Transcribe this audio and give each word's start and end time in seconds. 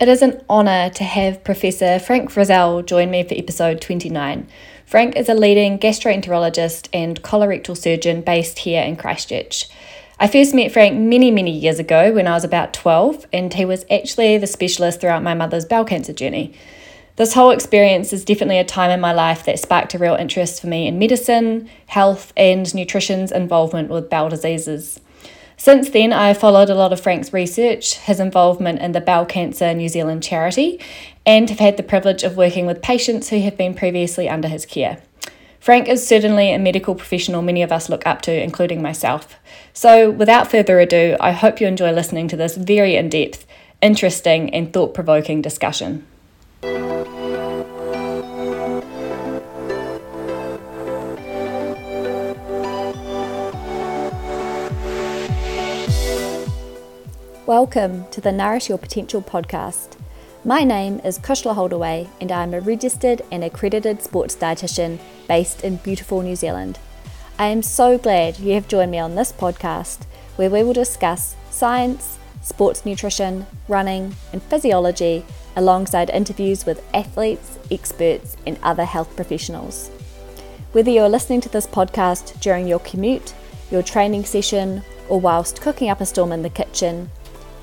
It 0.00 0.08
is 0.08 0.22
an 0.22 0.42
honour 0.50 0.90
to 0.90 1.04
have 1.04 1.44
Professor 1.44 2.00
Frank 2.00 2.32
Frizell 2.32 2.84
join 2.84 3.12
me 3.12 3.22
for 3.22 3.36
episode 3.36 3.80
29. 3.80 4.48
Frank 4.84 5.14
is 5.14 5.28
a 5.28 5.34
leading 5.34 5.78
gastroenterologist 5.78 6.88
and 6.92 7.22
colorectal 7.22 7.76
surgeon 7.76 8.20
based 8.20 8.58
here 8.58 8.82
in 8.82 8.96
Christchurch. 8.96 9.68
I 10.18 10.26
first 10.26 10.52
met 10.52 10.72
Frank 10.72 10.98
many, 10.98 11.30
many 11.30 11.52
years 11.52 11.78
ago 11.78 12.12
when 12.12 12.26
I 12.26 12.32
was 12.32 12.42
about 12.42 12.74
12, 12.74 13.26
and 13.32 13.54
he 13.54 13.64
was 13.64 13.84
actually 13.88 14.36
the 14.36 14.48
specialist 14.48 15.00
throughout 15.00 15.22
my 15.22 15.34
mother's 15.34 15.64
bowel 15.64 15.84
cancer 15.84 16.12
journey. 16.12 16.54
This 17.14 17.34
whole 17.34 17.52
experience 17.52 18.12
is 18.12 18.24
definitely 18.24 18.58
a 18.58 18.64
time 18.64 18.90
in 18.90 19.00
my 19.00 19.12
life 19.12 19.44
that 19.44 19.60
sparked 19.60 19.94
a 19.94 19.98
real 19.98 20.16
interest 20.16 20.60
for 20.60 20.66
me 20.66 20.88
in 20.88 20.98
medicine, 20.98 21.70
health, 21.86 22.32
and 22.36 22.74
nutrition's 22.74 23.30
involvement 23.30 23.90
with 23.90 24.10
bowel 24.10 24.28
diseases. 24.28 24.98
Since 25.56 25.90
then, 25.90 26.12
I 26.12 26.28
have 26.28 26.38
followed 26.38 26.68
a 26.68 26.74
lot 26.74 26.92
of 26.92 27.00
Frank's 27.00 27.32
research, 27.32 27.98
his 27.98 28.20
involvement 28.20 28.80
in 28.80 28.92
the 28.92 29.00
Bowel 29.00 29.24
Cancer 29.24 29.72
New 29.72 29.88
Zealand 29.88 30.22
charity, 30.22 30.80
and 31.24 31.48
have 31.48 31.60
had 31.60 31.76
the 31.76 31.82
privilege 31.82 32.22
of 32.22 32.36
working 32.36 32.66
with 32.66 32.82
patients 32.82 33.30
who 33.30 33.40
have 33.40 33.56
been 33.56 33.74
previously 33.74 34.28
under 34.28 34.48
his 34.48 34.66
care. 34.66 35.00
Frank 35.60 35.88
is 35.88 36.06
certainly 36.06 36.52
a 36.52 36.58
medical 36.58 36.94
professional 36.94 37.40
many 37.40 37.62
of 37.62 37.72
us 37.72 37.88
look 37.88 38.06
up 38.06 38.20
to, 38.22 38.42
including 38.42 38.82
myself. 38.82 39.36
So, 39.72 40.10
without 40.10 40.50
further 40.50 40.78
ado, 40.78 41.16
I 41.20 41.32
hope 41.32 41.60
you 41.60 41.66
enjoy 41.66 41.92
listening 41.92 42.28
to 42.28 42.36
this 42.36 42.56
very 42.56 42.96
in 42.96 43.08
depth, 43.08 43.46
interesting, 43.80 44.52
and 44.52 44.72
thought 44.72 44.92
provoking 44.92 45.40
discussion. 45.40 46.06
Welcome 57.46 58.08
to 58.10 58.22
the 58.22 58.32
Nourish 58.32 58.70
Your 58.70 58.78
Potential 58.78 59.20
podcast. 59.20 59.98
My 60.46 60.64
name 60.64 60.98
is 61.04 61.18
Kushla 61.18 61.54
Holdaway, 61.54 62.08
and 62.18 62.32
I'm 62.32 62.54
a 62.54 62.60
registered 62.62 63.20
and 63.30 63.44
accredited 63.44 64.00
sports 64.00 64.34
dietitian 64.34 64.98
based 65.28 65.62
in 65.62 65.76
beautiful 65.76 66.22
New 66.22 66.36
Zealand. 66.36 66.78
I 67.38 67.48
am 67.48 67.60
so 67.60 67.98
glad 67.98 68.38
you 68.38 68.54
have 68.54 68.66
joined 68.66 68.92
me 68.92 68.98
on 68.98 69.14
this 69.14 69.30
podcast 69.30 70.06
where 70.36 70.48
we 70.48 70.62
will 70.62 70.72
discuss 70.72 71.36
science, 71.50 72.18
sports 72.40 72.86
nutrition, 72.86 73.46
running, 73.68 74.16
and 74.32 74.42
physiology 74.42 75.22
alongside 75.54 76.08
interviews 76.08 76.64
with 76.64 76.82
athletes, 76.94 77.58
experts, 77.70 78.38
and 78.46 78.58
other 78.62 78.86
health 78.86 79.14
professionals. 79.16 79.90
Whether 80.72 80.92
you're 80.92 81.10
listening 81.10 81.42
to 81.42 81.50
this 81.50 81.66
podcast 81.66 82.40
during 82.40 82.66
your 82.66 82.78
commute, 82.78 83.34
your 83.70 83.82
training 83.82 84.24
session, 84.24 84.82
or 85.10 85.20
whilst 85.20 85.60
cooking 85.60 85.90
up 85.90 86.00
a 86.00 86.06
storm 86.06 86.32
in 86.32 86.40
the 86.40 86.48
kitchen, 86.48 87.10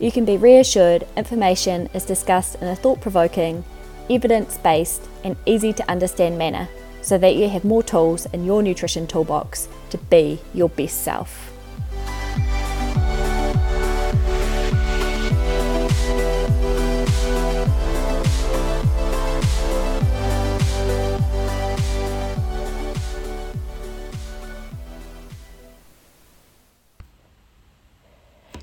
you 0.02 0.12
can 0.12 0.26
be 0.26 0.36
reassured 0.36 1.08
information 1.16 1.88
is 1.94 2.04
discussed 2.04 2.56
in 2.56 2.68
a 2.68 2.76
thought 2.76 3.00
provoking, 3.00 3.64
evidence 4.10 4.58
based, 4.58 5.08
and 5.24 5.38
easy 5.46 5.72
to 5.72 5.90
understand 5.90 6.38
manner 6.38 6.68
so 7.04 7.18
that 7.20 7.36
you 7.36 7.48
have 7.48 7.64
more 7.64 7.84
tools 7.84 8.26
in 8.34 8.44
your 8.44 8.64
nutrition 8.64 9.06
toolbox 9.06 9.70
to 9.92 9.98
be 9.98 10.40
your 10.54 10.70
best 10.70 11.04
self. 11.04 11.41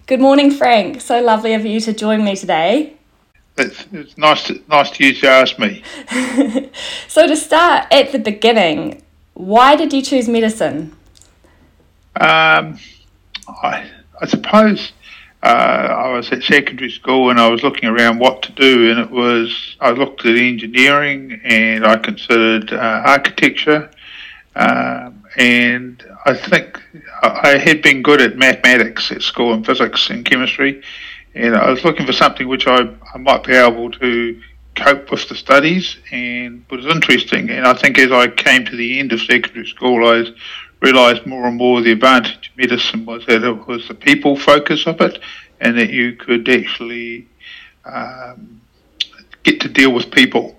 Good 0.09 0.21
morning, 0.23 0.51
Frank. 0.51 1.03
So 1.03 1.21
lovely 1.21 1.53
of 1.53 1.67
you 1.67 1.81
to 1.81 1.93
join 1.93 2.25
me 2.25 2.35
today. 2.35 2.95
It's, 3.59 3.85
it's 3.93 4.17
nice 4.17 4.45
to, 4.45 4.59
nice 4.67 4.91
to 4.93 5.05
you 5.05 5.13
to 5.13 5.29
ask 5.29 5.59
me. 5.59 5.83
so 7.09 7.27
to 7.27 7.37
start 7.37 7.93
at 7.93 8.13
the 8.13 8.19
beginning, 8.19 9.03
why 9.35 9.77
did 9.77 9.93
you 9.93 10.01
choose 10.01 10.27
medicine? 10.27 10.97
Um, 12.19 12.79
I, 13.63 13.91
I 14.19 14.27
suppose 14.27 14.93
uh, 15.43 15.47
I 15.47 16.09
was 16.09 16.33
at 16.33 16.43
secondary 16.43 16.91
school 16.91 17.29
and 17.29 17.39
I 17.39 17.51
was 17.51 17.63
looking 17.63 17.91
around 17.91 18.19
what 18.19 18.41
to 18.45 18.53
do, 18.53 18.91
and 18.91 18.99
it 18.99 19.11
was 19.11 19.77
I 19.79 19.91
looked 19.91 20.25
at 20.25 20.39
engineering 20.39 21.39
and 21.45 21.85
I 21.85 21.99
considered 21.99 22.73
uh, 22.73 23.03
architecture, 23.05 23.91
um, 24.57 25.18
and 25.37 26.05
I 26.25 26.35
think 26.35 26.81
I 27.23 27.59
had 27.59 27.83
been 27.83 28.03
good 28.03 28.21
at 28.21 28.37
mathematics 28.37 29.11
at 29.13 29.23
school 29.23 29.53
and 29.53 29.65
physics 29.65 30.11
and 30.11 30.25
chemistry, 30.25 30.83
and 31.35 31.57
I 31.57 31.71
was 31.71 31.85
looking 31.85 32.07
for 32.07 32.13
something 32.13 32.49
which 32.49 32.67
I, 32.67 32.89
I 33.15 33.19
might 33.19 33.45
be 33.45 33.55
able 33.55 33.91
to 33.93 34.41
cope 34.75 35.11
with 35.11 35.29
the 35.29 35.35
studies 35.35 35.97
and 36.13 36.65
was 36.71 36.87
interesting. 36.87 37.51
And 37.51 37.67
I 37.67 37.75
think 37.75 37.99
as 37.99 38.13
I 38.13 38.29
came 38.29 38.65
to 38.67 38.77
the 38.77 39.01
end 39.01 39.13
of 39.13 39.21
secondary 39.21 39.67
school, 39.67 40.07
I 40.07 40.25
realised 40.81 41.27
more 41.27 41.47
and 41.47 41.57
more 41.57 41.81
the 41.81 41.93
advantage 41.93 42.51
of 42.51 42.57
medicine 42.57 43.05
was 43.05 43.27
that 43.27 43.43
it 43.43 43.67
was 43.67 43.89
the 43.89 43.95
people 43.95 44.37
focus 44.37 44.87
of 44.87 45.01
it, 45.01 45.19
and 45.61 45.77
that 45.79 45.91
you 45.91 46.15
could 46.15 46.49
actually 46.49 47.27
um, 47.85 48.61
get 49.43 49.61
to 49.61 49.69
deal 49.69 49.93
with 49.93 50.11
people. 50.11 50.58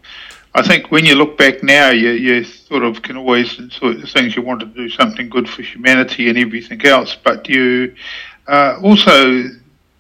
I 0.56 0.68
think 0.68 0.90
when 0.92 1.06
you 1.06 1.16
look 1.16 1.38
back 1.38 1.62
now, 1.62 1.92
you, 1.92 2.10
you 2.12 2.44
sort 2.44 2.84
of 2.84 3.02
can 3.02 3.18
always 3.18 3.52
sort 3.74 3.98
of 3.98 4.10
things 4.10 4.36
you 4.36 4.42
want 4.42 4.60
to 4.62 4.66
do 4.66 4.90
something 4.90 5.30
good 5.30 5.48
for 5.48 5.62
humanity 5.62 6.28
and 6.28 6.38
everything 6.38 6.84
else, 6.86 7.16
but 7.16 7.48
you 7.48 7.96
uh, 8.48 8.80
also, 8.82 9.44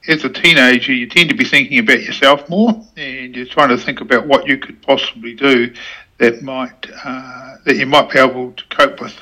as 0.08 0.24
a 0.26 0.30
teenager, 0.30 0.92
you 0.92 1.08
tend 1.08 1.30
to 1.30 1.36
be 1.36 1.46
thinking 1.46 1.78
about 1.78 2.02
yourself 2.02 2.50
more, 2.50 2.84
and 2.98 3.36
you're 3.36 3.46
trying 3.46 3.70
to 3.70 3.78
think 3.78 4.02
about 4.02 4.26
what 4.26 4.48
you 4.48 4.58
could 4.58 4.82
possibly 4.82 5.36
do 5.36 5.72
that 6.18 6.42
might 6.42 6.88
uh, 7.04 7.58
that 7.66 7.78
you 7.78 7.86
might 7.86 8.10
be 8.10 8.18
able 8.18 8.52
to 8.54 8.64
cope 8.76 9.00
with. 9.00 9.16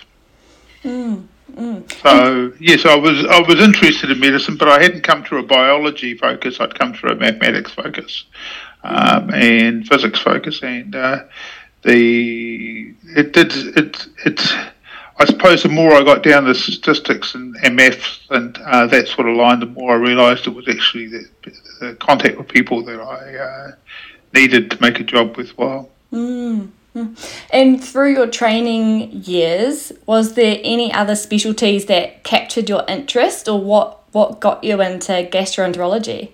Mm, 0.83 1.27
mm. 1.51 2.01
So 2.01 2.53
yes, 2.59 2.85
I 2.85 2.95
was 2.95 3.25
I 3.25 3.41
was 3.41 3.59
interested 3.59 4.11
in 4.11 4.19
medicine, 4.19 4.55
but 4.55 4.69
I 4.69 4.81
hadn't 4.81 5.01
come 5.01 5.25
through 5.25 5.39
a 5.39 5.44
biology 5.44 6.15
focus. 6.15 6.61
I'd 6.61 6.73
come 6.79 6.94
through 6.94 7.11
a 7.11 7.15
mathematics 7.15 7.73
focus 7.73 8.23
um, 8.88 9.34
and 9.34 9.88
physics 9.88 10.20
focus, 10.20 10.62
and 10.64 10.96
uh, 10.96 11.24
the 11.84 12.94
it 13.16 13.34
did 13.34 13.53
it 13.78 14.08
it. 14.25 14.42
I 15.20 15.25
suppose 15.25 15.64
the 15.64 15.70
more 15.70 15.94
I 15.94 16.03
got 16.03 16.22
down 16.22 16.46
the 16.46 16.53
statistics 16.53 17.34
and, 17.34 17.56
and 17.64 17.75
maths 17.75 18.20
and 18.30 18.56
uh, 18.59 18.86
that 18.86 19.08
sort 19.08 19.28
of 19.28 19.36
line, 19.36 19.59
the 19.59 19.66
more 19.66 19.94
I 19.94 19.96
realised 19.96 20.46
it 20.46 20.52
was 20.52 20.68
actually 20.68 21.08
the, 21.08 21.25
the, 21.80 21.96
contact 21.96 22.38
with 22.38 22.48
people 22.48 22.84
that 22.84 23.00
I 23.00 23.36
uh, 23.36 23.72
needed 24.36 24.70
to 24.70 24.80
make 24.80 25.00
a 25.00 25.04
job 25.04 25.36
worthwhile. 25.36 25.90
Mm. 26.14 26.69
And 27.52 27.84
through 27.84 28.14
your 28.14 28.28
training 28.28 29.24
years, 29.24 29.92
was 30.06 30.34
there 30.34 30.59
any 30.64 30.94
other 30.94 31.16
specialties 31.16 31.86
that 31.86 32.24
captured 32.24 32.69
your 32.69 32.84
interest, 32.88 33.48
or 33.48 33.59
what, 33.59 34.04
what 34.14 34.40
got 34.40 34.64
you 34.64 34.81
into 34.81 35.28
gastroenterology? 35.31 36.31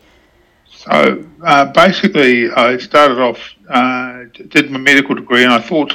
So 0.83 1.25
uh, 1.41 1.65
basically, 1.71 2.51
I 2.51 2.77
started 2.77 3.19
off, 3.19 3.39
uh, 3.69 4.25
did 4.49 4.69
my 4.69 4.79
medical 4.79 5.15
degree, 5.15 5.43
and 5.43 5.53
I 5.53 5.61
thought, 5.61 5.93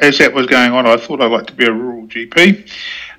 as 0.00 0.18
that 0.18 0.34
was 0.34 0.46
going 0.46 0.72
on, 0.72 0.86
I 0.86 0.98
thought 0.98 1.22
I'd 1.22 1.32
like 1.32 1.46
to 1.46 1.54
be 1.54 1.64
a 1.64 1.72
rural 1.72 2.06
GP. 2.06 2.70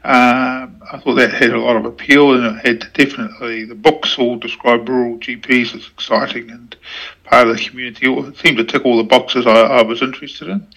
Uh, 0.04 0.68
I 0.92 1.00
thought 1.00 1.16
that 1.16 1.34
had 1.34 1.52
a 1.52 1.60
lot 1.60 1.76
of 1.76 1.86
appeal, 1.86 2.34
and 2.34 2.58
it 2.58 2.66
had 2.66 2.94
definitely 2.94 3.66
the 3.66 3.76
books 3.76 4.20
all 4.20 4.36
describe 4.36 4.88
rural 4.88 5.18
GPs 5.18 5.76
as 5.76 5.88
exciting 5.88 6.52
and 6.52 6.76
part 7.24 7.48
of 7.48 7.58
the 7.58 7.64
community. 7.64 8.12
It 8.12 8.38
seemed 8.38 8.58
to 8.58 8.64
tick 8.64 8.86
all 8.86 8.98
the 8.98 9.04
boxes 9.04 9.48
I, 9.48 9.60
I 9.60 9.82
was 9.82 10.04
interested 10.04 10.50
in. 10.50 10.68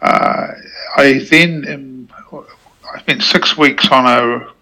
Uh, 0.00 0.46
I 0.96 1.26
then 1.30 2.08
um, 2.32 2.44
I 2.94 3.00
spent 3.00 3.22
six 3.22 3.58
weeks 3.58 3.88
on 3.88 4.06
a 4.06 4.52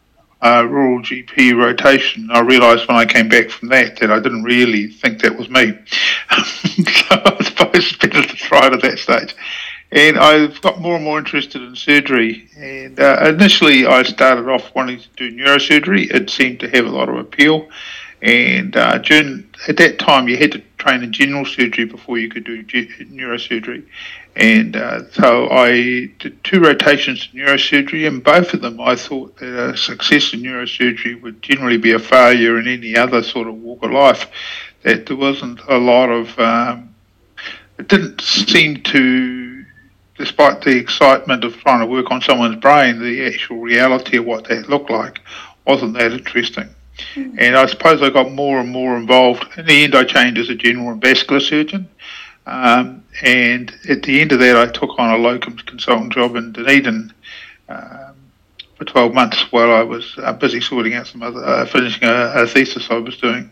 uh, 0.40 0.66
rural 0.68 1.02
GP 1.02 1.56
rotation. 1.56 2.30
I 2.30 2.40
realised 2.40 2.86
when 2.88 2.96
I 2.96 3.04
came 3.04 3.28
back 3.28 3.50
from 3.50 3.68
that 3.68 3.98
that 3.98 4.10
I 4.10 4.20
didn't 4.20 4.44
really 4.44 4.88
think 4.88 5.22
that 5.22 5.36
was 5.36 5.48
me. 5.48 5.72
so 6.30 7.06
I 7.10 7.44
suppose 7.44 7.74
it's 7.74 7.96
better 7.96 8.22
to 8.22 8.36
try 8.36 8.66
it 8.66 8.72
at 8.72 8.82
that 8.82 8.98
stage. 8.98 9.34
And 9.90 10.18
I've 10.18 10.60
got 10.60 10.80
more 10.80 10.96
and 10.96 11.04
more 11.04 11.18
interested 11.18 11.62
in 11.62 11.74
surgery. 11.74 12.48
And 12.56 13.00
uh, 13.00 13.24
initially, 13.26 13.86
I 13.86 14.02
started 14.02 14.48
off 14.48 14.74
wanting 14.74 15.00
to 15.00 15.08
do 15.16 15.32
neurosurgery. 15.32 16.10
It 16.10 16.28
seemed 16.28 16.60
to 16.60 16.68
have 16.68 16.86
a 16.86 16.90
lot 16.90 17.08
of 17.08 17.16
appeal. 17.16 17.68
And 18.20 18.76
uh, 18.76 18.98
during, 18.98 19.48
at 19.66 19.76
that 19.78 19.98
time, 19.98 20.28
you 20.28 20.36
had 20.36 20.52
to 20.52 20.62
train 20.76 21.02
in 21.02 21.12
general 21.12 21.46
surgery 21.46 21.84
before 21.84 22.18
you 22.18 22.28
could 22.28 22.44
do 22.44 22.62
neurosurgery. 22.64 23.84
And 24.38 24.76
uh, 24.76 25.10
so 25.10 25.50
I 25.50 26.12
did 26.20 26.42
two 26.44 26.60
rotations 26.60 27.28
in 27.32 27.40
neurosurgery, 27.40 28.06
and 28.06 28.22
both 28.22 28.54
of 28.54 28.60
them 28.60 28.80
I 28.80 28.94
thought 28.94 29.36
that 29.38 29.70
a 29.70 29.76
success 29.76 30.32
in 30.32 30.42
neurosurgery 30.42 31.20
would 31.20 31.42
generally 31.42 31.76
be 31.76 31.92
a 31.92 31.98
failure 31.98 32.56
in 32.56 32.68
any 32.68 32.96
other 32.96 33.20
sort 33.24 33.48
of 33.48 33.56
walk 33.56 33.82
of 33.82 33.90
life. 33.90 34.28
That 34.82 35.06
there 35.06 35.16
wasn't 35.16 35.60
a 35.68 35.76
lot 35.76 36.08
of, 36.10 36.38
um, 36.38 36.94
it 37.80 37.88
didn't 37.88 38.20
seem 38.20 38.80
to, 38.84 39.64
despite 40.16 40.62
the 40.62 40.76
excitement 40.76 41.42
of 41.42 41.56
trying 41.56 41.80
to 41.80 41.86
work 41.86 42.12
on 42.12 42.20
someone's 42.20 42.60
brain, 42.60 43.00
the 43.00 43.26
actual 43.26 43.58
reality 43.58 44.18
of 44.18 44.24
what 44.24 44.44
that 44.44 44.68
looked 44.68 44.90
like 44.90 45.18
wasn't 45.66 45.94
that 45.94 46.12
interesting. 46.12 46.68
Mm. 47.14 47.34
And 47.38 47.56
I 47.56 47.66
suppose 47.66 48.02
I 48.02 48.10
got 48.10 48.30
more 48.30 48.60
and 48.60 48.70
more 48.70 48.96
involved. 48.96 49.58
In 49.58 49.66
the 49.66 49.82
end, 49.82 49.96
I 49.96 50.04
changed 50.04 50.38
as 50.38 50.48
a 50.48 50.54
general 50.54 50.90
and 50.90 51.00
vascular 51.00 51.40
surgeon. 51.40 51.88
Um, 52.48 53.04
and 53.22 53.74
at 53.88 54.02
the 54.02 54.20
end 54.20 54.32
of 54.32 54.38
that, 54.40 54.56
I 54.56 54.66
took 54.72 54.98
on 54.98 55.10
a 55.10 55.18
locum 55.18 55.56
consultant 55.58 56.12
job 56.12 56.34
in 56.34 56.52
Dunedin 56.52 57.12
um, 57.68 58.14
for 58.76 58.84
12 58.84 59.12
months 59.12 59.52
while 59.52 59.70
I 59.70 59.82
was 59.82 60.14
uh, 60.18 60.32
busy 60.32 60.60
sorting 60.60 60.94
out 60.94 61.06
some 61.06 61.22
other, 61.22 61.44
uh, 61.44 61.66
finishing 61.66 62.04
a, 62.04 62.32
a, 62.34 62.46
thesis 62.46 62.90
I 62.90 62.98
was 62.98 63.18
doing. 63.18 63.50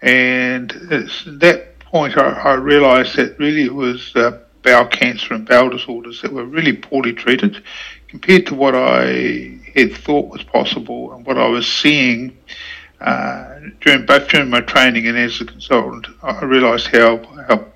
And 0.00 0.72
at 0.90 1.10
that 1.40 1.78
point, 1.80 2.16
I, 2.16 2.30
I 2.30 2.54
realised 2.54 3.16
that 3.16 3.38
really 3.38 3.64
it 3.64 3.74
was 3.74 4.14
uh, 4.16 4.38
bowel 4.62 4.86
cancer 4.86 5.34
and 5.34 5.46
bowel 5.46 5.68
disorders 5.68 6.22
that 6.22 6.32
were 6.32 6.44
really 6.44 6.72
poorly 6.72 7.12
treated 7.12 7.62
compared 8.08 8.46
to 8.46 8.54
what 8.54 8.74
I 8.74 9.58
had 9.74 9.94
thought 9.94 10.30
was 10.30 10.42
possible 10.42 11.12
and 11.12 11.26
what 11.26 11.36
I 11.36 11.48
was 11.48 11.66
seeing 11.66 12.36
uh, 13.00 13.58
during 13.80 14.06
both 14.06 14.28
during 14.28 14.48
my 14.48 14.60
training 14.60 15.06
and 15.06 15.18
as 15.18 15.40
a 15.40 15.44
consultant. 15.44 16.06
I 16.22 16.44
realised 16.44 16.86
how 16.86 17.18
how 17.48 17.71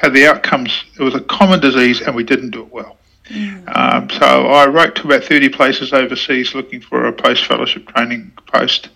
how 0.00 0.08
the 0.08 0.26
outcomes 0.26 0.84
it 0.98 1.02
was 1.02 1.14
a 1.14 1.20
common 1.20 1.60
disease 1.60 2.00
and 2.00 2.14
we 2.14 2.24
didn't 2.24 2.50
do 2.50 2.62
it 2.62 2.72
well. 2.72 2.96
Mm. 3.28 3.76
Um, 3.76 4.10
so 4.10 4.46
I 4.46 4.66
wrote 4.66 4.96
to 4.96 5.02
about 5.04 5.24
30 5.24 5.50
places 5.50 5.92
overseas 5.92 6.54
looking 6.54 6.80
for 6.80 7.06
a 7.06 7.12
post 7.12 7.44
fellowship 7.44 7.86
training 7.88 8.32
post, 8.46 8.88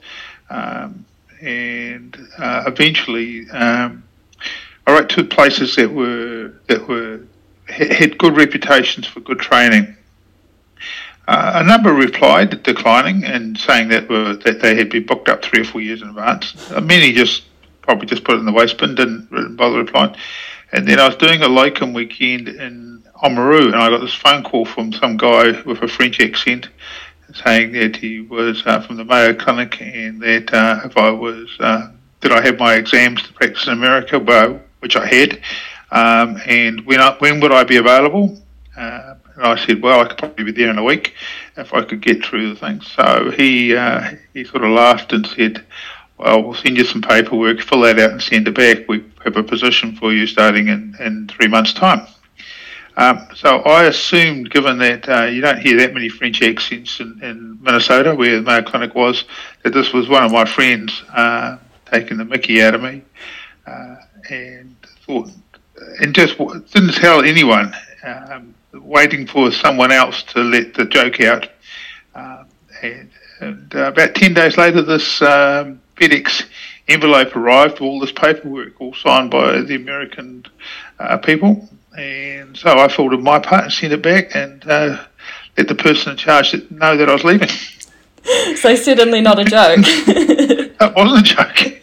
um, 0.51 1.05
and 1.41 2.17
uh, 2.39 2.65
eventually 2.67 3.49
um, 3.51 4.03
I 4.87 4.93
wrote 4.93 5.11
to 5.11 5.25
places 5.25 5.77
that 5.77 5.93
were 5.93 6.55
that 6.69 6.89
were 6.89 7.21
had 7.69 8.19
good 8.19 8.37
reputations 8.37 9.07
for 9.07 9.21
good 9.21 9.39
training. 9.39 9.97
Uh, 11.29 11.53
a 11.57 11.65
number 11.65 11.93
replied 11.93 12.63
declining 12.63 13.25
and 13.25 13.57
saying 13.57 13.89
that 13.89 14.09
were 14.09 14.35
that 14.37 14.61
they 14.61 14.75
had 14.75 14.91
been 14.91 15.05
booked 15.07 15.29
up 15.29 15.45
three 15.45 15.61
or 15.61 15.65
four 15.65 15.81
years 15.81 16.03
in 16.03 16.09
advance. 16.09 16.71
Uh, 16.73 16.81
many 16.81 17.13
just 17.13 17.45
probably 17.83 18.07
just 18.07 18.25
put 18.25 18.35
it 18.35 18.39
in 18.39 18.47
the 18.47 18.53
waste 18.53 18.79
bin, 18.79 18.95
didn't, 18.95 19.31
didn't 19.31 19.57
bother 19.57 19.79
replying. 19.79 20.17
And 20.75 20.89
then 20.89 20.99
I 20.99 21.07
was 21.07 21.15
doing 21.15 21.41
a 21.41 21.47
locum 21.47 21.93
weekend 21.93 22.49
in 22.49 23.05
Oamaru, 23.23 23.67
and 23.67 23.77
I 23.77 23.91
got 23.91 24.01
this 24.01 24.13
phone 24.13 24.43
call 24.43 24.65
from 24.65 24.93
some 24.93 25.17
guy 25.17 25.63
with 25.63 25.81
a 25.85 25.87
French 25.87 26.19
accent 26.19 26.69
saying 27.33 27.71
that 27.73 27.95
he 27.95 28.23
was 28.23 28.61
uh, 28.67 28.81
from 28.81 28.97
the 28.97 29.05
Mayo 29.05 29.35
Clinic 29.35 29.81
and 29.81 30.21
that 30.21 30.53
uh, 30.53 30.81
if 30.85 30.97
I 30.97 31.11
was, 31.11 31.49
uh, 31.61 31.93
did 32.21 32.33
I 32.33 32.45
have 32.45 32.59
my 32.59 32.75
exams 32.75 33.23
to 33.23 33.33
practice 33.33 33.69
in 33.69 33.73
America, 33.73 34.19
well, 34.19 34.61
which 34.81 34.97
I 34.97 35.07
had, 35.07 35.41
um, 35.93 36.41
and 36.45 36.85
when, 36.85 36.99
I, 36.99 37.15
when 37.21 37.39
would 37.39 37.53
I 37.53 37.63
be 37.63 37.77
available? 37.77 38.37
Uh, 38.77 39.15
and 39.37 39.45
I 39.45 39.65
said, 39.65 39.81
well, 39.81 40.01
I 40.01 40.09
could 40.09 40.19
probably 40.19 40.45
be 40.45 40.53
there 40.53 40.71
in 40.71 40.79
a 40.79 40.85
week 40.85 41.15
if 41.57 41.73
I 41.73 41.85
could 41.85 42.01
get 42.01 42.25
through 42.25 42.53
the 42.53 42.59
thing. 42.59 42.81
So 42.81 43.31
he 43.31 43.77
uh, 43.77 44.15
he 44.33 44.43
sort 44.43 44.65
of 44.65 44.71
laughed 44.71 45.13
and 45.13 45.25
said, 45.25 45.65
well, 46.19 46.43
we'll 46.43 46.55
send 46.55 46.77
you 46.77 46.85
some 46.85 47.03
paperwork, 47.03 47.61
fill 47.61 47.83
that 47.83 47.99
out 47.99 48.11
and 48.11 48.23
send 48.23 48.49
it 48.49 48.55
back. 48.55 48.89
We 48.89 49.05
a 49.27 49.43
position 49.43 49.97
for 49.97 50.13
you 50.13 50.27
starting 50.27 50.69
in, 50.69 50.95
in 51.01 51.29
three 51.29 51.49
months' 51.49 51.73
time. 51.73 52.07
Um, 52.97 53.27
so 53.35 53.59
I 53.63 53.85
assumed, 53.85 54.51
given 54.51 54.79
that 54.79 55.09
uh, 55.09 55.25
you 55.25 55.41
don't 55.41 55.59
hear 55.59 55.77
that 55.79 55.95
many 55.95 56.09
French 56.09 56.43
accents 56.43 57.01
in, 57.01 57.21
in, 57.23 57.59
Minnesota, 57.61 58.15
where 58.15 58.37
the 58.37 58.43
Mayo 58.43 58.63
Clinic 58.63 58.95
was, 58.95 59.25
that 59.65 59.73
this 59.73 59.93
was 59.93 60.09
one 60.09 60.23
of 60.23 60.31
my 60.31 60.45
friends 60.45 61.03
uh, 61.13 61.59
taking 61.87 62.19
the 62.19 62.25
mickey 62.25 62.63
out 62.63 62.75
of 62.75 62.83
me, 62.83 63.03
uh, 63.67 63.97
and 64.31 64.77
thought, 65.05 65.29
and 66.01 66.15
just 66.15 66.39
didn't 66.39 66.95
tell 66.95 67.23
anyone, 67.23 67.75
um, 68.05 68.55
waiting 68.73 69.27
for 69.27 69.51
someone 69.51 69.91
else 69.91 70.23
to 70.23 70.41
let 70.41 70.75
the 70.75 70.85
joke 70.85 71.21
out. 71.21 71.49
Um, 72.15 72.47
and, 72.83 73.11
and 73.41 73.75
uh, 73.75 73.89
about 73.89 74.15
ten 74.15 74.35
days 74.35 74.57
later, 74.57 74.83
this 74.83 75.21
um, 75.21 75.81
FedEx 75.97 76.45
envelope 76.89 77.35
arrived, 77.37 77.81
all 77.81 78.01
this 78.01 78.13
paperwork, 78.13 78.81
all 78.81 78.95
signed 78.95 79.31
by 79.31 79.61
the 79.63 79.75
American 79.75 80.45
uh, 80.99 81.19
people. 81.19 81.69
And 81.97 82.57
so 82.57 82.79
I 82.79 82.89
filled 82.89 83.15
in 83.15 83.23
my 83.23 83.39
part 83.39 83.65
and 83.65 83.73
sent 83.73 83.93
it 83.93 84.03
back 84.03 84.35
and 84.35 84.65
uh, 84.67 85.05
let 85.57 85.69
the 85.69 85.75
person 85.75 86.13
in 86.13 86.19
charge 86.19 86.53
know 86.71 86.97
that 86.97 87.09
I 87.09 87.13
was 87.13 87.25
leaving. 87.25 87.51
So 88.57 88.75
certainly 88.75 89.21
not 89.21 89.39
a 89.39 89.45
joke. 89.45 89.77
that 90.79 90.95
wasn't 90.97 91.31
a 91.31 91.35
joke. 91.35 91.83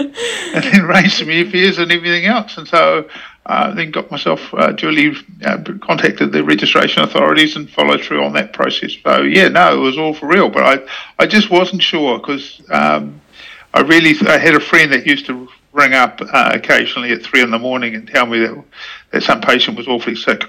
and 0.56 0.64
then 0.64 0.84
raised 0.86 1.18
some 1.18 1.28
airfares 1.28 1.78
and 1.78 1.92
everything 1.92 2.26
else. 2.26 2.58
And 2.58 2.68
so 2.68 3.08
uh, 3.46 3.74
then 3.74 3.92
got 3.92 4.10
myself 4.10 4.54
uh, 4.54 4.72
duly 4.72 5.16
uh, 5.46 5.58
contacted 5.82 6.32
the 6.32 6.44
registration 6.44 7.04
authorities 7.04 7.56
and 7.56 7.70
followed 7.70 8.02
through 8.02 8.24
on 8.24 8.34
that 8.34 8.54
process. 8.54 8.94
So 9.04 9.22
yeah, 9.22 9.50
no, 9.50 9.76
it 9.76 9.80
was 9.80 9.98
all 9.98 10.14
for 10.14 10.28
real. 10.28 10.50
But 10.50 10.64
I, 10.64 10.88
I 11.20 11.28
just 11.28 11.50
wasn't 11.50 11.84
sure 11.84 12.18
because 12.18 12.62
um, 12.72 13.22
I 13.74 13.82
really 13.82 14.16
I 14.28 14.38
had 14.38 14.56
a 14.56 14.60
friend 14.60 14.92
that 14.92 15.06
used 15.06 15.26
to 15.28 15.48
ring 15.74 15.94
up 15.94 16.22
uh, 16.22 16.52
occasionally 16.54 17.12
at 17.14 17.24
three 17.24 17.42
in 17.42 17.52
the 17.52 17.60
morning 17.60 17.96
and 17.96 18.08
tell 18.08 18.26
me 18.26 18.40
that 18.40 18.64
that 19.12 19.24
some 19.24 19.42
patient 19.42 19.78
was 19.78 19.88
awfully 19.88 20.16
sick 20.16 20.44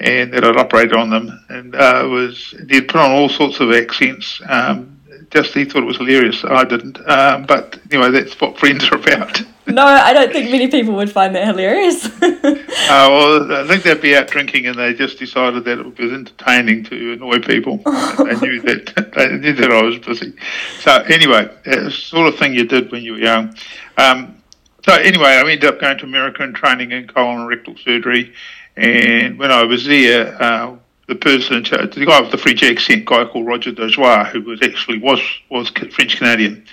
and 0.00 0.32
that 0.32 0.44
I'd 0.44 0.56
operated 0.56 0.94
on 0.94 1.10
them 1.10 1.44
and 1.48 1.74
uh, 1.74 2.06
was 2.08 2.54
he'd 2.68 2.88
put 2.88 3.00
on 3.00 3.10
all 3.10 3.28
sorts 3.28 3.60
of 3.60 3.72
accents. 3.72 4.40
Um, 4.48 5.00
just 5.30 5.54
he 5.54 5.64
thought 5.64 5.82
it 5.82 5.86
was 5.86 5.96
hilarious. 5.96 6.44
I 6.44 6.64
didn't, 6.64 6.98
um, 7.08 7.44
but 7.46 7.78
anyway, 7.90 8.10
that's 8.10 8.40
what 8.40 8.58
friends 8.58 8.88
are 8.90 8.96
about. 8.96 9.42
no, 9.66 9.84
I 9.84 10.12
don't 10.12 10.32
think 10.32 10.50
many 10.50 10.68
people 10.68 10.94
would 10.94 11.10
find 11.10 11.34
that 11.34 11.46
hilarious. 11.46 12.04
uh, 12.22 12.40
well, 12.42 13.52
I 13.52 13.66
think 13.66 13.82
they'd 13.82 14.00
be 14.00 14.14
out 14.14 14.28
drinking, 14.28 14.66
and 14.66 14.78
they 14.78 14.92
just 14.94 15.18
decided 15.18 15.64
that 15.64 15.78
it 15.78 15.98
was 15.98 16.12
entertaining 16.12 16.84
to 16.84 17.14
annoy 17.14 17.38
people. 17.38 17.78
they 17.78 18.36
knew 18.40 18.60
that 18.62 19.12
they 19.14 19.36
knew 19.36 19.52
that 19.54 19.72
I 19.72 19.82
was 19.82 19.98
busy. 19.98 20.34
So 20.80 20.92
anyway, 21.02 21.50
it's 21.64 21.96
the 21.96 22.16
sort 22.16 22.28
of 22.28 22.38
thing 22.38 22.54
you 22.54 22.66
did 22.66 22.92
when 22.92 23.02
you 23.02 23.12
were 23.12 23.18
young. 23.18 23.56
Um, 23.96 24.42
so 24.84 24.92
anyway, 24.94 25.28
I 25.28 25.40
ended 25.40 25.64
up 25.64 25.80
going 25.80 25.96
to 25.98 26.04
America 26.04 26.42
and 26.42 26.54
training 26.54 26.92
in 26.92 27.08
colon 27.08 27.40
and 27.40 27.48
rectal 27.48 27.76
surgery. 27.76 28.34
And 28.76 29.38
when 29.38 29.50
I 29.50 29.62
was 29.64 29.86
there, 29.86 30.40
uh, 30.42 30.76
the 31.06 31.14
person, 31.14 31.62
the 31.62 32.04
guy 32.06 32.20
with 32.20 32.30
the 32.30 32.38
French 32.38 32.62
accent, 32.62 33.04
guy 33.04 33.24
called 33.24 33.46
Roger 33.46 33.72
Dojois, 33.72 34.28
who 34.28 34.42
was 34.42 34.62
actually 34.62 34.98
was 34.98 35.20
was 35.50 35.70
French 35.70 36.16
Canadian, 36.16 36.64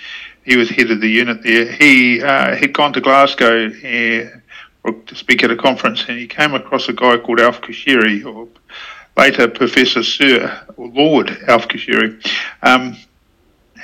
he 0.44 0.56
was 0.56 0.68
head 0.68 0.90
of 0.90 1.00
the 1.00 1.08
unit 1.08 1.42
there. 1.42 1.70
He 1.70 2.22
uh, 2.22 2.56
had 2.56 2.72
gone 2.72 2.92
to 2.94 3.00
Glasgow 3.00 3.66
uh, 3.68 4.90
to 5.06 5.14
speak 5.14 5.44
at 5.44 5.50
a 5.50 5.56
conference, 5.56 6.04
and 6.08 6.18
he 6.18 6.26
came 6.26 6.54
across 6.54 6.88
a 6.88 6.92
guy 6.92 7.16
called 7.18 7.40
Alf 7.40 7.60
Kushiri, 7.60 8.24
or 8.24 8.48
later 9.16 9.48
Professor 9.48 10.02
Sir 10.02 10.66
or 10.76 10.88
Lord 10.88 11.30
Alf 11.46 11.68
Kushiri. 11.68 12.24
Um, 12.62 12.96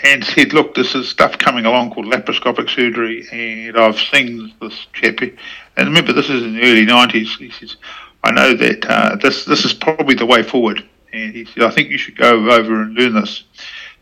and 0.05 0.25
said, 0.25 0.53
"Look, 0.53 0.75
this 0.75 0.95
is 0.95 1.09
stuff 1.09 1.39
coming 1.39 1.67
along 1.67 1.91
called 1.91 2.07
laparoscopic 2.07 2.71
surgery, 2.71 3.27
and 3.33 3.77
I've 3.77 3.99
seen 3.99 4.53
this 4.61 4.87
chap." 4.93 5.21
And 5.21 5.89
remember, 5.89 6.13
this 6.13 6.31
is 6.31 6.43
in 6.43 6.55
the 6.55 6.63
early 6.63 6.87
'90s. 6.87 7.37
He 7.37 7.51
says, 7.51 7.77
"I 8.23 8.31
know 8.31 8.55
that 8.55 8.87
uh, 8.87 9.17
this 9.17 9.45
this 9.45 9.65
is 9.65 9.75
probably 9.75 10.15
the 10.15 10.27
way 10.27 10.43
forward." 10.43 10.85
And 11.13 11.35
he 11.35 11.45
said, 11.47 11.63
"I 11.63 11.71
think 11.71 11.91
you 11.91 11.99
should 11.99 12.17
go 12.17 12.51
over 12.51 12.83
and 12.83 12.95
learn 12.95 13.15
this." 13.15 13.45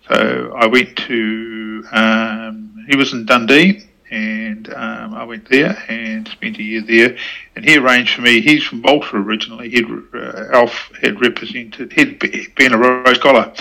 So 0.08 0.52
I 0.56 0.66
went 0.66 0.96
to. 0.96 1.84
Um, 1.92 2.84
he 2.88 2.96
was 2.96 3.12
in 3.12 3.26
Dundee, 3.26 3.82
and 4.10 4.72
um, 4.72 5.14
I 5.14 5.24
went 5.24 5.48
there 5.48 5.76
and 5.88 6.28
spent 6.28 6.58
a 6.58 6.62
year 6.62 6.82
there. 6.82 7.16
And 7.56 7.64
he 7.64 7.76
arranged 7.76 8.14
for 8.14 8.22
me. 8.22 8.40
He's 8.40 8.62
from 8.62 8.82
Malta 8.82 9.16
originally. 9.16 9.70
He'd, 9.70 9.86
uh, 9.90 10.48
Alf 10.52 10.92
had 11.02 11.20
represented. 11.20 11.92
He'd 11.92 12.20
been 12.54 12.72
a 12.72 12.78
rose 12.78 13.16
scholar 13.16 13.52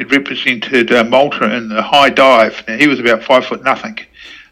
it 0.00 0.10
represented 0.10 0.90
uh, 0.92 1.04
Malta 1.04 1.54
in 1.54 1.68
the 1.68 1.82
high 1.82 2.08
dive. 2.08 2.64
Now 2.66 2.78
he 2.78 2.86
was 2.86 2.98
about 2.98 3.22
five 3.22 3.44
foot 3.44 3.62
nothing, 3.62 3.98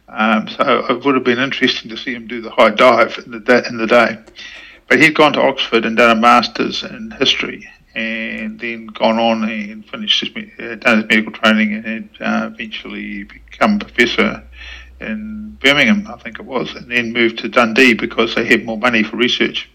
um, 0.07 0.47
so 0.47 0.85
it 0.91 1.05
would 1.05 1.15
have 1.15 1.25
been 1.25 1.39
interesting 1.39 1.91
to 1.91 1.97
see 1.97 2.15
him 2.15 2.27
do 2.27 2.43
the 2.43 2.51
high 2.51 2.71
dive 2.71 3.19
in 3.25 3.31
the 3.33 3.67
in 3.67 3.79
the 3.79 3.87
day. 3.87 4.19
But 4.89 5.01
he'd 5.01 5.15
gone 5.15 5.33
to 5.33 5.41
Oxford 5.41 5.87
and 5.87 5.97
done 5.97 6.17
a 6.17 6.21
master's 6.21 6.83
in 6.83 7.11
history, 7.13 7.67
and 7.95 8.61
then 8.61 8.87
gone 8.87 9.19
on 9.19 9.49
and 9.49 9.85
finished 9.89 10.21
his 10.21 10.45
uh, 10.61 10.75
done 10.77 10.99
his 10.99 11.09
medical 11.09 11.33
training, 11.33 11.75
and 11.85 12.09
uh, 12.21 12.51
eventually 12.53 13.25
become 13.25 13.79
professor 13.79 14.43
in 15.01 15.57
Birmingham, 15.61 16.07
I 16.09 16.17
think 16.19 16.39
it 16.39 16.45
was, 16.45 16.75
and 16.75 16.91
then 16.91 17.13
moved 17.13 17.39
to 17.39 17.49
Dundee 17.49 17.95
because 17.95 18.35
they 18.35 18.45
had 18.45 18.65
more 18.65 18.79
money 18.79 19.05
for 19.05 19.17
research. 19.17 19.71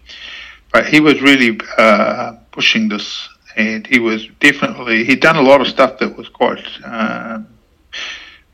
But 0.72 0.86
he 0.86 1.00
was 1.00 1.22
really 1.22 1.58
uh, 1.78 2.34
pushing 2.50 2.88
this 2.88 3.28
and 3.56 3.86
he 3.86 3.98
was 3.98 4.26
definitely 4.40 5.04
he'd 5.04 5.20
done 5.20 5.36
a 5.36 5.42
lot 5.42 5.60
of 5.60 5.66
stuff 5.66 5.98
that 5.98 6.16
was 6.16 6.28
quite 6.28 6.64
um, 6.84 7.46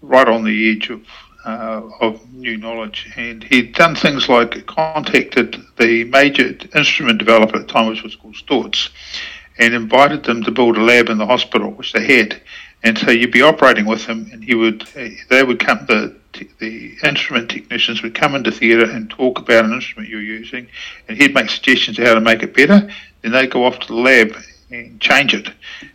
right 0.03 0.29
on 0.29 0.45
the 0.45 0.73
edge 0.73 0.91
of 0.91 1.03
uh, 1.45 1.83
of 2.01 2.33
new 2.35 2.59
knowledge, 2.59 3.11
and 3.17 3.43
he'd 3.45 3.75
done 3.75 3.97
things 3.97 4.29
like 4.29 4.67
contacted 4.67 5.57
the 5.79 6.05
major 6.05 6.55
instrument 6.75 7.19
developer 7.19 7.57
at 7.57 7.67
the 7.67 7.73
time, 7.73 7.89
which 7.89 8.03
was 8.03 8.15
called 8.15 8.35
Storz, 8.35 8.91
and 9.61 9.75
invited 9.75 10.25
them 10.25 10.43
to 10.43 10.51
build 10.51 10.77
a 10.77 10.83
lab 10.83 11.09
in 11.09 11.19
the 11.19 11.27
hospital, 11.27 11.71
which 11.71 11.93
they 11.93 12.05
had. 12.05 12.41
And 12.83 12.99
so 12.99 13.11
you'd 13.11 13.31
be 13.31 13.43
operating 13.43 13.85
with 13.85 14.07
him, 14.07 14.31
and 14.33 14.43
he 14.43 14.55
would 14.55 14.83
uh, 14.97 15.09
they 15.29 15.45
would 15.45 15.61
come 15.61 15.85
the 15.87 16.17
the 16.59 16.97
instrument 17.05 17.51
technicians 17.51 18.03
would 18.03 18.15
come 18.15 18.35
into 18.35 18.51
theatre 18.51 18.91
and 18.91 19.11
talk 19.11 19.39
about 19.39 19.65
an 19.65 19.73
instrument 19.73 20.09
you're 20.09 20.23
using, 20.23 20.67
and 21.07 21.19
he'd 21.19 21.35
make 21.35 21.51
suggestions 21.51 21.99
how 21.99 22.15
to 22.15 22.21
make 22.21 22.43
it 22.43 22.55
better. 22.55 22.91
Then 23.21 23.33
they'd 23.33 23.51
go 23.51 23.67
off 23.67 23.79
to 23.81 23.87
the 23.89 23.95
lab 23.95 24.35
and 24.71 25.01
change 25.01 25.35
it. 25.35 25.51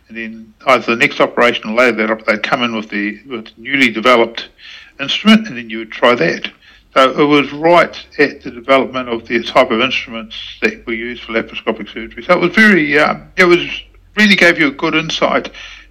And 0.08 0.16
then 0.16 0.54
either 0.66 0.94
the 0.94 0.96
next 0.96 1.20
operation 1.20 1.70
or 1.70 1.74
later 1.74 2.06
that 2.06 2.26
they'd 2.26 2.42
come 2.42 2.62
in 2.62 2.76
with 2.76 2.88
the 2.90 3.20
with 3.26 3.48
newly 3.58 3.90
developed 3.90 4.48
instrument, 5.00 5.48
and 5.48 5.56
then 5.56 5.70
you 5.70 5.78
would 5.78 5.92
try 5.92 6.14
that. 6.14 6.50
So 6.96 7.10
it 7.10 7.26
was 7.26 7.52
right 7.52 7.94
at 8.18 8.40
the 8.40 8.50
development 8.50 9.10
of 9.10 9.28
the 9.28 9.42
type 9.42 9.70
of 9.70 9.82
instruments 9.82 10.34
that 10.62 10.86
we 10.86 10.96
use 10.96 11.20
for 11.20 11.34
laparoscopic 11.34 11.92
surgery. 11.92 12.22
So 12.22 12.32
it 12.32 12.40
was 12.40 12.54
very, 12.54 12.98
um, 12.98 13.30
it 13.36 13.44
was 13.44 13.68
really 14.16 14.34
gave 14.34 14.58
you 14.58 14.68
a 14.68 14.70
good 14.70 14.94
insight 14.94 15.50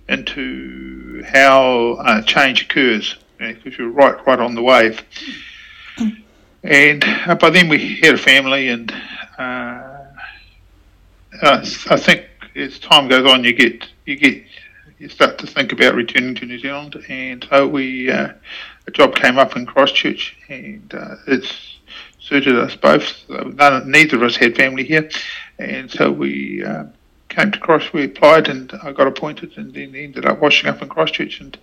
into 0.09 1.23
how 1.31 1.97
uh, 1.99 2.23
change 2.23 2.63
occurs 2.63 3.19
because 3.37 3.77
you 3.77 3.85
you're 3.85 3.93
right, 3.93 4.25
right 4.25 4.39
on 4.39 4.55
the 4.55 4.63
wave. 4.63 5.03
And 6.63 7.03
uh, 7.03 7.35
by 7.35 7.51
then 7.51 7.69
we 7.69 7.97
had 7.97 8.15
a 8.15 8.17
family, 8.17 8.69
and 8.69 8.91
uh, 9.37 10.05
I 11.43 11.97
think 11.99 12.25
as 12.55 12.79
time 12.79 13.09
goes 13.09 13.31
on, 13.31 13.43
you 13.43 13.53
get 13.53 13.87
you 14.07 14.15
get 14.15 14.43
you 14.97 15.09
start 15.09 15.37
to 15.37 15.45
think 15.45 15.71
about 15.71 15.93
returning 15.93 16.33
to 16.33 16.47
New 16.47 16.57
Zealand, 16.57 16.95
and 17.09 17.45
so 17.47 17.67
we 17.67 18.09
uh, 18.09 18.29
a 18.87 18.91
job 18.91 19.15
came 19.15 19.37
up 19.37 19.55
in 19.55 19.65
Christchurch, 19.65 20.37
and 20.49 20.93
uh, 20.93 21.15
it's 21.27 21.77
suited 22.19 22.57
us 22.57 22.75
both. 22.75 23.23
None, 23.29 23.89
neither 23.89 24.17
of 24.17 24.23
us 24.23 24.35
had 24.35 24.55
family 24.55 24.83
here, 24.83 25.09
and 25.59 25.89
so 25.89 26.11
we 26.11 26.63
uh, 26.63 26.85
came 27.29 27.51
to 27.51 27.59
Christ. 27.59 27.93
We 27.93 28.05
applied, 28.05 28.47
and 28.47 28.71
I 28.83 28.91
got 28.91 29.07
appointed, 29.07 29.57
and 29.57 29.73
then 29.73 29.95
ended 29.95 30.25
up 30.25 30.39
washing 30.39 30.69
up 30.69 30.81
in 30.81 30.89
Christchurch. 30.89 31.39
And 31.39 31.57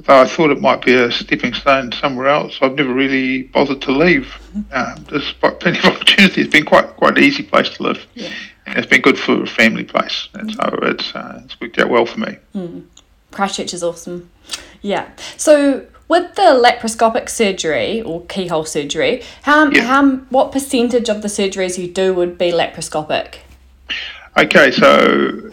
though 0.00 0.20
I 0.20 0.26
thought 0.26 0.50
it 0.50 0.60
might 0.60 0.84
be 0.84 0.94
a 0.94 1.10
stepping 1.10 1.54
stone 1.54 1.92
somewhere 1.92 2.28
else, 2.28 2.58
I've 2.60 2.74
never 2.74 2.92
really 2.92 3.44
bothered 3.44 3.82
to 3.82 3.92
leave. 3.92 4.32
Um, 4.72 5.04
despite 5.08 5.60
plenty 5.60 5.78
of 5.78 5.86
opportunity, 5.86 6.42
it's 6.42 6.52
been 6.52 6.66
quite 6.66 6.96
quite 6.96 7.18
an 7.18 7.24
easy 7.24 7.42
place 7.42 7.70
to 7.70 7.82
live. 7.82 8.06
Yeah. 8.14 8.30
And 8.66 8.78
it's 8.78 8.88
been 8.88 9.02
good 9.02 9.18
for 9.18 9.42
a 9.42 9.46
family 9.46 9.84
place, 9.84 10.28
and 10.34 10.50
mm. 10.50 10.54
so 10.54 10.88
it's 10.88 11.14
uh, 11.14 11.42
it's 11.44 11.60
worked 11.60 11.78
out 11.78 11.88
well 11.88 12.06
for 12.06 12.20
me. 12.20 12.36
Mm. 12.54 12.84
Christchurch 13.30 13.74
is 13.74 13.82
awesome. 13.82 14.30
Yeah. 14.80 15.10
So 15.36 15.86
with 16.08 16.34
the 16.34 16.42
laparoscopic 16.42 17.28
surgery 17.28 18.02
or 18.02 18.24
keyhole 18.26 18.64
surgery, 18.64 19.22
how, 19.42 19.70
yeah. 19.70 19.82
how 19.82 20.16
what 20.30 20.52
percentage 20.52 21.08
of 21.08 21.22
the 21.22 21.28
surgeries 21.28 21.78
you 21.78 21.88
do 21.88 22.14
would 22.14 22.38
be 22.38 22.52
laparoscopic? 22.52 23.38
Okay, 24.36 24.70
so 24.70 25.50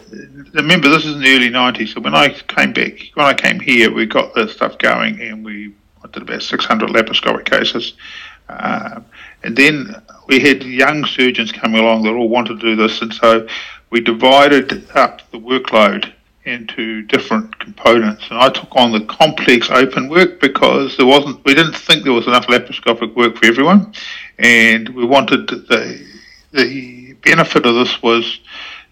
remember 0.52 0.88
this 0.88 1.06
is 1.06 1.14
in 1.14 1.20
the 1.22 1.34
early 1.34 1.50
'90s. 1.50 1.94
So 1.94 2.00
when 2.00 2.14
I 2.14 2.28
came 2.28 2.72
back, 2.72 3.00
when 3.14 3.26
I 3.26 3.34
came 3.34 3.58
here, 3.58 3.92
we 3.92 4.06
got 4.06 4.34
the 4.34 4.46
stuff 4.48 4.78
going, 4.78 5.20
and 5.20 5.44
we 5.44 5.72
did 6.12 6.22
about 6.22 6.42
600 6.42 6.90
laparoscopic 6.90 7.46
cases, 7.46 7.94
uh, 8.48 9.00
and 9.42 9.56
then 9.56 9.94
we 10.26 10.38
had 10.38 10.62
young 10.62 11.04
surgeons 11.06 11.50
coming 11.50 11.80
along 11.80 12.02
that 12.02 12.12
all 12.12 12.28
wanted 12.28 12.60
to 12.60 12.66
do 12.66 12.76
this, 12.76 13.00
and 13.00 13.12
so 13.14 13.48
we 13.90 14.00
divided 14.00 14.88
up 14.94 15.22
the 15.30 15.38
workload 15.38 16.12
into 16.44 17.02
different 17.02 17.58
components. 17.58 18.24
And 18.30 18.38
I 18.38 18.50
took 18.50 18.74
on 18.76 18.92
the 18.92 19.04
complex 19.06 19.70
open 19.70 20.08
work 20.08 20.40
because 20.40 20.96
there 20.96 21.06
wasn't, 21.06 21.44
we 21.44 21.54
didn't 21.54 21.76
think 21.76 22.04
there 22.04 22.12
was 22.12 22.26
enough 22.26 22.46
laparoscopic 22.46 23.14
work 23.14 23.36
for 23.36 23.46
everyone, 23.46 23.92
and 24.38 24.88
we 24.90 25.04
wanted 25.04 25.48
the 25.48 26.14
the 26.52 27.14
benefit 27.24 27.66
of 27.66 27.74
this 27.74 28.00
was 28.00 28.38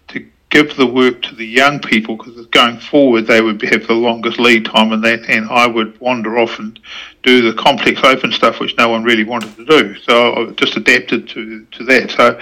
to 0.09 0.25
give 0.49 0.75
the 0.75 0.85
work 0.85 1.21
to 1.21 1.33
the 1.33 1.45
young 1.45 1.79
people 1.79 2.17
because 2.17 2.45
going 2.47 2.77
forward 2.77 3.25
they 3.25 3.39
would 3.39 3.61
have 3.61 3.87
the 3.87 3.93
longest 3.93 4.39
lead 4.39 4.65
time, 4.65 4.91
and 4.91 5.03
that, 5.03 5.21
and 5.29 5.47
I 5.49 5.67
would 5.67 5.99
wander 6.01 6.37
off 6.37 6.59
and 6.59 6.77
do 7.21 7.41
the 7.41 7.57
complex 7.61 8.01
open 8.03 8.31
stuff 8.31 8.59
which 8.59 8.75
no 8.77 8.89
one 8.89 9.03
really 9.03 9.23
wanted 9.23 9.55
to 9.55 9.65
do. 9.65 9.95
So 9.99 10.33
I 10.33 10.51
just 10.51 10.75
adapted 10.75 11.29
to 11.29 11.65
to 11.65 11.83
that. 11.85 12.11
So 12.11 12.39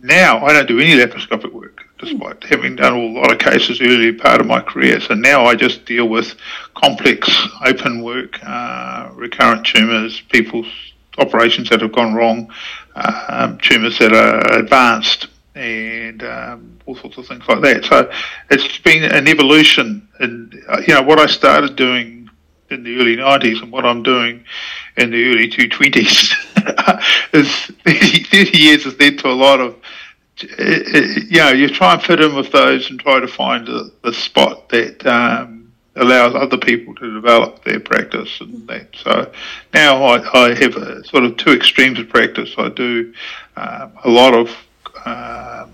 now 0.00 0.44
I 0.44 0.52
don't 0.52 0.68
do 0.68 0.80
any 0.80 0.92
laparoscopic 0.92 1.52
work 1.52 1.84
despite 2.00 2.42
having 2.44 2.76
done 2.76 2.94
a 2.94 3.06
lot 3.06 3.30
of 3.30 3.38
cases 3.38 3.80
early 3.80 4.12
part 4.12 4.40
of 4.40 4.46
my 4.46 4.60
career. 4.60 5.00
So 5.00 5.14
now 5.14 5.44
I 5.44 5.54
just 5.54 5.84
deal 5.84 6.08
with 6.08 6.34
complex 6.74 7.28
open 7.64 8.02
work, 8.02 8.38
uh, 8.42 9.10
recurrent 9.14 9.66
tumours, 9.66 10.20
people's 10.30 10.68
operations 11.18 11.68
that 11.70 11.82
have 11.82 11.92
gone 11.92 12.14
wrong, 12.14 12.50
um, 12.94 13.58
tumours 13.58 13.98
that 13.98 14.12
are 14.12 14.58
advanced, 14.58 15.28
and 15.54 16.22
um, 16.22 16.78
all 16.86 16.96
sorts 16.96 17.18
of 17.18 17.26
things 17.26 17.46
like 17.48 17.60
that. 17.60 17.84
So 17.84 18.10
it's 18.50 18.78
been 18.78 19.04
an 19.04 19.28
evolution. 19.28 20.08
And, 20.18 20.54
uh, 20.68 20.80
you 20.86 20.94
know, 20.94 21.02
what 21.02 21.18
I 21.18 21.26
started 21.26 21.76
doing 21.76 22.30
in 22.70 22.84
the 22.84 22.96
early 22.96 23.16
90s 23.16 23.62
and 23.62 23.72
what 23.72 23.84
I'm 23.84 24.02
doing 24.02 24.44
in 24.96 25.10
the 25.10 25.24
early 25.28 25.50
220s 25.50 26.34
is 27.34 27.52
30, 27.84 28.24
30 28.24 28.58
years 28.58 28.84
has 28.84 28.98
led 28.98 29.18
to 29.18 29.28
a 29.28 29.32
lot 29.34 29.60
of 29.60 29.79
you 30.42 31.38
know, 31.38 31.50
you 31.50 31.68
try 31.68 31.94
and 31.94 32.02
fit 32.02 32.20
in 32.20 32.34
with 32.34 32.50
those 32.52 32.90
and 32.90 33.00
try 33.00 33.20
to 33.20 33.28
find 33.28 33.66
the, 33.66 33.92
a 34.04 34.12
spot 34.12 34.68
that 34.70 35.06
um, 35.06 35.72
allows 35.96 36.34
other 36.34 36.58
people 36.58 36.94
to 36.94 37.12
develop 37.12 37.64
their 37.64 37.80
practice 37.80 38.40
and 38.40 38.66
that. 38.68 38.88
So 38.96 39.30
now 39.74 40.02
I, 40.02 40.46
I 40.46 40.54
have 40.54 40.76
a, 40.76 41.04
sort 41.04 41.24
of 41.24 41.36
two 41.36 41.52
extremes 41.52 41.98
of 41.98 42.08
practice. 42.08 42.54
I 42.58 42.68
do 42.68 43.12
um, 43.56 43.92
a 44.04 44.08
lot 44.08 44.34
of 44.34 44.48
um, 45.04 45.70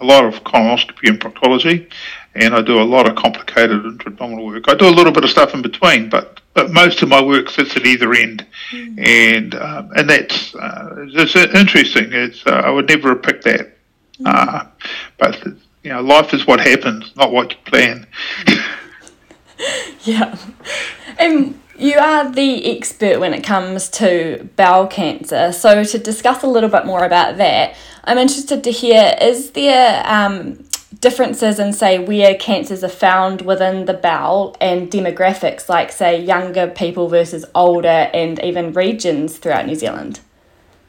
a 0.00 0.04
lot 0.04 0.24
of 0.24 0.42
colonoscopy 0.44 1.08
and 1.08 1.20
proctology, 1.20 1.90
and 2.34 2.54
I 2.54 2.62
do 2.62 2.80
a 2.80 2.82
lot 2.82 3.08
of 3.08 3.16
complicated 3.16 3.84
intra-abdominal 3.84 4.44
work. 4.44 4.68
I 4.68 4.74
do 4.74 4.88
a 4.88 4.90
little 4.90 5.12
bit 5.12 5.24
of 5.24 5.30
stuff 5.30 5.54
in 5.54 5.62
between, 5.62 6.08
but 6.08 6.40
but 6.52 6.70
most 6.70 7.02
of 7.02 7.08
my 7.08 7.22
work 7.22 7.50
sits 7.50 7.76
at 7.76 7.84
either 7.84 8.12
end, 8.12 8.46
mm. 8.70 9.06
and 9.06 9.54
um, 9.54 9.90
and 9.96 10.08
that's 10.08 10.54
uh, 10.54 11.06
it's 11.08 11.36
interesting. 11.36 12.12
It's 12.12 12.46
uh, 12.46 12.62
I 12.64 12.70
would 12.70 12.88
never 12.88 13.10
have 13.10 13.22
picked 13.22 13.44
that 13.44 13.73
uh, 14.24 14.66
but 15.18 15.44
you 15.82 15.92
know, 15.92 16.00
life 16.00 16.32
is 16.32 16.46
what 16.46 16.60
happens, 16.60 17.14
not 17.16 17.30
what 17.32 17.52
you 17.52 17.58
plan. 17.64 18.06
yeah. 20.04 20.36
Um, 21.20 21.60
you 21.76 21.98
are 21.98 22.30
the 22.30 22.76
expert 22.76 23.20
when 23.20 23.34
it 23.34 23.42
comes 23.42 23.88
to 23.90 24.48
bowel 24.56 24.86
cancer. 24.86 25.52
So, 25.52 25.84
to 25.84 25.98
discuss 25.98 26.42
a 26.42 26.46
little 26.46 26.70
bit 26.70 26.86
more 26.86 27.04
about 27.04 27.36
that, 27.38 27.76
I'm 28.04 28.18
interested 28.18 28.64
to 28.64 28.70
hear 28.70 29.14
is 29.20 29.50
there 29.50 30.02
um, 30.06 30.64
differences 31.00 31.58
in, 31.58 31.72
say, 31.72 31.98
where 31.98 32.34
cancers 32.36 32.84
are 32.84 32.88
found 32.88 33.42
within 33.42 33.86
the 33.86 33.94
bowel 33.94 34.56
and 34.60 34.90
demographics, 34.90 35.68
like, 35.68 35.92
say, 35.92 36.22
younger 36.22 36.68
people 36.68 37.08
versus 37.08 37.44
older, 37.54 38.08
and 38.14 38.42
even 38.42 38.72
regions 38.72 39.36
throughout 39.38 39.66
New 39.66 39.74
Zealand? 39.74 40.20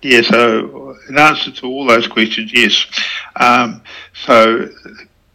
Yeah, 0.05 0.21
so 0.21 0.95
in 1.09 1.17
answer 1.17 1.49
to 1.49 1.65
all 1.65 1.87
those 1.87 2.07
questions, 2.07 2.53
yes. 2.53 2.85
Um, 3.37 3.81
so 4.13 4.69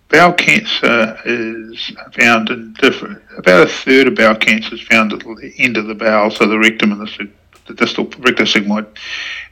bowel 0.09 0.33
cancer 0.33 1.19
is 1.25 1.91
found 2.13 2.51
in 2.51 2.75
different, 2.75 3.21
about 3.37 3.67
a 3.67 3.69
third 3.69 4.07
of 4.07 4.15
bowel 4.15 4.37
cancer 4.37 4.77
is 4.77 4.83
found 4.83 5.13
at 5.13 5.25
the 5.25 5.53
end 5.59 5.77
of 5.77 5.89
the 5.89 5.97
bowel, 5.97 6.31
so 6.31 6.47
the 6.47 6.57
rectum 6.57 6.93
and 6.93 7.01
the, 7.01 7.29
the 7.67 7.75
distal 7.75 8.07
rectosigmoid, 8.07 8.87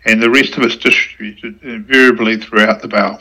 and 0.05 0.23
the 0.23 0.31
rest 0.31 0.57
of 0.57 0.63
it's 0.63 0.77
distributed 0.77 1.61
invariably 1.65 2.37
throughout 2.37 2.81
the 2.81 2.87
bowel. 2.87 3.21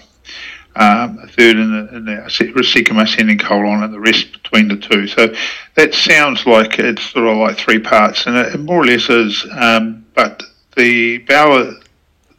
Um, 0.75 1.18
a 1.18 1.27
third 1.27 1.56
in 1.56 1.72
the, 1.72 1.96
in 1.96 2.06
the 2.06 2.24
ascending 2.27 3.39
colon 3.39 3.82
and 3.82 3.92
the 3.92 4.00
rest 4.00 4.34
between 4.34 4.68
the 4.68 4.77
two. 4.77 5.08
So 5.08 5.34
that 5.74 5.96
sounds 5.96 6.46
like 6.46 6.77
it's 6.77 7.10
sort 7.10 7.25
of 7.25 7.38
like 7.38 7.58
three 7.58 7.80
parts, 7.80 8.27
and 8.27 8.38
it 8.38 8.60
more 8.60 8.84
or 8.84 8.86
less 8.86 9.10
is, 9.10 9.48
um, 9.51 10.06
but 10.13 10.44
the 10.75 11.18
bowel 11.18 11.74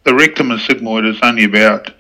the 0.09 0.15
rectum 0.15 0.51
and 0.51 0.61
sigmoid 0.61 1.07
is 1.07 1.19
only 1.23 1.45
about 1.45 1.91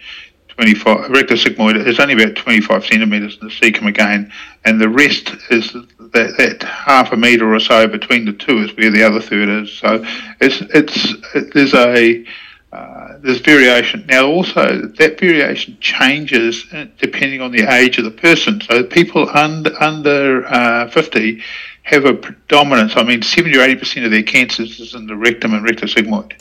25, 0.49 1.11
rectus 1.11 1.45
sigmoid 1.45 1.87
is 1.87 2.01
only 2.01 2.15
about 2.15 2.35
25 2.37 2.87
centimetres 2.87 3.37
in 3.39 3.49
the 3.49 3.53
cecum 3.53 3.87
again, 3.87 4.33
and 4.65 4.81
the 4.81 4.89
rest 4.89 5.37
is 5.51 5.73
that, 5.73 6.35
that 6.39 6.63
half 6.63 7.13
a 7.13 7.17
metre 7.17 7.55
or 7.55 7.61
so 7.61 7.87
between 7.87 8.25
the 8.25 8.33
two 8.33 8.61
is 8.61 8.75
where 8.79 8.91
the 8.91 9.03
other 9.03 9.21
third 9.21 9.51
is. 9.51 9.71
So 9.71 10.03
it's, 10.41 10.63
it's, 10.73 11.15
it, 11.35 11.53
there's 11.53 11.75
a, 11.75 12.25
uh, 12.73 13.19
there's 13.19 13.41
variation. 13.41 14.07
Now, 14.07 14.27
also, 14.27 14.87
that 14.87 15.21
variation 15.21 15.77
changes 15.81 16.65
depending 16.99 17.43
on 17.43 17.53
the 17.53 17.71
age 17.71 17.99
of 17.99 18.05
the 18.05 18.11
person. 18.11 18.63
So, 18.63 18.85
people 18.85 19.29
under, 19.37 19.71
under 19.83 20.47
uh, 20.47 20.89
50 20.89 21.43
have 21.83 22.07
a 22.07 22.15
predominance. 22.15 22.97
I 22.97 23.03
mean, 23.03 23.23
70 23.23 23.57
or 23.57 23.61
80% 23.61 24.05
of 24.07 24.11
their 24.11 24.23
cancers 24.23 24.81
is 24.81 24.95
in 24.95 25.07
the 25.07 25.17
rectum 25.17 25.53
and 25.53 25.67
rectosigmoid. 25.67 26.33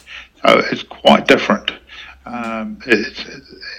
It's 0.44 0.84
quite 0.84 1.28
different. 1.28 1.72
Um, 2.26 2.80
it's, 2.86 3.26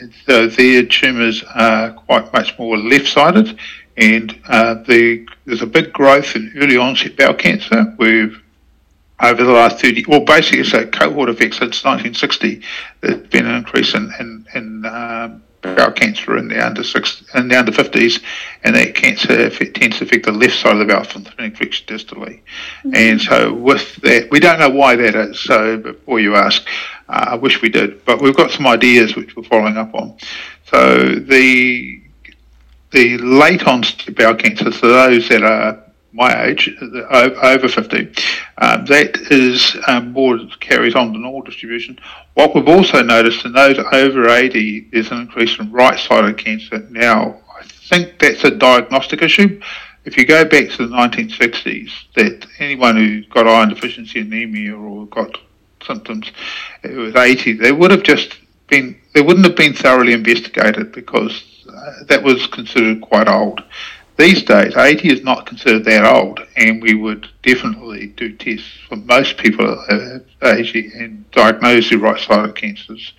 it's, 0.00 0.28
uh, 0.28 0.54
their 0.56 0.84
tumours 0.84 1.44
are 1.54 1.92
quite 1.92 2.32
much 2.32 2.58
more 2.58 2.78
left-sided, 2.78 3.58
and 3.96 4.40
uh, 4.48 4.74
the, 4.74 5.26
there's 5.44 5.62
a 5.62 5.66
big 5.66 5.92
growth 5.92 6.34
in 6.34 6.52
early 6.56 6.76
onset 6.76 7.16
bowel 7.16 7.34
cancer. 7.34 7.94
We've 7.98 8.42
over 9.20 9.42
the 9.42 9.50
last 9.50 9.80
30, 9.80 10.04
well, 10.06 10.20
basically 10.20 10.60
it's 10.60 10.72
a 10.74 10.86
cohort 10.86 11.28
effect 11.28 11.54
since 11.54 11.84
1960. 11.84 12.62
There's 13.00 13.26
been 13.28 13.46
an 13.46 13.56
increase 13.56 13.94
in, 13.94 14.12
in, 14.20 14.46
in 14.54 14.86
um, 14.86 15.42
bowel 15.62 15.92
cancer 15.92 16.36
in 16.36 16.48
the 16.48 16.64
under 16.64 16.84
six 16.84 17.22
in 17.34 17.48
the 17.48 17.58
under 17.58 17.72
50s, 17.72 18.22
and 18.64 18.74
that 18.76 18.94
cancer 18.94 19.50
tends 19.50 19.98
to 19.98 20.04
affect 20.04 20.26
the 20.26 20.32
left 20.32 20.56
side 20.56 20.72
of 20.72 20.78
the 20.78 20.84
bowel 20.84 21.04
from 21.04 21.24
the 21.24 21.44
infection 21.44 21.86
distally. 21.86 22.40
Mm-hmm. 22.84 22.94
And 22.94 23.20
so, 23.20 23.52
with 23.52 23.96
that, 23.96 24.30
we 24.30 24.40
don't 24.40 24.58
know 24.58 24.70
why 24.70 24.96
that 24.96 25.14
is. 25.14 25.40
So, 25.40 25.78
before 25.78 26.20
you 26.20 26.36
ask, 26.36 26.66
uh, 27.08 27.26
I 27.28 27.34
wish 27.36 27.62
we 27.62 27.68
did, 27.68 28.04
but 28.04 28.20
we've 28.20 28.36
got 28.36 28.50
some 28.50 28.66
ideas 28.66 29.16
which 29.16 29.36
we're 29.36 29.44
following 29.44 29.76
up 29.76 29.94
on. 29.94 30.16
So, 30.66 31.14
the 31.14 32.02
the 32.90 33.18
late 33.18 33.66
onset 33.66 34.14
bowel 34.14 34.34
cancer, 34.34 34.72
so 34.72 34.88
those 34.88 35.28
that 35.28 35.42
are 35.42 35.82
my 36.18 36.46
age, 36.46 36.68
over 36.82 37.68
50, 37.68 38.12
um, 38.58 38.84
that 38.86 39.16
is 39.30 39.76
um, 39.86 40.12
more 40.12 40.36
carries 40.58 40.96
on 40.96 41.12
the 41.12 41.18
normal 41.18 41.42
distribution. 41.42 41.96
What 42.34 42.54
we've 42.54 42.68
also 42.68 43.02
noticed 43.02 43.44
in 43.44 43.52
those 43.52 43.78
over 43.92 44.28
80, 44.28 44.88
there's 44.92 45.12
an 45.12 45.20
increase 45.20 45.56
in 45.60 45.70
right-sided 45.70 46.36
cancer. 46.36 46.80
Now, 46.90 47.38
I 47.56 47.64
think 47.64 48.18
that's 48.18 48.42
a 48.42 48.50
diagnostic 48.50 49.22
issue. 49.22 49.60
If 50.04 50.16
you 50.16 50.26
go 50.26 50.44
back 50.44 50.70
to 50.70 50.88
the 50.88 50.94
1960s, 50.94 51.90
that 52.16 52.46
anyone 52.58 52.96
who 52.96 53.22
got 53.26 53.46
iron 53.46 53.68
deficiency 53.68 54.20
anemia 54.20 54.76
or 54.76 55.06
got 55.06 55.38
symptoms, 55.86 56.32
it 56.82 56.96
was 56.96 57.14
80, 57.14 57.52
they 57.54 57.70
would 57.70 57.92
have 57.92 58.02
just 58.02 58.38
been, 58.66 58.98
they 59.14 59.22
wouldn't 59.22 59.46
have 59.46 59.56
been 59.56 59.72
thoroughly 59.72 60.14
investigated 60.14 60.90
because 60.90 61.64
uh, 61.72 62.04
that 62.08 62.24
was 62.24 62.48
considered 62.48 63.00
quite 63.02 63.28
old. 63.28 63.62
These 64.18 64.42
days, 64.42 64.76
80 64.76 65.10
is 65.10 65.22
not 65.22 65.46
considered 65.46 65.84
that 65.84 66.04
old, 66.04 66.40
and 66.56 66.82
we 66.82 66.94
would 66.94 67.28
definitely 67.44 68.08
do 68.08 68.34
tests 68.34 68.68
for 68.88 68.96
most 68.96 69.38
people 69.38 69.80
at 69.88 70.22
80 70.42 70.90
and 70.96 71.30
diagnose 71.30 71.88
the 71.88 71.98
right-sided 71.98 72.56
cancers. 72.56 73.12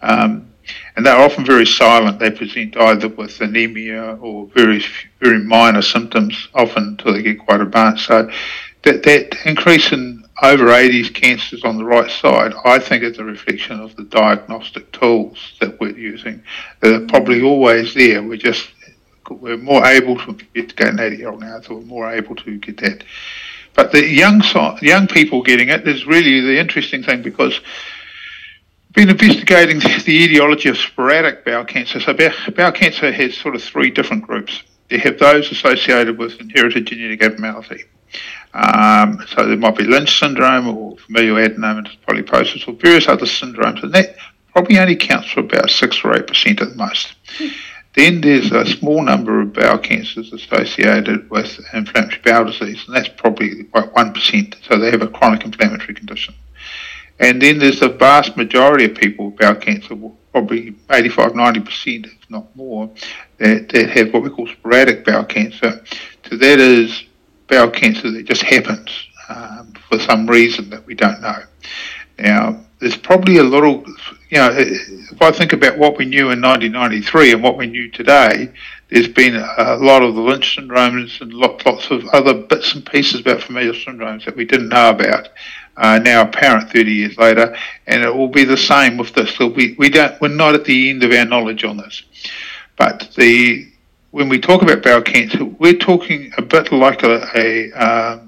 Um, 0.00 0.50
and 0.96 1.04
they're 1.04 1.14
often 1.14 1.44
very 1.44 1.66
silent. 1.66 2.18
They 2.18 2.30
present 2.30 2.74
either 2.74 3.08
with 3.08 3.38
anemia 3.42 4.16
or 4.16 4.46
very 4.46 4.82
very 5.20 5.40
minor 5.40 5.82
symptoms, 5.82 6.48
often 6.54 6.84
until 6.84 7.12
they 7.12 7.22
get 7.22 7.38
quite 7.38 7.60
advanced. 7.60 8.06
So 8.06 8.30
that 8.82 9.02
that 9.02 9.36
increase 9.44 9.92
in 9.92 10.24
over 10.42 10.66
80s 10.66 11.12
cancers 11.12 11.64
on 11.64 11.76
the 11.76 11.84
right 11.84 12.10
side, 12.10 12.54
I 12.64 12.78
think 12.78 13.02
is 13.02 13.18
a 13.18 13.24
reflection 13.24 13.78
of 13.80 13.94
the 13.96 14.04
diagnostic 14.04 14.90
tools 14.92 15.54
that 15.60 15.78
we're 15.80 15.96
using. 15.96 16.42
They're 16.80 17.06
probably 17.06 17.42
always 17.42 17.94
there. 17.94 18.22
We're 18.22 18.36
just 18.36 18.70
we're 19.30 19.56
more 19.56 19.84
able 19.84 20.16
to 20.18 20.30
investigate 20.54 20.88
an 20.88 21.00
80 21.00 21.16
year 21.16 21.30
old 21.30 21.40
now, 21.40 21.60
so 21.60 21.74
we're 21.74 21.82
more 21.82 22.12
able 22.12 22.36
to 22.36 22.58
get 22.58 22.78
that. 22.78 23.04
But 23.74 23.92
the 23.92 24.06
young 24.06 24.42
young 24.80 25.06
people 25.06 25.42
getting 25.42 25.68
it 25.68 25.86
is 25.86 26.06
really 26.06 26.40
the 26.40 26.58
interesting 26.58 27.02
thing 27.02 27.22
because 27.22 27.60
been 28.96 29.10
investigating 29.10 29.78
the 30.06 30.24
etiology 30.24 30.70
of 30.70 30.78
sporadic 30.78 31.44
bowel 31.44 31.64
cancer. 31.64 32.00
So 32.00 32.14
bowel, 32.14 32.72
cancer 32.72 33.12
has 33.12 33.36
sort 33.36 33.54
of 33.54 33.62
three 33.62 33.90
different 33.90 34.22
groups. 34.22 34.62
You 34.88 34.98
have 35.00 35.18
those 35.18 35.52
associated 35.52 36.18
with 36.18 36.40
inherited 36.40 36.86
genetic 36.86 37.22
abnormality. 37.22 37.84
Um, 38.54 39.22
so 39.28 39.46
there 39.46 39.56
might 39.56 39.76
be 39.76 39.84
Lynch 39.84 40.18
syndrome 40.18 40.68
or 40.68 40.96
familial 40.96 41.36
adenomatous 41.36 41.98
polyposis 42.08 42.66
or 42.66 42.72
various 42.72 43.06
other 43.06 43.26
syndromes, 43.26 43.82
and 43.82 43.92
that 43.92 44.16
probably 44.52 44.78
only 44.78 44.96
counts 44.96 45.30
for 45.30 45.40
about 45.40 45.68
six 45.68 46.02
or 46.02 46.16
eight 46.16 46.26
percent 46.26 46.62
at 46.62 46.70
the 46.70 46.76
most. 46.76 47.14
Then 47.96 48.20
there's 48.20 48.52
a 48.52 48.66
small 48.66 49.02
number 49.02 49.40
of 49.40 49.54
bowel 49.54 49.78
cancers 49.78 50.30
associated 50.30 51.30
with 51.30 51.58
inflammatory 51.72 52.20
bowel 52.22 52.44
disease, 52.44 52.84
and 52.86 52.94
that's 52.94 53.08
probably 53.08 53.62
about 53.62 53.94
1%. 53.94 54.54
So 54.68 54.78
they 54.78 54.90
have 54.90 55.00
a 55.00 55.08
chronic 55.08 55.46
inflammatory 55.46 55.94
condition. 55.94 56.34
And 57.18 57.40
then 57.40 57.58
there's 57.58 57.80
the 57.80 57.88
vast 57.88 58.36
majority 58.36 58.84
of 58.84 58.94
people 58.94 59.30
with 59.30 59.38
bowel 59.38 59.54
cancer, 59.54 59.96
probably 60.30 60.76
85, 60.90 61.32
90%, 61.32 62.04
if 62.04 62.30
not 62.30 62.54
more, 62.54 62.90
that, 63.38 63.70
that 63.70 63.88
have 63.88 64.12
what 64.12 64.22
we 64.22 64.28
call 64.28 64.46
sporadic 64.46 65.06
bowel 65.06 65.24
cancer. 65.24 65.82
So 66.28 66.36
that 66.36 66.60
is 66.60 67.04
bowel 67.48 67.70
cancer 67.70 68.10
that 68.10 68.26
just 68.26 68.42
happens 68.42 68.90
um, 69.30 69.72
for 69.88 69.98
some 69.98 70.26
reason 70.26 70.68
that 70.68 70.84
we 70.84 70.94
don't 70.94 71.22
know. 71.22 71.42
Now, 72.18 72.60
there's 72.78 72.96
probably 72.96 73.38
a 73.38 73.42
little, 73.42 73.84
you 74.28 74.38
know, 74.38 74.50
if 74.52 75.22
I 75.22 75.30
think 75.30 75.52
about 75.52 75.78
what 75.78 75.96
we 75.96 76.04
knew 76.04 76.30
in 76.30 76.42
1993 76.42 77.32
and 77.32 77.42
what 77.42 77.56
we 77.56 77.66
knew 77.66 77.90
today, 77.90 78.52
there's 78.88 79.08
been 79.08 79.34
a 79.34 79.76
lot 79.76 80.02
of 80.02 80.14
the 80.14 80.20
Lynch 80.20 80.56
syndromes 80.56 81.20
and 81.20 81.32
lots, 81.32 81.90
of 81.90 82.06
other 82.08 82.34
bits 82.34 82.74
and 82.74 82.84
pieces 82.84 83.20
about 83.20 83.42
familial 83.42 83.74
syndromes 83.74 84.24
that 84.26 84.36
we 84.36 84.44
didn't 84.44 84.68
know 84.68 84.90
about. 84.90 85.30
Uh, 85.76 85.98
now 85.98 86.22
apparent 86.22 86.70
30 86.70 86.92
years 86.92 87.18
later, 87.18 87.54
and 87.86 88.02
it 88.02 88.14
will 88.14 88.28
be 88.28 88.44
the 88.44 88.56
same 88.56 88.96
with 88.96 89.12
this. 89.14 89.34
So 89.36 89.48
we, 89.48 89.74
we 89.78 89.90
don't, 89.90 90.18
we're 90.20 90.28
not 90.28 90.54
at 90.54 90.64
the 90.64 90.90
end 90.90 91.02
of 91.02 91.12
our 91.12 91.24
knowledge 91.24 91.64
on 91.64 91.76
this. 91.76 92.02
But 92.76 93.10
the 93.16 93.70
when 94.12 94.30
we 94.30 94.38
talk 94.38 94.62
about 94.62 94.82
bowel 94.82 95.02
cancer, 95.02 95.44
we're 95.44 95.76
talking 95.76 96.32
a 96.38 96.42
bit 96.42 96.72
like 96.72 97.02
a, 97.02 97.26
a 97.34 97.72
um, 97.72 98.25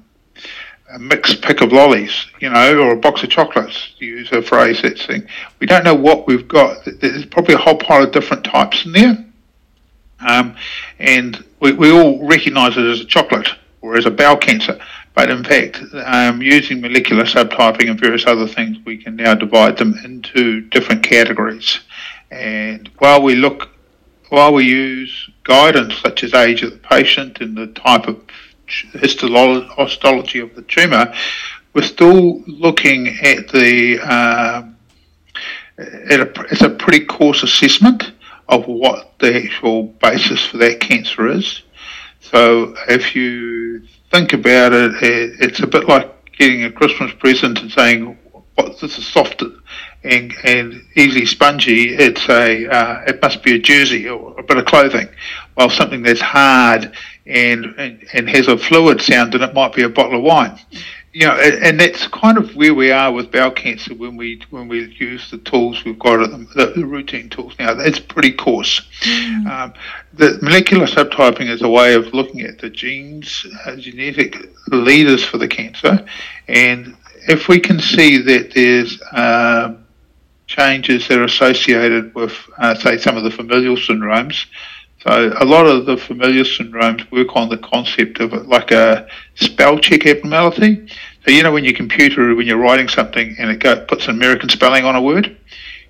a 0.91 0.99
mixed 0.99 1.43
pick 1.43 1.61
of 1.61 1.73
lollies, 1.73 2.27
you 2.41 2.49
know, 2.49 2.79
or 2.79 2.93
a 2.93 2.97
box 2.97 3.23
of 3.23 3.31
chocolates, 3.31 3.95
to 3.99 4.07
use 4.07 4.31
a 4.33 4.41
phrase 4.41 4.81
that's 4.83 5.05
thing. 5.07 5.27
We 5.61 5.67
don't 5.67 5.85
know 5.85 5.95
what 5.95 6.27
we've 6.27 6.49
got. 6.49 6.87
There's 6.87 7.27
probably 7.27 7.55
a 7.55 7.59
whole 7.59 7.77
pile 7.77 8.05
of 8.05 8.13
different 8.13 8.45
types 8.45 8.87
in 8.87 8.93
there. 8.93 9.25
Um, 10.27 10.57
and 10.99 11.45
we, 11.61 11.73
we 11.73 11.91
all 11.91 12.27
recognise 12.27 12.77
it 12.77 12.85
as 12.85 13.01
a 13.01 13.05
chocolate 13.05 13.49
or 13.81 13.97
as 13.97 14.07
a 14.07 14.11
bowel 14.11 14.37
cancer. 14.37 14.81
But 15.15 15.31
in 15.31 15.45
fact, 15.45 15.83
um, 16.05 16.43
using 16.43 16.81
molecular 16.81 17.25
subtyping 17.25 17.91
and 17.91 18.01
various 18.01 18.27
other 18.27 18.47
things, 18.47 18.79
we 18.85 18.97
can 18.97 19.17
now 19.17 19.35
divide 19.35 19.77
them 19.77 19.95
into 20.05 20.63
different 20.63 21.03
categories. 21.03 21.81
And 22.31 22.89
while 22.99 23.23
we 23.23 23.35
look, 23.35 23.69
while 24.29 24.53
we 24.53 24.65
use 24.65 25.31
guidance 25.45 25.97
such 25.99 26.23
as 26.23 26.35
age 26.35 26.63
of 26.63 26.73
the 26.73 26.79
patient 26.79 27.41
and 27.41 27.57
the 27.57 27.69
type 27.69 28.07
of 28.07 28.28
histology 28.93 30.41
of 30.41 30.55
the 30.55 30.65
tumour, 30.69 31.15
we're 31.75 31.83
still 31.83 32.43
looking 32.47 33.09
at 33.23 33.49
the 33.49 33.99
um, 34.01 34.77
at 35.79 36.21
a, 36.21 36.47
it's 36.51 36.63
a 36.63 36.71
pretty 36.71 37.05
coarse 37.05 37.43
assessment 37.43 38.13
of 38.49 38.67
what 38.67 39.19
the 39.19 39.45
actual 39.45 39.85
basis 39.85 40.45
for 40.47 40.57
that 40.59 40.81
cancer 40.81 41.29
is. 41.29 41.63
So 42.21 42.75
if 42.89 43.15
you 43.15 43.83
think 44.11 44.33
about 44.33 44.73
it, 44.73 44.93
it's 45.03 45.61
a 45.61 45.67
bit 45.67 45.89
like 45.89 46.33
getting 46.33 46.65
a 46.65 46.73
Christmas 46.73 47.13
present 47.15 47.61
and 47.61 47.71
saying, 47.71 48.19
"What 48.55 48.81
this 48.81 48.99
is 48.99 49.07
soft 49.07 49.43
and, 50.09 50.33
and 50.45 50.83
easily 50.97 51.27
spongy." 51.27 51.95
It's 51.95 52.29
a 52.29 52.67
uh, 52.67 53.05
it 53.07 53.23
must 53.23 53.43
be 53.43 53.55
a 53.55 53.59
jersey 53.59 54.09
or 54.09 54.39
a 54.39 54.43
bit 54.43 54.57
of 54.57 54.65
clothing. 54.65 55.09
While 55.55 55.71
something 55.71 56.03
that's 56.03 56.21
hard 56.21 56.93
and, 57.27 57.67
and, 57.79 58.07
and 58.13 58.29
has 58.31 58.49
a 58.49 58.57
fluid 58.57 59.01
sound, 59.01 59.33
then 59.33 59.43
it 59.43 59.55
might 59.55 59.75
be 59.75 59.83
a 59.83 59.89
bottle 59.89 60.19
of 60.19 60.25
wine. 60.25 60.59
You 61.13 61.27
know, 61.27 61.35
and, 61.35 61.65
and 61.65 61.81
that's 61.81 62.07
kind 62.07 62.39
of 62.39 62.55
where 62.55 62.75
we 62.75 62.93
are 62.93 63.11
with 63.11 63.33
bowel 63.33 63.51
cancer 63.51 63.95
when 63.95 64.17
we 64.17 64.41
when 64.51 64.69
we 64.69 64.95
use 64.99 65.31
the 65.31 65.39
tools 65.39 65.85
we've 65.85 65.99
got 65.99 66.19
the, 66.19 66.73
the 66.77 66.87
routine 66.87 67.29
tools 67.29 67.55
now. 67.59 67.73
It's 67.79 67.99
pretty 67.99 68.33
coarse. 68.33 68.83
Mm. 69.01 69.47
Um, 69.47 69.75
the 70.13 70.39
molecular 70.43 70.87
subtyping 70.87 71.49
is 71.49 71.63
a 71.63 71.69
way 71.69 71.95
of 71.95 72.13
looking 72.15 72.43
at 72.43 72.59
the 72.59 72.71
genes, 72.71 73.47
uh, 73.65 73.77
genetic 73.77 74.37
leaders 74.69 75.25
for 75.25 75.39
the 75.39 75.49
cancer, 75.49 76.07
and 76.47 76.95
if 77.27 77.49
we 77.49 77.59
can 77.59 77.81
see 77.81 78.19
that 78.19 78.53
there's 78.55 79.01
um, 79.13 79.78
changes 80.49 81.07
that 81.07 81.19
are 81.19 81.25
associated 81.25 82.15
with, 82.15 82.35
uh, 82.59 82.75
say, 82.75 82.99
some 82.99 83.17
of 83.17 83.23
the 83.23 83.31
familial 83.31 83.77
syndromes, 83.77 84.47
so 85.07 85.33
a 85.39 85.45
lot 85.45 85.67
of 85.67 85.87
the 85.87 85.97
familial 85.97 86.45
syndromes 86.45 87.09
work 87.13 87.37
on 87.37 87.49
the 87.49 87.59
concept 87.59 88.21
of 88.21 88.33
like 88.49 88.73
a 88.73 89.07
spell 89.37 89.79
check 89.79 90.07
abnormality. 90.07 90.89
So 91.25 91.31
you 91.31 91.43
know 91.43 91.53
when 91.53 91.65
your 91.65 91.75
computer, 91.75 92.35
when 92.35 92.47
you're 92.47 92.59
writing 92.59 92.89
something 92.89 93.37
and 93.39 93.51
it 93.51 93.61
go, 93.61 93.85
puts 93.85 94.09
an 94.09 94.17
American 94.17 94.49
spelling 94.49 94.85
on 94.85 94.97
a 94.97 95.03
word, 95.03 95.37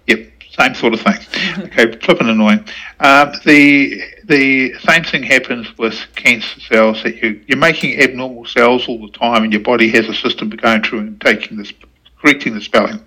yep, 0.06 0.30
same 0.50 0.74
sort 0.74 0.92
of 0.92 1.00
thing. 1.00 1.18
okay, 1.64 1.96
flipping 1.98 2.28
annoying. 2.28 2.64
Um, 3.00 3.32
the 3.46 4.02
the 4.24 4.74
same 4.80 5.04
thing 5.04 5.22
happens 5.22 5.76
with 5.78 5.94
cancer 6.14 6.60
cells 6.60 7.02
that 7.02 7.22
you 7.22 7.42
you're 7.46 7.56
making 7.56 7.98
abnormal 8.00 8.44
cells 8.44 8.88
all 8.88 9.00
the 9.00 9.12
time, 9.12 9.42
and 9.42 9.52
your 9.52 9.62
body 9.62 9.88
has 9.88 10.06
a 10.06 10.14
system 10.14 10.50
going 10.50 10.82
through 10.82 11.00
and 11.00 11.20
taking 11.20 11.56
this 11.56 11.72
correcting 12.20 12.54
the 12.54 12.60
spelling. 12.60 13.00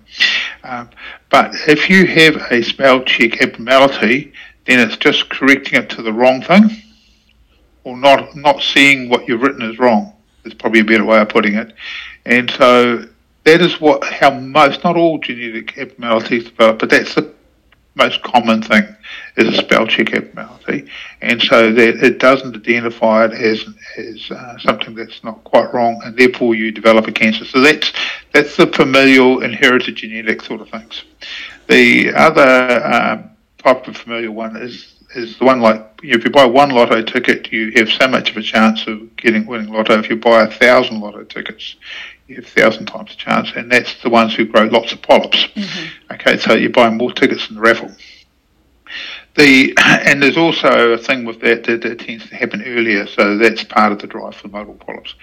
Um, 0.64 0.90
but 1.30 1.54
if 1.68 1.90
you 1.90 2.06
have 2.06 2.36
a 2.50 2.62
spell 2.62 3.02
check 3.04 3.42
abnormality, 3.42 4.32
then 4.66 4.78
it's 4.78 4.96
just 4.96 5.28
correcting 5.28 5.80
it 5.80 5.90
to 5.90 6.02
the 6.02 6.12
wrong 6.12 6.42
thing 6.42 6.70
or 7.84 7.96
not 7.96 8.34
not 8.36 8.62
seeing 8.62 9.08
what 9.08 9.26
you've 9.26 9.42
written 9.42 9.62
is 9.62 9.78
wrong. 9.78 10.12
Is 10.44 10.54
probably 10.54 10.80
a 10.80 10.84
better 10.84 11.04
way 11.04 11.20
of 11.20 11.28
putting 11.28 11.54
it. 11.54 11.72
And 12.24 12.50
so 12.50 13.06
that 13.44 13.60
is 13.60 13.80
what 13.80 14.04
how 14.04 14.30
most 14.30 14.84
not 14.84 14.96
all 14.96 15.18
genetic 15.18 15.78
abnormalities 15.78 16.44
develop, 16.44 16.78
but 16.80 16.90
that's 16.90 17.14
the 17.14 17.31
most 17.94 18.22
common 18.22 18.62
thing 18.62 18.84
is 19.36 19.48
a 19.48 19.56
spell 19.56 19.86
check 19.86 20.14
abnormality, 20.14 20.88
and 21.20 21.42
so 21.42 21.72
that 21.72 22.02
it 22.02 22.18
doesn't 22.18 22.56
identify 22.56 23.26
it 23.26 23.32
as 23.32 23.64
as 23.98 24.30
uh, 24.30 24.58
something 24.58 24.94
that's 24.94 25.22
not 25.22 25.42
quite 25.44 25.72
wrong, 25.74 26.00
and 26.04 26.16
therefore 26.16 26.54
you 26.54 26.72
develop 26.72 27.06
a 27.06 27.12
cancer. 27.12 27.44
So 27.44 27.60
that's 27.60 27.92
that's 28.32 28.56
the 28.56 28.66
familial 28.66 29.42
inherited 29.42 29.96
genetic 29.96 30.42
sort 30.42 30.60
of 30.60 30.70
things. 30.70 31.04
The 31.68 32.12
other 32.14 32.84
um, 32.84 33.30
type 33.58 33.86
of 33.86 33.96
familial 33.96 34.34
one 34.34 34.56
is 34.56 34.94
is 35.14 35.38
the 35.38 35.44
one 35.44 35.60
like 35.60 35.86
if 36.02 36.24
you 36.24 36.30
buy 36.30 36.44
one 36.44 36.70
lotto 36.70 37.02
ticket, 37.02 37.52
you 37.52 37.72
have 37.76 37.88
so 37.88 38.08
much 38.08 38.30
of 38.30 38.36
a 38.36 38.42
chance 38.42 38.86
of 38.86 39.14
getting 39.16 39.46
winning 39.46 39.72
lotto. 39.72 39.98
If 39.98 40.08
you 40.08 40.16
buy 40.16 40.42
a 40.42 40.50
thousand 40.50 41.00
lotto 41.00 41.24
tickets, 41.24 41.76
a 42.36 42.42
thousand 42.42 42.86
times 42.86 43.12
a 43.12 43.16
chance, 43.16 43.52
and 43.56 43.70
that's 43.70 44.02
the 44.02 44.10
ones 44.10 44.34
who 44.34 44.44
grow 44.44 44.64
lots 44.64 44.92
of 44.92 45.02
polyps. 45.02 45.46
Mm-hmm. 45.54 46.14
Okay, 46.14 46.38
so 46.38 46.54
you 46.54 46.70
buy 46.70 46.90
more 46.90 47.12
tickets 47.12 47.46
than 47.46 47.56
the 47.56 47.62
raffle. 47.62 47.90
the 49.36 49.74
and 49.78 50.22
there's 50.22 50.36
also 50.36 50.92
a 50.92 50.98
thing 50.98 51.24
with 51.24 51.40
that 51.40 51.64
that, 51.64 51.82
that 51.82 52.00
tends 52.00 52.28
to 52.28 52.36
happen 52.36 52.62
earlier, 52.64 53.06
so 53.06 53.38
that's 53.38 53.64
part 53.64 53.92
of 53.92 53.98
the 53.98 54.06
drive 54.06 54.34
for 54.34 54.48
modal 54.48 54.74
polyps. 54.74 55.14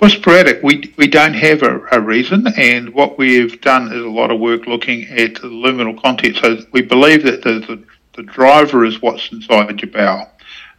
With 0.00 0.12
sporadic, 0.12 0.62
we 0.62 0.92
we 0.96 1.06
don't 1.06 1.34
have 1.34 1.62
a, 1.62 1.80
a, 1.92 2.00
reason, 2.00 2.46
and 2.56 2.92
what 2.94 3.18
we've 3.18 3.60
done 3.60 3.92
is 3.92 4.04
a 4.04 4.08
lot 4.08 4.30
of 4.30 4.40
work 4.40 4.66
looking 4.66 5.04
at 5.08 5.34
the 5.34 5.48
luminal 5.48 6.00
content. 6.00 6.36
So 6.36 6.58
we 6.72 6.82
believe 6.82 7.22
that 7.24 7.42
the, 7.42 7.60
the, 7.60 7.82
the 8.16 8.22
driver 8.22 8.84
is 8.84 9.00
what's 9.00 9.30
inside 9.32 9.80
your 9.80 9.90
bowel 9.90 10.30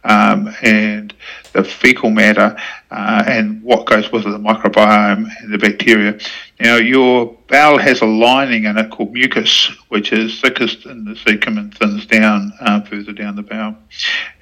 um, 0.06 0.54
and 0.62 1.12
the 1.52 1.64
fecal 1.64 2.10
matter 2.10 2.56
uh, 2.90 3.24
and 3.26 3.62
what 3.62 3.86
goes 3.86 4.10
with 4.12 4.26
it, 4.26 4.30
the 4.30 4.38
microbiome 4.38 5.28
and 5.40 5.52
the 5.52 5.58
bacteria. 5.58 6.18
Now, 6.60 6.76
your 6.76 7.36
bowel 7.48 7.78
has 7.78 8.00
a 8.00 8.06
lining 8.06 8.64
in 8.64 8.78
it 8.78 8.90
called 8.90 9.12
mucus, 9.12 9.70
which 9.88 10.12
is 10.12 10.40
thickest 10.40 10.86
in 10.86 11.04
the 11.04 11.14
cecum 11.14 11.58
and 11.58 11.76
thins 11.76 12.06
down 12.06 12.52
uh, 12.60 12.82
further 12.82 13.12
down 13.12 13.36
the 13.36 13.42
bowel. 13.42 13.76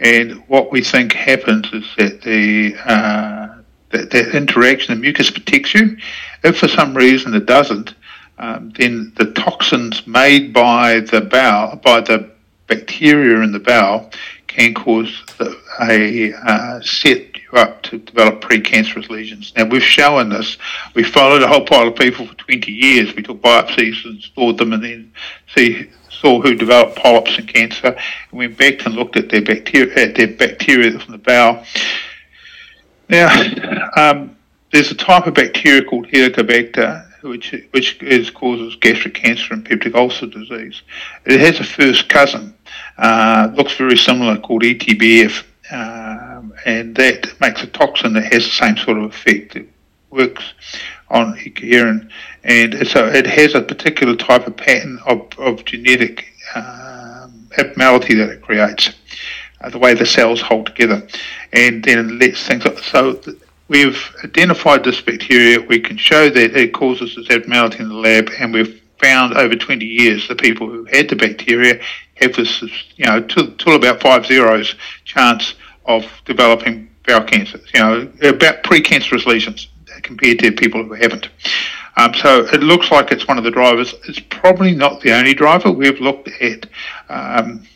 And 0.00 0.46
what 0.48 0.70
we 0.70 0.82
think 0.82 1.12
happens 1.12 1.66
is 1.72 1.84
that 1.96 2.22
the 2.22 2.74
uh, 2.84 3.60
that, 3.90 4.10
that 4.10 4.34
interaction, 4.34 4.94
the 4.94 5.00
mucus 5.00 5.30
protects 5.30 5.72
you. 5.74 5.96
If 6.42 6.58
for 6.58 6.68
some 6.68 6.96
reason 6.96 7.32
it 7.34 7.46
doesn't, 7.46 7.94
um, 8.38 8.72
then 8.76 9.12
the 9.16 9.32
toxins 9.32 10.04
made 10.06 10.52
by 10.52 11.00
the 11.00 11.20
bowel, 11.20 11.76
by 11.76 12.00
the 12.00 12.30
bacteria 12.66 13.40
in 13.42 13.52
the 13.52 13.60
bowel, 13.60 14.10
can 14.54 14.72
cause 14.72 15.22
a 15.80 16.32
uh, 16.32 16.80
set 16.80 17.36
you 17.36 17.58
up 17.58 17.82
to 17.82 17.98
develop 17.98 18.40
precancerous 18.40 19.08
lesions. 19.08 19.52
Now 19.56 19.64
we've 19.64 19.82
shown 19.82 20.28
this. 20.28 20.58
We 20.94 21.02
followed 21.02 21.42
a 21.42 21.48
whole 21.48 21.66
pile 21.66 21.88
of 21.88 21.96
people 21.96 22.26
for 22.26 22.34
20 22.34 22.70
years. 22.70 23.14
We 23.14 23.22
took 23.22 23.42
biopsies 23.42 24.04
and 24.04 24.22
stored 24.22 24.58
them, 24.58 24.72
and 24.72 24.84
then 24.84 25.12
see 25.54 25.90
saw 26.08 26.40
who 26.40 26.54
developed 26.54 26.96
polyps 26.96 27.36
and 27.36 27.48
cancer, 27.48 27.88
and 27.88 28.38
went 28.38 28.56
back 28.56 28.86
and 28.86 28.94
looked 28.94 29.16
at 29.16 29.28
their 29.28 29.42
bacteria, 29.42 30.08
at 30.08 30.14
their 30.14 30.28
bacteria 30.28 30.98
from 30.98 31.12
the 31.12 31.18
bowel. 31.18 31.64
Now, 33.08 33.28
um, 33.96 34.36
there's 34.72 34.90
a 34.90 34.94
type 34.94 35.26
of 35.26 35.34
bacteria 35.34 35.84
called 35.84 36.06
Helicobacter, 36.06 37.06
which 37.24 37.54
which 37.70 38.02
is, 38.02 38.30
causes 38.30 38.76
gastric 38.76 39.14
cancer 39.14 39.54
and 39.54 39.64
peptic 39.64 39.94
ulcer 39.94 40.26
disease. 40.26 40.82
It 41.24 41.40
has 41.40 41.60
a 41.60 41.64
first 41.64 42.08
cousin 42.08 42.54
uh, 42.98 43.50
looks 43.54 43.74
very 43.74 43.96
similar 43.96 44.38
called 44.38 44.62
ETBF, 44.62 45.44
um, 45.72 46.54
and 46.64 46.94
that 46.96 47.32
makes 47.40 47.62
a 47.62 47.66
toxin 47.66 48.12
that 48.14 48.32
has 48.32 48.44
the 48.44 48.52
same 48.52 48.76
sort 48.76 48.98
of 48.98 49.04
effect. 49.04 49.56
It 49.56 49.68
works 50.10 50.54
on 51.08 51.36
eccoherin, 51.38 52.08
and 52.44 52.86
so 52.86 53.06
it 53.06 53.26
has 53.26 53.54
a 53.54 53.62
particular 53.62 54.16
type 54.16 54.46
of 54.46 54.56
pattern 54.56 54.98
of, 55.06 55.28
of 55.38 55.64
genetic 55.64 56.32
um, 56.54 57.48
abnormality 57.58 58.14
that 58.14 58.30
it 58.30 58.42
creates, 58.42 58.90
uh, 59.60 59.70
the 59.70 59.78
way 59.78 59.94
the 59.94 60.06
cells 60.06 60.40
hold 60.40 60.66
together, 60.66 61.06
and 61.52 61.82
then 61.84 61.98
it 61.98 62.12
lets 62.12 62.46
things. 62.46 62.64
Up. 62.64 62.78
So 62.78 63.20
we've 63.68 63.98
identified 64.22 64.84
this 64.84 65.00
bacteria. 65.00 65.60
We 65.60 65.80
can 65.80 65.96
show 65.96 66.28
that 66.30 66.56
it 66.56 66.72
causes 66.74 67.14
this 67.16 67.30
abnormality 67.30 67.82
in 67.82 67.88
the 67.88 67.94
lab, 67.94 68.30
and 68.38 68.52
we've 68.52 68.82
found 69.00 69.34
over 69.34 69.54
20 69.54 69.84
years 69.84 70.28
the 70.28 70.34
people 70.34 70.68
who 70.68 70.84
had 70.84 71.08
the 71.08 71.16
bacteria 71.16 71.80
have 72.14 72.34
this, 72.34 72.62
you 72.96 73.04
know, 73.04 73.20
till, 73.22 73.74
about 73.74 74.00
five 74.00 74.24
zeros 74.24 74.74
chance 75.04 75.54
of 75.84 76.04
developing 76.24 76.88
bowel 77.06 77.24
cancer, 77.24 77.60
you 77.74 77.80
know, 77.80 78.12
about 78.22 78.62
precancerous 78.62 79.26
lesions 79.26 79.68
compared 80.02 80.38
to 80.38 80.52
people 80.52 80.82
who 80.84 80.94
haven't. 80.94 81.28
Um, 81.96 82.14
so 82.14 82.44
it 82.46 82.62
looks 82.62 82.90
like 82.90 83.12
it's 83.12 83.28
one 83.28 83.38
of 83.38 83.44
the 83.44 83.50
drivers. 83.50 83.94
It's 84.08 84.20
probably 84.20 84.74
not 84.74 85.00
the 85.00 85.12
only 85.12 85.34
driver. 85.34 85.70
We've 85.70 86.00
looked 86.00 86.28
at 86.40 86.66
um, 87.08 87.66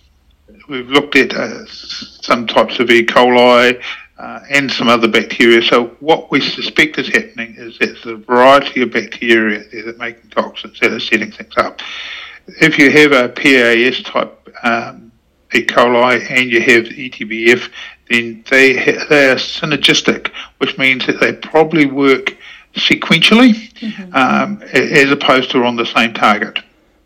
we've 0.69 0.89
looked 0.89 1.17
at 1.17 1.33
uh, 1.35 1.67
some 1.67 2.47
types 2.47 2.81
of 2.81 2.91
E. 2.91 3.05
coli 3.05 3.83
uh, 4.19 4.41
and 4.51 4.71
some 4.71 4.89
other 4.89 5.09
bacteria. 5.09 5.63
So 5.63 5.89
what 6.01 6.31
we 6.31 6.41
suspect 6.41 6.99
is 6.99 7.09
happening 7.09 7.55
is 7.57 7.79
that 7.79 7.87
there's 7.87 8.07
a 8.07 8.17
variety 8.17 8.83
of 8.83 8.93
bacteria 8.93 9.65
there 9.71 9.85
that 9.85 9.95
are 9.95 9.99
making 9.99 10.31
toxins 10.31 10.81
that 10.81 10.93
are 10.93 11.01
setting 11.01 11.31
things 11.31 11.57
up 11.57 11.81
if 12.49 12.79
you 12.79 12.91
have 12.91 13.13
a 13.13 13.29
PAS 13.29 14.03
type 14.03 14.49
um, 14.63 15.13
E. 15.55 15.65
coli 15.65 16.31
and 16.31 16.51
you 16.51 16.61
have 16.61 16.85
ETBF, 16.85 17.71
then 18.11 18.45
they 18.51 18.77
ha- 18.77 19.05
they 19.09 19.31
are 19.31 19.37
synergistic, 19.37 20.33
which 20.59 20.77
means 20.79 21.07
that 21.07 21.21
they 21.21 21.33
probably 21.33 21.87
work 21.87 22.37
sequentially 22.75 23.73
mm-hmm. 23.75 24.15
um, 24.15 24.63
as 24.73 25.11
opposed 25.11 25.51
to 25.51 25.65
on 25.65 25.77
the 25.77 25.87
same 25.87 26.13
target. 26.13 26.59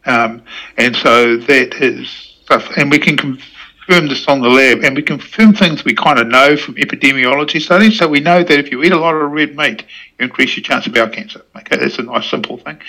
Um, 0.06 0.42
and 0.76 0.94
so 0.96 1.36
that 1.36 1.74
is 1.74 2.08
stuff, 2.44 2.68
and 2.76 2.90
we 2.90 2.98
can 2.98 3.38
confirm 3.86 4.08
this 4.08 4.26
on 4.28 4.40
the 4.40 4.48
lab, 4.48 4.84
and 4.84 4.94
we 4.96 5.02
confirm 5.02 5.52
things 5.52 5.84
we 5.84 5.94
kind 5.94 6.18
of 6.18 6.26
know 6.28 6.56
from 6.56 6.74
epidemiology 6.76 7.60
studies. 7.60 7.98
So 7.98 8.08
we 8.08 8.20
know 8.20 8.42
that 8.42 8.58
if 8.58 8.70
you 8.70 8.82
eat 8.82 8.92
a 8.92 8.98
lot 8.98 9.14
of 9.14 9.30
red 9.30 9.56
meat, 9.56 9.84
you 10.18 10.24
increase 10.24 10.56
your 10.56 10.62
chance 10.62 10.86
of 10.86 10.94
bowel 10.94 11.08
cancer. 11.08 11.42
Okay, 11.56 11.76
that's 11.76 11.98
a 11.98 12.02
nice 12.02 12.28
simple 12.28 12.58
thing. 12.58 12.80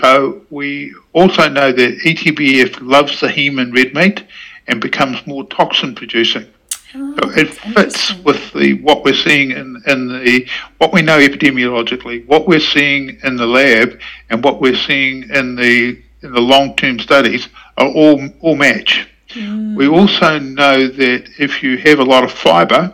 So 0.00 0.42
we 0.50 0.94
also 1.12 1.48
know 1.48 1.72
that 1.72 1.98
ETBF 2.04 2.78
loves 2.80 3.20
the 3.20 3.28
heme 3.28 3.60
in 3.60 3.72
red 3.72 3.94
meat 3.94 4.24
and 4.66 4.80
becomes 4.80 5.24
more 5.26 5.44
toxin 5.46 5.94
producing. 5.94 6.46
Oh, 6.94 7.14
so 7.22 7.30
it 7.30 7.48
fits 7.48 8.14
with 8.16 8.52
the 8.52 8.74
what 8.82 9.02
we're 9.02 9.14
seeing 9.14 9.52
in, 9.52 9.82
in 9.86 10.08
the 10.08 10.46
what 10.78 10.92
we 10.92 11.02
know 11.02 11.18
epidemiologically, 11.18 12.26
what 12.26 12.46
we're 12.46 12.60
seeing 12.60 13.18
in 13.22 13.36
the 13.36 13.46
lab, 13.46 13.98
and 14.28 14.44
what 14.44 14.60
we're 14.60 14.76
seeing 14.76 15.30
in 15.30 15.56
the 15.56 16.02
in 16.22 16.32
the 16.32 16.40
long 16.40 16.76
term 16.76 16.98
studies 16.98 17.48
are 17.78 17.88
all 17.88 18.28
all 18.40 18.56
match. 18.56 19.08
Mm. 19.32 19.76
We 19.76 19.88
also 19.88 20.38
know 20.38 20.88
that 20.88 21.28
if 21.38 21.62
you 21.62 21.78
have 21.78 21.98
a 21.98 22.04
lot 22.04 22.24
of 22.24 22.32
fibre, 22.32 22.92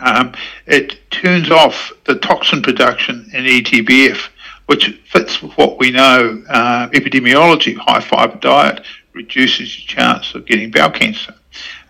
um, 0.00 0.32
it 0.66 1.10
turns 1.10 1.50
off 1.50 1.92
the 2.04 2.14
toxin 2.16 2.62
production 2.62 3.28
in 3.32 3.44
ETBF, 3.44 4.28
which 4.66 5.00
fits 5.06 5.42
with 5.42 5.52
what 5.52 5.78
we 5.78 5.90
know 5.90 6.42
uh, 6.48 6.88
epidemiology. 6.90 7.76
High 7.76 8.00
fibre 8.00 8.38
diet 8.38 8.84
reduces 9.12 9.76
your 9.78 9.86
chance 9.86 10.34
of 10.34 10.46
getting 10.46 10.70
bowel 10.70 10.90
cancer. 10.90 11.34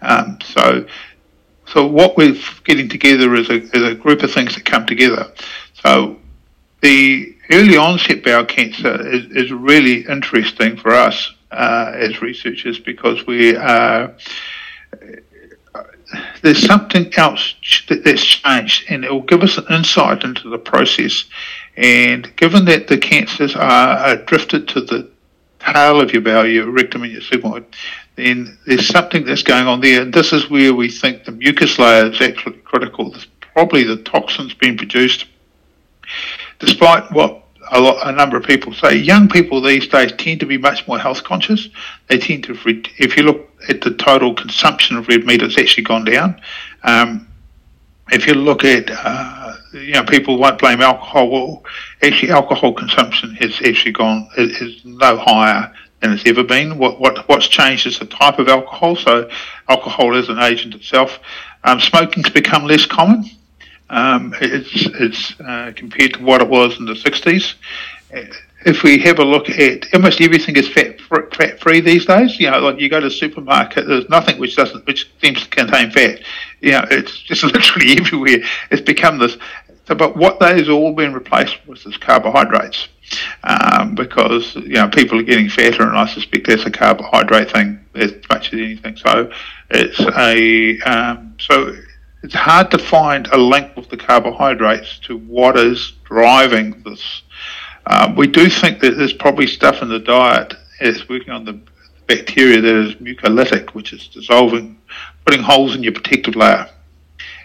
Um, 0.00 0.38
so, 0.42 0.86
so 1.66 1.86
what 1.86 2.16
we're 2.16 2.36
getting 2.64 2.88
together 2.88 3.34
is 3.34 3.50
a, 3.50 3.56
is 3.76 3.82
a 3.82 3.94
group 3.94 4.22
of 4.22 4.32
things 4.32 4.54
that 4.54 4.64
come 4.64 4.86
together. 4.86 5.30
So, 5.74 6.16
the 6.80 7.34
early 7.50 7.76
onset 7.76 8.24
bowel 8.24 8.46
cancer 8.46 9.06
is, 9.06 9.26
is 9.32 9.52
really 9.52 10.06
interesting 10.06 10.76
for 10.76 10.92
us 10.92 11.34
uh, 11.50 11.92
as 11.94 12.20
researchers 12.22 12.78
because 12.78 13.26
we 13.26 13.56
are. 13.56 14.14
There's 16.40 16.64
something 16.64 17.12
else 17.16 17.54
that's 17.88 18.24
changed, 18.24 18.84
and 18.88 19.04
it 19.04 19.12
will 19.12 19.20
give 19.20 19.42
us 19.42 19.58
an 19.58 19.66
insight 19.70 20.24
into 20.24 20.48
the 20.48 20.58
process. 20.58 21.24
And 21.76 22.34
given 22.36 22.64
that 22.64 22.88
the 22.88 22.96
cancers 22.96 23.54
are, 23.54 23.98
are 23.98 24.16
drifted 24.16 24.68
to 24.68 24.80
the 24.80 25.10
tail 25.60 26.00
of 26.00 26.12
your 26.12 26.22
bowel, 26.22 26.46
your 26.46 26.70
rectum 26.70 27.02
and 27.02 27.12
your 27.12 27.20
sigmoid, 27.20 27.64
then 28.16 28.58
there's 28.66 28.88
something 28.88 29.24
that's 29.24 29.42
going 29.42 29.66
on 29.66 29.80
there. 29.80 30.02
And 30.02 30.12
this 30.12 30.32
is 30.32 30.48
where 30.48 30.74
we 30.74 30.90
think 30.90 31.24
the 31.24 31.32
mucus 31.32 31.78
layer 31.78 32.10
is 32.10 32.20
actually 32.20 32.56
critical. 32.58 33.10
There's 33.10 33.26
probably 33.40 33.84
the 33.84 33.98
toxins 33.98 34.54
being 34.54 34.76
produced, 34.76 35.26
despite 36.58 37.12
what 37.12 37.44
a, 37.72 37.80
lot, 37.80 38.06
a 38.06 38.12
number 38.12 38.36
of 38.36 38.44
people 38.44 38.72
say 38.72 38.96
young 38.96 39.28
people 39.28 39.60
these 39.60 39.88
days 39.88 40.12
tend 40.12 40.40
to 40.40 40.46
be 40.46 40.58
much 40.58 40.86
more 40.86 40.98
health 40.98 41.24
conscious. 41.24 41.68
They 42.08 42.18
tend 42.18 42.44
to, 42.44 42.56
if 42.98 43.16
you 43.16 43.22
look 43.24 43.48
at 43.68 43.80
the 43.80 43.94
total 43.94 44.34
consumption 44.34 44.96
of 44.96 45.08
red 45.08 45.24
meat, 45.24 45.42
it's 45.42 45.58
actually 45.58 45.84
gone 45.84 46.04
down. 46.04 46.40
Um, 46.82 47.28
if 48.10 48.26
you 48.26 48.34
look 48.34 48.64
at, 48.64 48.90
uh, 48.90 49.56
you 49.72 49.92
know, 49.92 50.04
people 50.04 50.38
won't 50.38 50.58
blame 50.58 50.80
alcohol. 50.80 51.30
Well, 51.30 51.64
actually, 52.02 52.30
alcohol 52.30 52.72
consumption 52.72 53.34
has 53.34 53.60
actually 53.64 53.92
gone 53.92 54.28
is, 54.36 54.84
no 54.84 55.18
higher 55.18 55.72
than 56.00 56.12
it's 56.12 56.24
ever 56.26 56.42
been. 56.42 56.78
What, 56.78 57.00
what 57.00 57.28
what's 57.28 57.48
changed 57.48 57.86
is 57.86 57.98
the 57.98 58.06
type 58.06 58.38
of 58.38 58.48
alcohol. 58.48 58.96
So, 58.96 59.28
alcohol 59.68 60.16
is 60.16 60.28
an 60.28 60.38
agent 60.38 60.74
itself. 60.74 61.18
Um, 61.64 61.80
smoking's 61.80 62.30
become 62.30 62.64
less 62.64 62.86
common. 62.86 63.24
Um, 63.90 64.34
it's 64.40 64.70
it's 64.74 65.40
uh, 65.40 65.72
compared 65.74 66.14
to 66.14 66.22
what 66.22 66.42
it 66.42 66.48
was 66.48 66.78
in 66.78 66.84
the 66.84 66.94
60s. 66.94 67.54
If 68.66 68.82
we 68.82 68.98
have 68.98 69.18
a 69.18 69.24
look 69.24 69.48
at 69.48 69.86
almost 69.94 70.20
everything 70.20 70.56
is 70.56 70.68
fat, 70.68 71.00
fat 71.00 71.60
free 71.60 71.80
these 71.80 72.04
days. 72.04 72.38
You 72.38 72.50
know, 72.50 72.58
like 72.58 72.80
you 72.80 72.88
go 72.88 73.00
to 73.00 73.08
the 73.08 73.14
supermarket, 73.14 73.86
there's 73.86 74.08
nothing 74.08 74.38
which 74.38 74.56
doesn't 74.56 74.86
which 74.86 75.10
seems 75.22 75.42
to 75.42 75.48
contain 75.48 75.90
fat. 75.90 76.20
You 76.60 76.72
know, 76.72 76.84
it's 76.90 77.18
just 77.22 77.42
literally 77.54 77.92
everywhere. 77.98 78.40
It's 78.70 78.82
become 78.82 79.18
this. 79.18 79.36
So, 79.86 79.94
but 79.94 80.16
what 80.16 80.38
those 80.38 80.68
all 80.68 80.92
been 80.92 81.14
replaced 81.14 81.56
with 81.66 81.86
is 81.86 81.96
carbohydrates. 81.96 82.88
Um, 83.42 83.94
because 83.94 84.54
you 84.56 84.74
know 84.74 84.88
people 84.90 85.18
are 85.18 85.22
getting 85.22 85.48
fatter, 85.48 85.82
and 85.82 85.96
I 85.96 86.06
suspect 86.06 86.46
that's 86.46 86.66
a 86.66 86.70
carbohydrate 86.70 87.50
thing 87.50 87.80
as 87.94 88.12
much 88.28 88.52
as 88.52 88.60
anything. 88.60 88.96
So 88.96 89.32
it's 89.70 89.98
a 89.98 90.78
um, 90.80 91.34
so 91.40 91.74
it's 92.22 92.34
hard 92.34 92.70
to 92.72 92.78
find 92.78 93.26
a 93.28 93.38
link 93.38 93.76
with 93.76 93.88
the 93.88 93.96
carbohydrates 93.96 94.98
to 95.00 95.16
what 95.18 95.56
is 95.56 95.92
driving 96.04 96.82
this. 96.84 97.22
Um, 97.86 98.16
we 98.16 98.26
do 98.26 98.48
think 98.48 98.80
that 98.80 98.96
there's 98.96 99.12
probably 99.12 99.46
stuff 99.46 99.82
in 99.82 99.88
the 99.88 100.00
diet 100.00 100.54
as 100.80 101.08
working 101.08 101.30
on 101.30 101.44
the 101.44 101.60
bacteria 102.06 102.60
that 102.60 102.74
is 102.74 102.94
mucolytic, 102.96 103.70
which 103.70 103.92
is 103.92 104.08
dissolving, 104.08 104.78
putting 105.24 105.42
holes 105.42 105.74
in 105.74 105.82
your 105.82 105.92
protective 105.92 106.34
layer. 106.34 106.68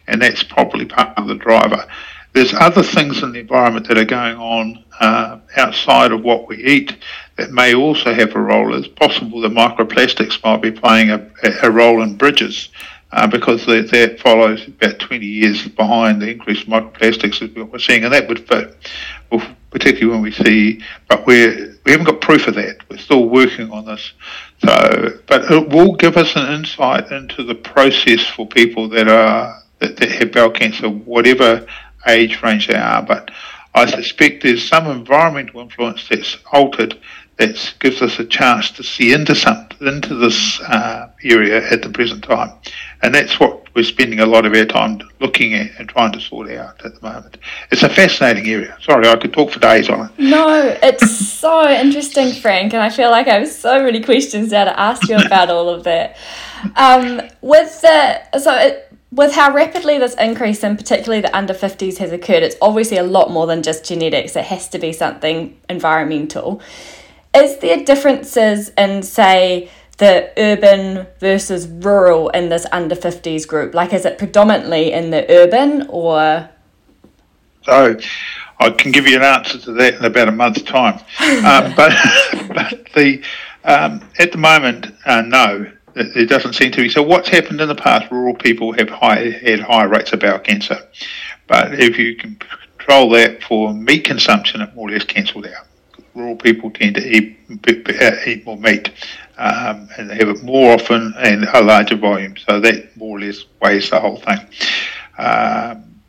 And 0.08 0.22
that's 0.22 0.44
probably 0.44 0.86
part 0.86 1.18
of 1.18 1.28
the 1.28 1.36
driver. 1.36 1.86
There's 2.34 2.54
other 2.54 2.82
things 2.82 3.22
in 3.22 3.32
the 3.32 3.40
environment 3.40 3.88
that 3.88 3.98
are 3.98 4.06
going 4.06 4.36
on 4.38 4.84
uh, 5.00 5.40
outside 5.56 6.12
of 6.12 6.24
what 6.24 6.48
we 6.48 6.64
eat 6.64 6.98
that 7.38 7.52
may 7.52 7.76
also 7.76 8.12
have 8.12 8.36
a 8.36 8.40
role. 8.40 8.74
It's 8.74 8.88
possible 8.88 9.40
that 9.42 9.52
microplastics 9.52 10.44
might 10.44 10.62
be 10.62 10.72
playing 10.72 11.12
a, 11.12 11.30
a 11.62 11.70
role 11.70 12.02
in 12.02 12.16
bridges 12.16 12.70
uh, 13.14 13.28
because 13.28 13.66
that, 13.68 14.20
follows 14.20 14.68
about 14.68 14.98
20 15.00 15.26
years 15.26 15.68
behind 15.68 16.22
the 16.22 16.32
increase 16.32 16.64
in 16.64 16.72
microplastics 16.72 17.40
that 17.40 17.72
we're 17.72 17.78
seeing, 17.78 18.04
and 18.04 18.14
that 18.14 18.28
would 18.28 18.48
fit, 18.48 18.76
well, 19.32 19.46
particularly 19.70 20.12
when 20.12 20.22
we 20.22 20.32
see, 20.32 20.82
but 21.08 21.26
we're, 21.28 21.78
we 21.86 21.92
haven't 21.92 22.08
got 22.08 22.22
proof 22.22 22.48
of 22.48 22.56
that. 22.56 22.78
We're 22.90 22.98
still 22.98 23.30
working 23.30 23.70
on 23.70 23.86
this. 23.86 24.14
So, 24.66 25.20
but 25.28 25.52
it 25.52 25.70
will 25.70 25.96
give 25.96 26.18
us 26.18 26.36
an 26.36 26.54
insight 26.54 27.12
into 27.12 27.44
the 27.44 27.56
process 27.56 28.26
for 28.26 28.48
people 28.48 28.90
that 28.90 29.08
are 29.08 29.62
that, 29.80 29.98
that 29.98 30.12
have 30.12 30.32
bowel 30.32 30.52
cancer, 30.52 30.90
whatever 30.90 31.68
age 32.08 32.42
range 32.42 32.68
they 32.68 32.76
are. 32.76 33.04
But 33.04 33.32
I 33.76 33.86
suspect 33.86 34.44
there's 34.44 34.68
some 34.68 34.88
environmental 34.88 35.60
influence 35.60 36.08
that's 36.08 36.38
altered 36.52 36.98
that 37.38 37.74
gives 37.80 38.02
us 38.02 38.20
a 38.20 38.26
chance 38.26 38.72
to 38.72 38.84
see 38.84 39.14
into 39.14 39.36
some 39.36 39.68
into 39.82 40.16
this 40.16 40.60
uh, 40.62 41.10
area 41.24 41.68
at 41.72 41.82
the 41.82 41.90
present 41.90 42.24
time, 42.24 42.52
and 43.04 43.14
that's 43.14 43.40
what 43.40 43.68
we're 43.76 43.84
spending 43.84 44.22
a 44.22 44.26
lot 44.26 44.46
of 44.46 44.54
our 44.54 44.66
time 44.66 45.02
looking 45.20 45.54
at 45.54 45.72
and 45.78 45.90
trying 45.90 46.14
to 46.14 46.22
sort 46.22 46.50
out 46.52 46.84
at 46.86 46.96
the 46.96 47.02
moment. 47.02 47.38
It's 47.70 47.84
a 47.84 47.90
fascinating 47.90 48.48
area. 48.48 48.78
Sorry, 48.82 49.08
I 49.08 49.16
could 49.18 49.34
talk 49.34 49.52
for 49.52 49.60
days 49.60 49.90
on 49.90 50.06
it. 50.08 50.12
No, 50.18 50.78
it's 50.82 51.18
so 51.28 51.70
interesting, 51.70 52.32
Frank, 52.32 52.74
and 52.74 52.82
I 52.82 52.90
feel 52.90 53.12
like 53.12 53.28
I 53.28 53.40
have 53.40 53.48
so 53.50 53.84
many 53.84 54.02
questions 54.02 54.52
now 54.52 54.66
to 54.66 54.80
ask 54.80 55.08
you 55.10 55.18
about 55.18 55.50
all 55.50 55.70
of 55.70 55.84
that. 55.84 56.18
Um, 56.78 57.22
with 57.42 57.82
the 57.82 58.40
so 58.40 58.56
it, 58.56 58.90
with 59.12 59.36
how 59.36 59.54
rapidly 59.54 60.00
this 60.00 60.16
increase 60.16 60.64
in 60.64 60.78
particularly 60.78 61.22
the 61.22 61.36
under 61.36 61.54
50s 61.54 61.98
has 61.98 62.12
occurred, 62.12 62.42
it's 62.42 62.56
obviously 62.62 62.98
a 62.98 63.04
lot 63.04 63.32
more 63.32 63.46
than 63.46 63.62
just 63.62 63.86
genetics. 63.86 64.36
It 64.36 64.46
has 64.46 64.70
to 64.70 64.80
be 64.80 64.94
something 64.94 65.60
environmental. 65.70 66.62
Is 67.36 67.58
there 67.60 67.84
differences 67.84 68.70
in, 68.78 69.04
say, 69.04 69.70
the 69.98 70.32
urban 70.38 71.08
versus 71.20 71.68
rural 71.68 72.30
in 72.30 72.50
this 72.50 72.66
under 72.72 72.96
50s 72.96 73.48
group? 73.48 73.74
Like, 73.74 73.94
is 73.94 74.06
it 74.06 74.18
predominantly 74.18 74.92
in 74.92 75.12
the 75.12 75.30
urban 75.30 75.88
or? 75.90 76.50
So, 77.64 77.98
I 78.60 78.70
can 78.72 78.92
give 78.92 79.08
you 79.08 79.18
an 79.18 79.24
answer 79.24 79.58
to 79.60 79.74
that 79.74 79.96
in 79.96 80.06
about 80.06 80.28
a 80.28 80.32
month's 80.32 80.62
time. 80.62 80.96
um, 81.46 81.74
but, 81.76 81.94
but 82.48 82.94
the 82.94 83.24
um, 83.64 84.08
at 84.20 84.32
the 84.32 84.38
moment, 84.38 84.88
uh, 85.06 85.22
no, 85.22 85.72
it, 85.96 86.28
doesn't 86.28 86.54
seem 86.54 86.72
to 86.72 86.82
be. 86.82 86.90
So, 86.90 87.02
what's 87.02 87.30
happened 87.30 87.62
in 87.62 87.68
the 87.68 87.76
past? 87.76 88.12
Rural 88.12 88.36
people 88.36 88.74
have 88.74 88.90
high, 88.90 89.30
had 89.30 89.60
higher 89.60 89.88
rates 89.88 90.12
of 90.12 90.20
bowel 90.20 90.40
cancer, 90.40 90.78
but 91.48 91.80
if 91.80 91.98
you 91.98 92.16
can 92.16 92.36
control 92.78 93.10
that 93.12 93.44
for 93.44 93.74
meat 93.74 94.04
consumption, 94.04 94.62
it 94.62 94.76
more 94.76 94.90
or 94.90 94.92
less 94.92 95.06
cancelled 95.06 95.48
out 95.48 95.66
rural 96.16 96.36
people 96.36 96.72
tend 96.72 96.96
to 96.96 97.02
eat, 97.02 97.38
uh, 97.50 98.16
eat 98.26 98.46
more 98.46 98.58
meat 98.58 98.92
um, 99.38 99.90
and 99.98 100.10
they 100.10 100.16
have 100.16 100.30
it 100.30 100.44
more 100.44 100.74
often 100.74 101.14
and 101.18 101.44
a 101.46 101.62
larger 101.62 101.96
volume. 101.96 102.36
So 102.38 102.60
that 102.60 102.96
more 102.96 103.18
or 103.18 103.22
less 103.22 103.46
weighs 103.62 103.90
the 103.90 104.00
whole 104.00 104.18
thing. 104.18 104.40
Um, 105.18 106.02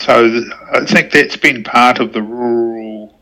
so 0.00 0.28
th- 0.28 0.52
I 0.72 0.84
think 0.86 1.12
that's 1.12 1.36
been 1.36 1.64
part 1.64 1.98
of 1.98 2.12
the 2.12 2.22
rural 2.22 3.18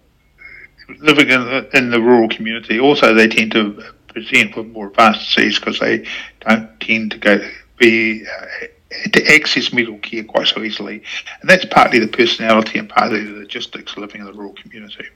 living 0.99 1.31
in 1.31 1.45
the, 1.45 1.69
in 1.77 1.91
the 1.91 2.01
rural 2.01 2.29
community. 2.29 2.81
Also, 2.81 3.15
they 3.15 3.29
tend 3.29 3.53
to 3.53 3.83
present 4.09 4.57
with 4.57 4.67
more 4.69 4.89
advanced 4.89 5.35
disease 5.35 5.59
because 5.59 5.79
they 5.79 6.07
don't 6.41 6.81
tend 6.81 7.13
to 7.13 7.19
go 7.19 7.41
be 7.79 8.25
uh, 8.27 8.67
to 9.13 9.35
access 9.35 9.73
medical 9.73 9.99
care 9.99 10.25
quite 10.25 10.49
so 10.49 10.63
easily, 10.63 11.03
and 11.41 11.49
that's 11.49 11.65
partly 11.65 11.99
the 12.01 12.09
personality 12.09 12.79
and 12.79 12.89
partly 12.89 13.25
the 13.25 13.33
logistics 13.39 13.93
of 13.93 13.99
living 13.99 14.21
in 14.21 14.27
the 14.27 14.33
rural 14.33 14.53
community. 14.55 15.07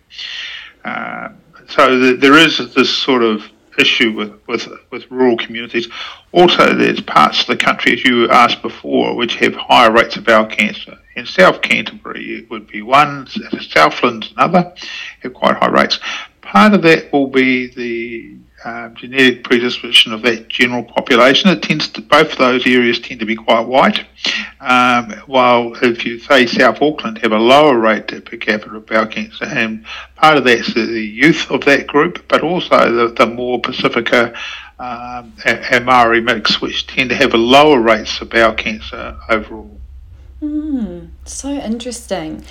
Uh, 0.84 1.30
so 1.68 1.98
the, 1.98 2.16
there 2.16 2.36
is 2.36 2.58
this 2.74 2.94
sort 2.94 3.22
of 3.22 3.42
issue 3.78 4.12
with, 4.12 4.32
with, 4.46 4.68
with 4.90 5.10
rural 5.10 5.36
communities. 5.36 5.88
Also, 6.32 6.74
there's 6.74 7.00
parts 7.00 7.40
of 7.40 7.46
the 7.46 7.56
country, 7.56 7.92
as 7.92 8.04
you 8.04 8.28
asked 8.30 8.62
before, 8.62 9.16
which 9.16 9.36
have 9.36 9.54
higher 9.54 9.90
rates 9.90 10.16
of 10.16 10.24
bowel 10.24 10.46
cancer. 10.46 10.98
In 11.16 11.26
South 11.26 11.62
Canterbury, 11.62 12.38
it 12.38 12.50
would 12.50 12.66
be 12.66 12.82
one, 12.82 13.26
Southland's 13.26 14.32
another, 14.32 14.74
have 15.22 15.34
quite 15.34 15.56
high 15.56 15.68
rates. 15.68 15.98
Part 16.42 16.74
of 16.74 16.82
that 16.82 17.12
will 17.12 17.28
be 17.28 17.68
the 17.68 18.36
um, 18.64 18.94
genetic 18.94 19.44
predisposition 19.44 20.12
of 20.12 20.22
that 20.22 20.48
general 20.48 20.83
population. 20.83 21.50
It 21.50 21.62
tends 21.62 21.88
to 21.88 22.00
both 22.00 22.37
those 22.37 22.66
areas 22.66 22.98
tend 22.98 23.20
to 23.20 23.27
be 23.27 23.37
quite 23.37 23.66
white, 23.66 24.05
um, 24.61 25.12
while 25.27 25.74
if 25.83 26.05
you 26.05 26.18
say 26.18 26.46
South 26.46 26.81
Auckland 26.81 27.18
have 27.18 27.33
a 27.33 27.38
lower 27.38 27.79
rate 27.79 28.09
per 28.09 28.37
capita 28.37 28.77
of 28.77 28.87
bowel 28.87 29.07
cancer, 29.07 29.44
and 29.44 29.85
part 30.16 30.38
of 30.38 30.44
that's 30.44 30.72
the 30.74 30.81
youth 30.83 31.50
of 31.50 31.64
that 31.66 31.87
group, 31.87 32.27
but 32.29 32.42
also 32.42 33.09
the, 33.09 33.12
the 33.14 33.27
more 33.27 33.61
Pacifica 33.61 34.35
um, 34.79 35.33
and 35.44 35.85
Maori 35.85 36.20
mix, 36.20 36.61
which 36.61 36.87
tend 36.87 37.11
to 37.11 37.16
have 37.16 37.35
a 37.35 37.38
lower 37.38 37.81
rates 37.81 38.20
of 38.20 38.31
bowel 38.31 38.55
cancer 38.55 39.18
overall. 39.29 39.81
Mm, 40.44 41.09
so 41.24 41.50
interesting. 41.50 42.44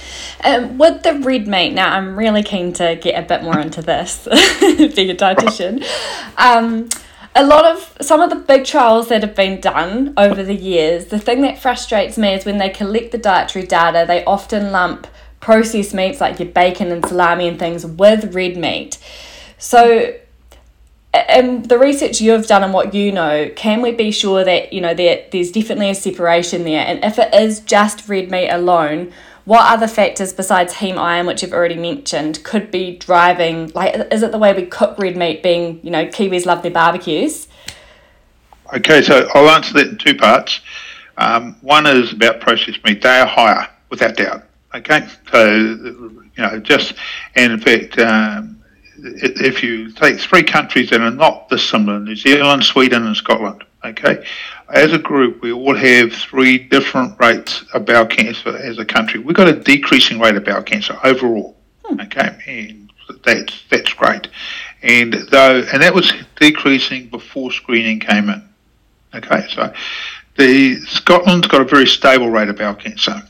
Um, 0.44 0.78
with 0.78 1.04
the 1.04 1.14
red 1.20 1.48
meat, 1.48 1.74
now 1.74 1.94
I'm 1.94 2.16
really 2.18 2.42
keen 2.42 2.74
to 2.74 2.96
get 2.96 3.24
a 3.24 3.28
bit 3.28 3.44
more 3.44 3.60
into 3.60 3.82
this, 3.82 4.24
being 4.62 5.12
a 5.12 5.16
dietitian. 5.16 5.86
Um, 6.38 6.90
a 7.36 7.46
lot 7.46 7.66
of 7.66 7.98
some 8.02 8.22
of 8.22 8.30
the 8.30 8.36
big 8.36 8.66
trials 8.66 9.10
that 9.10 9.22
have 9.22 9.36
been 9.36 9.62
done 9.62 10.14
over 10.18 10.44
the 10.44 10.56
years, 10.56 11.06
the 11.06 11.20
thing 11.20 11.42
that 11.42 11.60
frustrates 11.60 12.18
me 12.18 12.34
is 12.34 12.46
when 12.46 12.58
they 12.58 12.70
collect 12.70 13.12
the 13.12 13.18
dietary 13.18 13.66
data, 13.66 14.06
they 14.08 14.24
often 14.26 14.72
lump 14.72 15.08
processed 15.40 15.94
meats 15.94 16.22
like 16.22 16.40
your 16.40 16.50
bacon 16.50 16.92
and 16.92 17.06
salami 17.06 17.48
and 17.48 17.60
things 17.60 17.86
with 17.86 18.34
red 18.34 18.58
meat. 18.58 18.98
So 19.58 20.16
and 21.14 21.66
the 21.70 21.78
research 21.78 22.22
you've 22.22 22.48
done 22.48 22.64
and 22.64 22.74
what 22.74 22.94
you 22.94 23.12
know, 23.12 23.50
can 23.56 23.82
we 23.82 23.92
be 23.92 24.12
sure 24.12 24.44
that 24.44 24.74
you 24.74 24.82
know 24.82 24.94
there 24.94 25.26
there's 25.32 25.52
definitely 25.52 25.90
a 25.90 25.96
separation 25.96 26.64
there? 26.64 26.86
And 26.86 27.04
if 27.04 27.20
it 27.20 27.34
is 27.34 27.60
just 27.60 28.10
red 28.10 28.32
meat 28.32 28.50
alone, 28.50 29.14
what 29.46 29.72
other 29.72 29.88
factors 29.88 30.34
besides 30.34 30.76
heme 30.76 30.98
iron, 30.98 31.28
which 31.28 31.44
you've 31.44 31.54
already 31.54 31.78
mentioned, 31.78 32.44
could 32.44 32.72
be 32.72 32.98
driving? 32.98 33.72
Like, 33.76 33.96
is 34.12 34.24
it 34.24 34.32
the 34.32 34.40
way 34.40 34.54
we 34.54 34.66
cook 34.66 34.98
red 34.98 35.16
meat? 35.16 35.44
Being 35.44 35.80
you 35.84 35.92
know, 35.92 36.06
Kiwis 36.06 36.46
love 36.46 36.64
their 36.64 36.72
barbecues. 36.72 37.48
Okay, 38.74 39.04
so 39.04 39.30
I'll 39.36 39.50
answer 39.50 39.74
that 39.74 39.88
in 39.90 39.98
two 39.98 40.16
parts. 40.16 40.62
Um, 41.18 41.58
one 41.62 41.86
is 41.86 42.12
about 42.12 42.42
processed 42.42 42.84
meat; 42.84 43.04
they 43.04 43.20
are 43.20 43.28
higher, 43.28 43.70
without 43.90 44.18
doubt. 44.18 44.46
Okay, 44.74 45.08
so 45.32 45.54
you 45.56 46.26
know, 46.38 46.60
just 46.60 46.96
and 47.36 47.54
in 47.54 47.60
fact. 47.60 48.00
Um, 48.00 48.53
if 49.04 49.62
you 49.62 49.92
take 49.92 50.20
three 50.20 50.44
countries 50.44 50.90
that 50.90 51.02
are 51.02 51.12
not 51.12 51.50
dissimilar, 51.50 52.00
New 52.00 52.16
Zealand, 52.16 52.64
Sweden, 52.64 53.06
and 53.06 53.16
Scotland, 53.16 53.64
okay, 53.84 54.26
as 54.70 54.94
a 54.94 54.98
group, 54.98 55.42
we 55.42 55.52
all 55.52 55.76
have 55.76 56.14
three 56.14 56.58
different 56.58 57.20
rates 57.20 57.64
of 57.74 57.86
bowel 57.86 58.06
cancer 58.06 58.56
as 58.58 58.80
a 58.80 58.86
country. 58.86 59.20
We've 59.20 59.36
got 59.36 59.50
a 59.50 59.60
decreasing 59.60 60.20
rate 60.20 60.36
of 60.36 60.46
bowel 60.46 60.64
cancer 60.64 60.98
overall, 61.04 61.58
hmm. 61.84 62.00
okay, 62.02 62.38
and 62.48 62.92
that's 63.24 63.64
that's 63.70 63.94
great. 63.94 64.30
And 64.82 65.14
though, 65.32 65.64
and 65.72 65.82
that 65.82 65.94
was 65.94 66.14
decreasing 66.38 67.08
before 67.08 67.52
screening 67.52 68.00
came 68.00 68.30
in, 68.30 68.48
okay. 69.14 69.46
So, 69.50 69.74
the 70.38 70.80
Scotland's 70.86 71.48
got 71.48 71.62
a 71.62 71.66
very 71.66 71.88
stable 71.88 72.30
rate 72.30 72.50
of 72.50 72.58
bowel 72.58 72.76
cancer. 72.76 73.22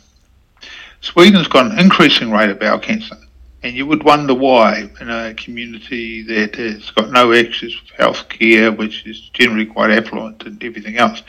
Sweden's 1.01 1.47
got 1.47 1.71
an 1.71 1.79
increasing 1.79 2.31
rate 2.31 2.49
of 2.49 2.59
bowel 2.59 2.79
cancer. 2.79 3.17
And 3.63 3.77
you 3.77 3.85
would 3.85 4.03
wonder 4.03 4.33
why, 4.33 4.89
in 4.99 5.09
a 5.09 5.33
community 5.35 6.21
that 6.23 6.55
has 6.55 6.91
got 6.91 7.11
no 7.11 7.31
access 7.31 7.71
to 7.71 7.93
health 7.97 8.27
care, 8.27 8.73
which 8.73 9.07
is 9.07 9.29
generally 9.29 9.65
quite 9.65 9.89
affluent 9.89 10.43
and 10.43 10.61
everything 10.61 10.97
else, 10.97 11.23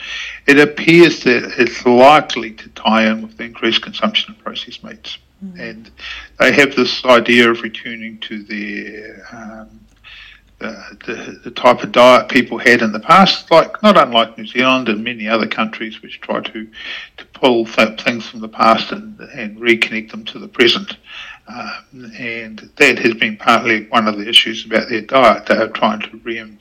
it 0.45 0.59
appears 0.59 1.23
that 1.23 1.53
it's 1.57 1.85
likely 1.85 2.51
to 2.51 2.69
tie 2.69 3.09
in 3.09 3.21
with 3.21 3.37
the 3.37 3.45
increased 3.45 3.81
consumption 3.81 4.33
of 4.33 4.43
processed 4.43 4.83
meats. 4.83 5.17
Mm. 5.43 5.59
And 5.59 5.91
they 6.37 6.51
have 6.51 6.75
this 6.75 7.05
idea 7.05 7.49
of 7.49 7.61
returning 7.61 8.19
to 8.19 8.43
their 8.43 9.25
um, 9.31 9.79
the, 10.59 10.97
the, 11.05 11.39
the, 11.43 11.51
type 11.51 11.83
of 11.83 11.91
diet 11.91 12.29
people 12.29 12.57
had 12.57 12.81
in 12.81 12.91
the 12.93 12.99
past, 12.99 13.51
like 13.51 13.81
not 13.83 13.97
unlike 13.97 14.37
New 14.37 14.47
Zealand 14.47 14.87
and 14.87 15.03
many 15.03 15.27
other 15.27 15.47
countries 15.47 16.01
which 16.01 16.21
try 16.21 16.39
to, 16.39 16.67
to 17.17 17.25
pull 17.33 17.65
th- 17.65 18.01
things 18.01 18.27
from 18.27 18.39
the 18.39 18.47
past 18.47 18.91
and, 18.91 19.19
and 19.19 19.57
reconnect 19.57 20.11
them 20.11 20.23
to 20.25 20.39
the 20.39 20.47
present. 20.47 20.95
Um, 21.47 22.11
and 22.17 22.69
that 22.77 22.97
has 22.99 23.13
been 23.13 23.37
partly 23.37 23.85
one 23.87 24.07
of 24.07 24.17
the 24.17 24.27
issues 24.27 24.65
about 24.65 24.89
their 24.89 25.01
diet. 25.01 25.45
They 25.45 25.55
are 25.55 25.67
trying 25.67 25.99
to 26.01 26.17
rein, 26.23 26.59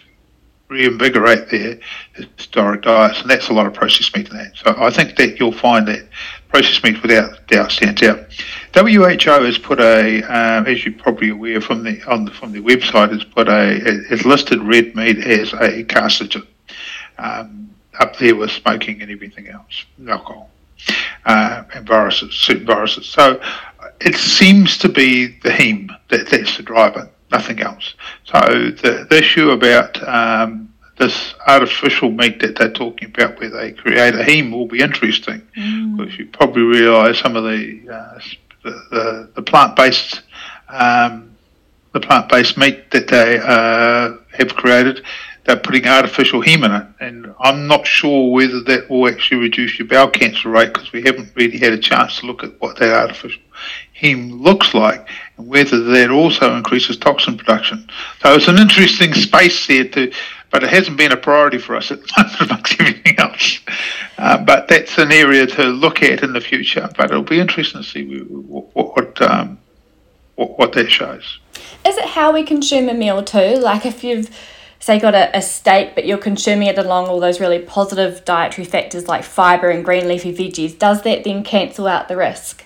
reinvigorate 0.68 1.48
their 1.50 1.78
historic 2.12 2.82
diets, 2.82 3.22
and 3.22 3.30
that's 3.30 3.48
a 3.48 3.52
lot 3.52 3.66
of 3.66 3.72
processed 3.74 4.14
meat 4.14 4.28
in 4.28 4.36
that. 4.36 4.56
So 4.56 4.74
I 4.76 4.90
think 4.90 5.16
that 5.16 5.38
you'll 5.38 5.52
find 5.52 5.88
that 5.88 6.06
processed 6.48 6.84
meat 6.84 7.00
without 7.00 7.46
doubt 7.46 7.72
stands 7.72 8.02
out. 8.02 8.26
WHO 8.74 9.44
has 9.44 9.58
put 9.58 9.80
a, 9.80 10.22
uh, 10.22 10.64
as 10.64 10.84
you're 10.84 10.94
probably 10.94 11.30
aware 11.30 11.60
from 11.60 11.82
the 11.82 12.02
on 12.04 12.24
the, 12.26 12.30
from 12.30 12.52
the 12.52 12.60
website, 12.60 13.10
has 13.12 13.24
put 13.24 13.48
a 13.48 14.02
has 14.08 14.24
listed 14.24 14.60
red 14.62 14.94
meat 14.94 15.18
as 15.18 15.52
a 15.54 15.84
carcinogen, 15.84 16.46
um, 17.18 17.70
up 18.00 18.16
there 18.18 18.34
with 18.34 18.50
smoking 18.50 19.00
and 19.00 19.10
everything 19.10 19.48
else, 19.48 19.84
alcohol, 20.08 20.50
uh, 21.24 21.62
and 21.74 21.86
viruses, 21.86 22.34
certain 22.34 22.66
viruses. 22.66 23.06
So 23.06 23.40
it 24.00 24.16
seems 24.16 24.78
to 24.78 24.88
be 24.88 25.26
the 25.42 25.50
heme 25.50 25.88
that 26.10 26.28
that's 26.28 26.56
the 26.56 26.62
driver, 26.62 27.10
nothing 27.30 27.60
else. 27.60 27.94
So 28.24 28.38
the, 28.38 29.06
the 29.08 29.18
issue 29.18 29.50
about 29.50 30.02
um, 30.06 30.72
this 30.98 31.34
artificial 31.46 32.10
meat 32.10 32.40
that 32.40 32.56
they're 32.56 32.72
talking 32.72 33.08
about, 33.08 33.38
where 33.40 33.50
they 33.50 33.72
create 33.72 34.14
a 34.14 34.18
heme, 34.18 34.52
will 34.52 34.66
be 34.66 34.80
interesting 34.80 35.42
mm. 35.56 35.96
because 35.96 36.18
you 36.18 36.26
probably 36.26 36.62
realise 36.62 37.18
some 37.18 37.36
of 37.36 37.44
the 37.44 37.80
uh, 37.90 38.18
the, 38.62 38.70
the, 38.90 39.30
the 39.34 39.42
plant-based 39.42 40.22
um, 40.68 41.36
the 41.92 42.00
plant-based 42.00 42.56
meat 42.58 42.90
that 42.90 43.08
they 43.08 43.38
uh, 43.38 44.16
have 44.36 44.56
created, 44.56 45.04
they're 45.44 45.56
putting 45.56 45.86
artificial 45.86 46.42
heme 46.42 46.64
in 46.64 46.72
it, 46.72 46.86
and 47.00 47.34
I'm 47.38 47.66
not 47.66 47.86
sure 47.86 48.32
whether 48.32 48.60
that 48.62 48.90
will 48.90 49.06
actually 49.08 49.40
reduce 49.42 49.78
your 49.78 49.86
bowel 49.86 50.08
cancer 50.08 50.48
rate 50.48 50.72
because 50.72 50.92
we 50.92 51.02
haven't 51.02 51.30
really 51.36 51.58
had 51.58 51.72
a 51.72 51.78
chance 51.78 52.18
to 52.20 52.26
look 52.26 52.42
at 52.42 52.60
what 52.60 52.78
that 52.78 52.92
artificial 52.92 53.42
looks 54.12 54.74
like 54.74 55.08
and 55.36 55.46
whether 55.46 55.82
that 55.82 56.10
also 56.10 56.54
increases 56.56 56.96
toxin 56.96 57.38
production. 57.38 57.88
So 58.20 58.34
it's 58.34 58.48
an 58.48 58.58
interesting 58.58 59.14
space 59.14 59.66
there 59.66 59.88
to, 59.88 60.12
but 60.50 60.62
it 60.62 60.70
hasn't 60.70 60.98
been 60.98 61.12
a 61.12 61.16
priority 61.16 61.58
for 61.58 61.74
us 61.74 61.90
at 61.90 62.00
the 62.02 62.12
moment 62.16 62.40
amongst 62.40 62.80
everything 62.80 63.18
else. 63.18 63.60
Uh, 64.18 64.38
but 64.44 64.68
that's 64.68 64.98
an 64.98 65.10
area 65.10 65.46
to 65.46 65.64
look 65.64 66.02
at 66.02 66.22
in 66.22 66.34
the 66.34 66.40
future. 66.40 66.88
But 66.96 67.10
it'll 67.10 67.22
be 67.22 67.40
interesting 67.40 67.82
to 67.82 67.88
see 67.88 68.20
what 68.20 68.96
what, 68.96 69.22
um, 69.22 69.58
what, 70.36 70.58
what 70.58 70.72
that 70.74 70.90
shows. 70.90 71.38
Is 71.86 71.96
it 71.96 72.04
how 72.04 72.32
we 72.32 72.42
consume 72.42 72.88
a 72.88 72.94
meal 72.94 73.22
too? 73.22 73.56
Like 73.56 73.86
if 73.86 74.04
you've 74.04 74.30
say 74.80 75.00
got 75.00 75.14
a, 75.14 75.34
a 75.34 75.40
steak 75.40 75.94
but 75.94 76.04
you're 76.04 76.18
consuming 76.18 76.68
it 76.68 76.76
along 76.76 77.06
all 77.06 77.18
those 77.18 77.40
really 77.40 77.58
positive 77.58 78.22
dietary 78.26 78.66
factors 78.66 79.08
like 79.08 79.24
fibre 79.24 79.70
and 79.70 79.82
green 79.82 80.06
leafy 80.06 80.32
veggies, 80.32 80.78
does 80.78 81.02
that 81.02 81.24
then 81.24 81.42
cancel 81.42 81.86
out 81.86 82.06
the 82.08 82.16
risk? 82.16 82.64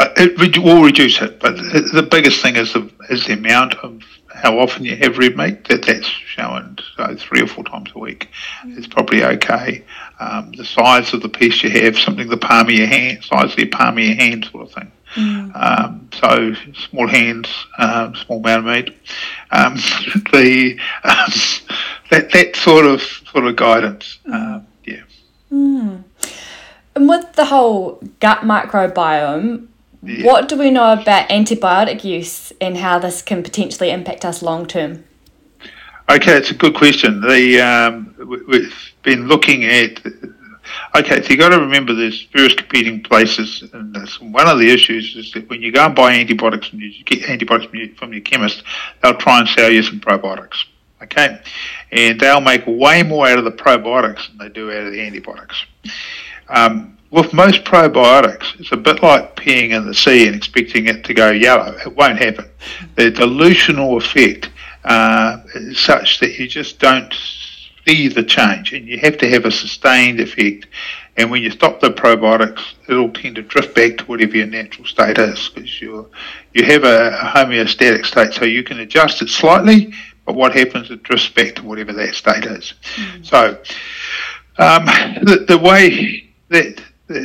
Uh, 0.00 0.08
it 0.16 0.56
will 0.56 0.82
reduce 0.82 1.20
it, 1.20 1.38
but 1.40 1.58
the 1.58 2.08
biggest 2.10 2.40
thing 2.40 2.56
is 2.56 2.72
the, 2.72 2.90
is 3.10 3.26
the 3.26 3.34
amount 3.34 3.74
of 3.74 4.02
how 4.32 4.58
often 4.58 4.82
you 4.82 4.96
have 4.96 5.18
red 5.18 5.36
meat. 5.36 5.68
That 5.68 5.82
that's 5.82 6.06
shown 6.06 6.78
so 6.96 7.14
three 7.16 7.42
or 7.42 7.46
four 7.46 7.64
times 7.64 7.90
a 7.94 7.98
week. 7.98 8.30
Mm. 8.64 8.78
It's 8.78 8.86
probably 8.86 9.22
okay. 9.22 9.84
Um, 10.18 10.52
the 10.52 10.64
size 10.64 11.12
of 11.12 11.20
the 11.20 11.28
piece 11.28 11.62
you 11.62 11.68
have, 11.68 11.98
something 11.98 12.28
the 12.28 12.38
palm 12.38 12.68
of 12.68 12.74
your 12.74 12.86
hand, 12.86 13.22
size 13.24 13.50
of 13.50 13.56
the 13.56 13.66
palm 13.66 13.98
of 13.98 14.04
your 14.04 14.14
hand, 14.14 14.48
sort 14.50 14.68
of 14.68 14.72
thing. 14.72 14.92
Mm. 15.16 15.52
Um, 15.54 16.08
so 16.14 16.54
small 16.88 17.06
hands, 17.06 17.48
um, 17.76 18.14
small 18.14 18.38
amount 18.38 18.66
of 18.66 18.74
meat. 18.74 18.96
Um, 19.50 19.74
the 20.32 20.80
um, 21.04 21.32
that 22.10 22.30
that 22.32 22.56
sort 22.56 22.86
of 22.86 23.02
sort 23.02 23.44
of 23.44 23.54
guidance. 23.54 24.18
Mm. 24.26 24.64
yeah. 24.86 25.02
Mm. 25.52 26.04
And 26.94 27.06
with 27.06 27.34
the 27.34 27.44
whole 27.44 28.02
gut 28.18 28.38
microbiome, 28.38 29.66
yeah. 30.02 30.24
What 30.24 30.48
do 30.48 30.56
we 30.56 30.70
know 30.70 30.92
about 30.92 31.28
antibiotic 31.28 32.04
use 32.04 32.52
and 32.60 32.76
how 32.78 32.98
this 32.98 33.22
can 33.22 33.42
potentially 33.42 33.90
impact 33.90 34.24
us 34.24 34.42
long 34.42 34.66
term? 34.66 35.04
Okay, 36.10 36.36
it's 36.36 36.50
a 36.50 36.54
good 36.54 36.74
question. 36.74 37.20
The 37.20 37.60
um, 37.60 38.14
we've 38.48 38.74
been 39.02 39.28
looking 39.28 39.64
at. 39.64 40.04
Okay, 40.94 41.22
so 41.22 41.28
you've 41.28 41.38
got 41.38 41.50
to 41.50 41.60
remember 41.60 41.94
there's 41.94 42.24
various 42.32 42.54
competing 42.54 43.02
places, 43.02 43.62
and 43.72 43.96
one 44.32 44.48
of 44.48 44.58
the 44.58 44.70
issues 44.70 45.14
is 45.16 45.32
that 45.32 45.48
when 45.48 45.62
you 45.62 45.70
go 45.70 45.84
and 45.84 45.94
buy 45.94 46.14
antibiotics 46.14 46.72
and 46.72 46.80
you 46.80 47.04
get 47.04 47.28
antibiotics 47.28 47.96
from 47.96 48.12
your 48.12 48.22
chemist, 48.22 48.62
they'll 49.02 49.14
try 49.14 49.40
and 49.40 49.48
sell 49.48 49.70
you 49.70 49.82
some 49.82 50.00
probiotics. 50.00 50.64
Okay, 51.02 51.40
and 51.92 52.18
they'll 52.20 52.40
make 52.40 52.64
way 52.66 53.02
more 53.02 53.28
out 53.28 53.38
of 53.38 53.44
the 53.44 53.52
probiotics 53.52 54.28
than 54.28 54.38
they 54.38 54.48
do 54.48 54.70
out 54.70 54.86
of 54.86 54.92
the 54.92 55.00
antibiotics. 55.00 55.64
Um, 56.48 56.98
with 57.10 57.32
most 57.32 57.64
probiotics, 57.64 58.58
it's 58.60 58.72
a 58.72 58.76
bit 58.76 59.02
like 59.02 59.34
peeing 59.36 59.70
in 59.70 59.86
the 59.86 59.94
sea 59.94 60.26
and 60.26 60.36
expecting 60.36 60.86
it 60.86 61.04
to 61.04 61.14
go 61.14 61.30
yellow. 61.30 61.76
It 61.84 61.96
won't 61.96 62.18
happen. 62.18 62.48
The 62.94 63.10
dilutional 63.10 63.96
effect 63.96 64.50
uh, 64.84 65.38
is 65.54 65.78
such 65.78 66.20
that 66.20 66.38
you 66.38 66.46
just 66.46 66.78
don't 66.78 67.12
see 67.86 68.08
the 68.08 68.22
change, 68.22 68.72
and 68.72 68.86
you 68.86 68.98
have 68.98 69.18
to 69.18 69.28
have 69.28 69.44
a 69.44 69.50
sustained 69.50 70.20
effect. 70.20 70.66
And 71.16 71.30
when 71.30 71.42
you 71.42 71.50
stop 71.50 71.80
the 71.80 71.90
probiotics, 71.90 72.62
it'll 72.88 73.12
tend 73.12 73.36
to 73.36 73.42
drift 73.42 73.74
back 73.74 73.98
to 73.98 74.04
whatever 74.04 74.36
your 74.36 74.46
natural 74.46 74.86
state 74.86 75.18
is, 75.18 75.48
because 75.48 75.80
you 75.82 76.08
you 76.54 76.64
have 76.64 76.84
a 76.84 77.10
homeostatic 77.10 78.06
state, 78.06 78.32
so 78.32 78.44
you 78.44 78.62
can 78.62 78.78
adjust 78.78 79.20
it 79.20 79.28
slightly. 79.28 79.92
But 80.24 80.36
what 80.36 80.54
happens? 80.54 80.90
It 80.90 81.02
drifts 81.02 81.28
back 81.28 81.56
to 81.56 81.64
whatever 81.64 81.92
that 81.92 82.14
state 82.14 82.44
is. 82.44 82.74
Mm. 82.94 83.26
So 83.26 83.58
um, 84.58 84.86
the, 85.24 85.44
the 85.48 85.58
way 85.58 86.30
that 86.48 86.80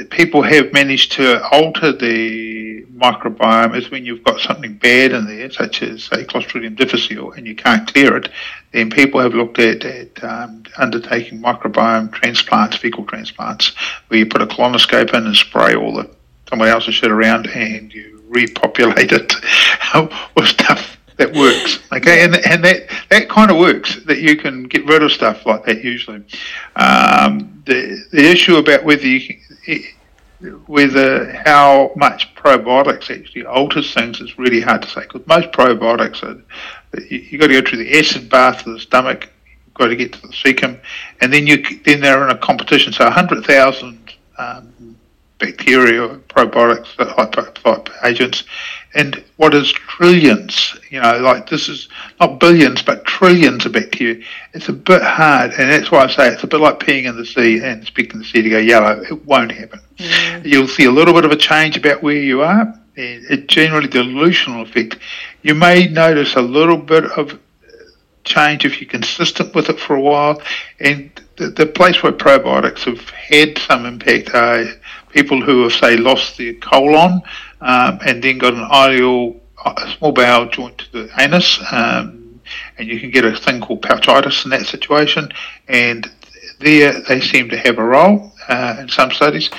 people 0.10 0.42
have 0.42 0.74
managed 0.74 1.12
to 1.14 1.44
alter 1.50 1.92
the 1.92 2.86
microbiome 2.96 3.76
is 3.76 3.92
when 3.92 4.06
you've 4.06 4.24
got 4.24 4.40
something 4.40 4.74
bad 4.78 5.12
in 5.12 5.26
there, 5.26 5.52
such 5.52 5.84
as 5.84 6.06
say 6.06 6.24
Clostridium 6.24 6.76
difficile, 6.76 7.32
and 7.34 7.46
you 7.46 7.56
can't 7.56 7.88
clear 7.88 8.18
it. 8.18 8.30
Then 8.72 8.90
people 8.90 9.20
have 9.20 9.34
looked 9.34 9.60
at, 9.60 9.86
at 9.86 10.24
um, 10.24 10.64
undertaking 10.78 11.40
microbiome 11.40 12.12
transplants, 12.12 12.78
fecal 12.78 13.06
transplants, 13.06 13.74
where 14.08 14.20
you 14.20 14.26
put 14.26 14.42
a 14.42 14.48
colonoscope 14.48 15.14
in 15.14 15.26
and 15.28 15.36
spray 15.36 15.76
all 15.76 15.96
the 15.96 16.10
someone 16.50 16.68
else's 16.68 16.96
shit 16.96 17.12
around, 17.12 17.48
and 17.48 17.94
you 17.94 18.24
repopulate 18.28 19.12
it 19.12 19.34
with 20.36 20.48
stuff 20.48 20.98
that 21.18 21.34
works. 21.34 21.80
Okay, 21.94 22.24
and 22.24 22.36
and 22.36 22.64
that 22.64 22.90
that 23.10 23.30
kind 23.30 23.52
of 23.52 23.58
works. 23.58 24.04
That 24.06 24.20
you 24.20 24.36
can 24.36 24.64
get 24.64 24.86
rid 24.86 25.04
of 25.04 25.12
stuff 25.12 25.46
like 25.46 25.66
that 25.66 25.84
usually. 25.84 26.24
Um, 26.76 27.64
the 27.66 28.04
the 28.12 28.30
issue 28.30 28.58
about 28.58 28.84
whether 28.84 29.08
you 29.08 29.26
can, 29.26 29.55
whether 30.68 31.32
how 31.46 31.92
much 31.96 32.34
probiotics 32.36 33.10
actually 33.10 33.46
alters 33.46 33.94
things 33.94 34.20
is 34.20 34.38
really 34.38 34.62
hard 34.62 34.82
to 34.82 34.90
say 34.90 35.02
because 35.02 35.26
most 35.28 35.52
probiotics 35.52 36.24
are 36.24 36.42
you, 37.10 37.20
you've 37.20 37.42
got 37.42 37.48
to 37.48 37.62
go 37.62 37.68
through 37.68 37.80
the 37.80 37.98
acid 37.98 38.30
bath 38.30 38.66
of 38.66 38.74
the 38.74 38.80
stomach, 38.80 39.30
you've 39.66 39.74
got 39.74 39.88
to 39.88 39.96
get 39.96 40.14
to 40.14 40.22
the 40.22 40.28
cecum, 40.30 40.80
and 41.22 41.32
then 41.32 41.48
you 41.48 41.64
then 41.86 42.00
they're 42.00 42.24
in 42.24 42.36
a 42.36 42.38
competition. 42.38 42.94
So 42.94 43.06
100,000 43.06 44.14
um, 44.38 44.95
bacteria, 45.40 46.08
probiotics, 46.30 46.96
type, 46.96 47.56
type 47.56 47.90
agents, 48.04 48.44
and 48.94 49.22
what 49.36 49.54
is 49.54 49.72
trillions, 49.72 50.78
you 50.90 51.02
know, 51.02 51.20
like 51.20 51.50
this 51.50 51.68
is 51.68 51.90
not 52.20 52.40
billions, 52.40 52.82
but 52.82 53.06
trillions 53.06 53.66
of 53.66 53.74
bacteria. 53.74 54.24
It's 54.54 54.70
a 54.70 54.74
bit 54.74 55.02
hard, 55.02 55.52
and 55.52 55.70
that's 55.70 55.92
why 55.92 56.04
I 56.04 56.08
say 56.08 56.30
it's 56.30 56.44
a 56.44 56.48
bit 56.48 56.62
like 56.62 56.80
peeing 56.80 57.06
in 57.06 57.18
the 57.18 57.26
sea 57.26 57.60
and 57.62 57.82
expecting 57.82 58.20
the 58.20 58.26
sea 58.26 58.42
to 58.42 58.50
go 58.50 58.58
yellow. 58.58 59.02
It 59.02 59.26
won't 59.26 59.52
happen. 59.52 59.82
Mm. 59.98 60.46
You'll 60.46 60.68
see 60.68 60.86
a 60.86 60.92
little 60.92 61.14
bit 61.14 61.26
of 61.26 61.32
a 61.32 61.36
change 61.36 61.76
about 61.76 62.02
where 62.02 62.16
you 62.16 62.42
are. 62.42 62.74
It 62.98 63.48
generally 63.48 63.90
dilutional 63.90 64.62
effect. 64.62 64.98
You 65.42 65.54
may 65.54 65.88
notice 65.88 66.36
a 66.36 66.42
little 66.42 66.78
bit 66.78 67.04
of 67.04 67.38
change 68.24 68.66
if 68.66 68.82
you're 68.82 68.90
consistent 68.90 69.54
with 69.54 69.70
it 69.70 69.80
for 69.80 69.96
a 69.96 70.02
while. 70.02 70.42
And 70.80 71.12
the, 71.38 71.48
the 71.48 71.66
place 71.66 72.02
where 72.02 72.12
probiotics 72.12 72.86
have 72.86 73.10
had 73.10 73.58
some 73.58 73.86
impact 73.86 74.34
are 74.34 74.66
people 75.16 75.42
who 75.42 75.64
have, 75.64 75.72
say, 75.72 75.96
lost 75.96 76.38
their 76.38 76.54
colon 76.56 77.22
um, 77.62 78.00
and 78.06 78.22
then 78.22 78.38
got 78.38 78.54
an 78.54 78.68
ileal, 78.70 79.40
a 79.66 79.96
small 79.98 80.12
bowel 80.12 80.48
joint 80.48 80.78
to 80.78 80.92
the 80.92 81.10
anus, 81.20 81.60
um, 81.72 82.42
and 82.78 82.88
you 82.88 83.00
can 83.00 83.10
get 83.10 83.24
a 83.24 83.36
thing 83.36 83.62
called 83.62 83.82
pouchitis 83.82 84.44
in 84.44 84.52
that 84.52 84.66
situation. 84.66 85.30
And 85.68 86.12
there 86.60 87.02
they 87.08 87.22
seem 87.22 87.50
to 87.50 87.58
have 87.58 87.78
a 87.80 87.84
role 87.84 88.32
uh, 88.50 88.76
in 88.80 88.90
some 88.90 89.12
studies. 89.12 89.50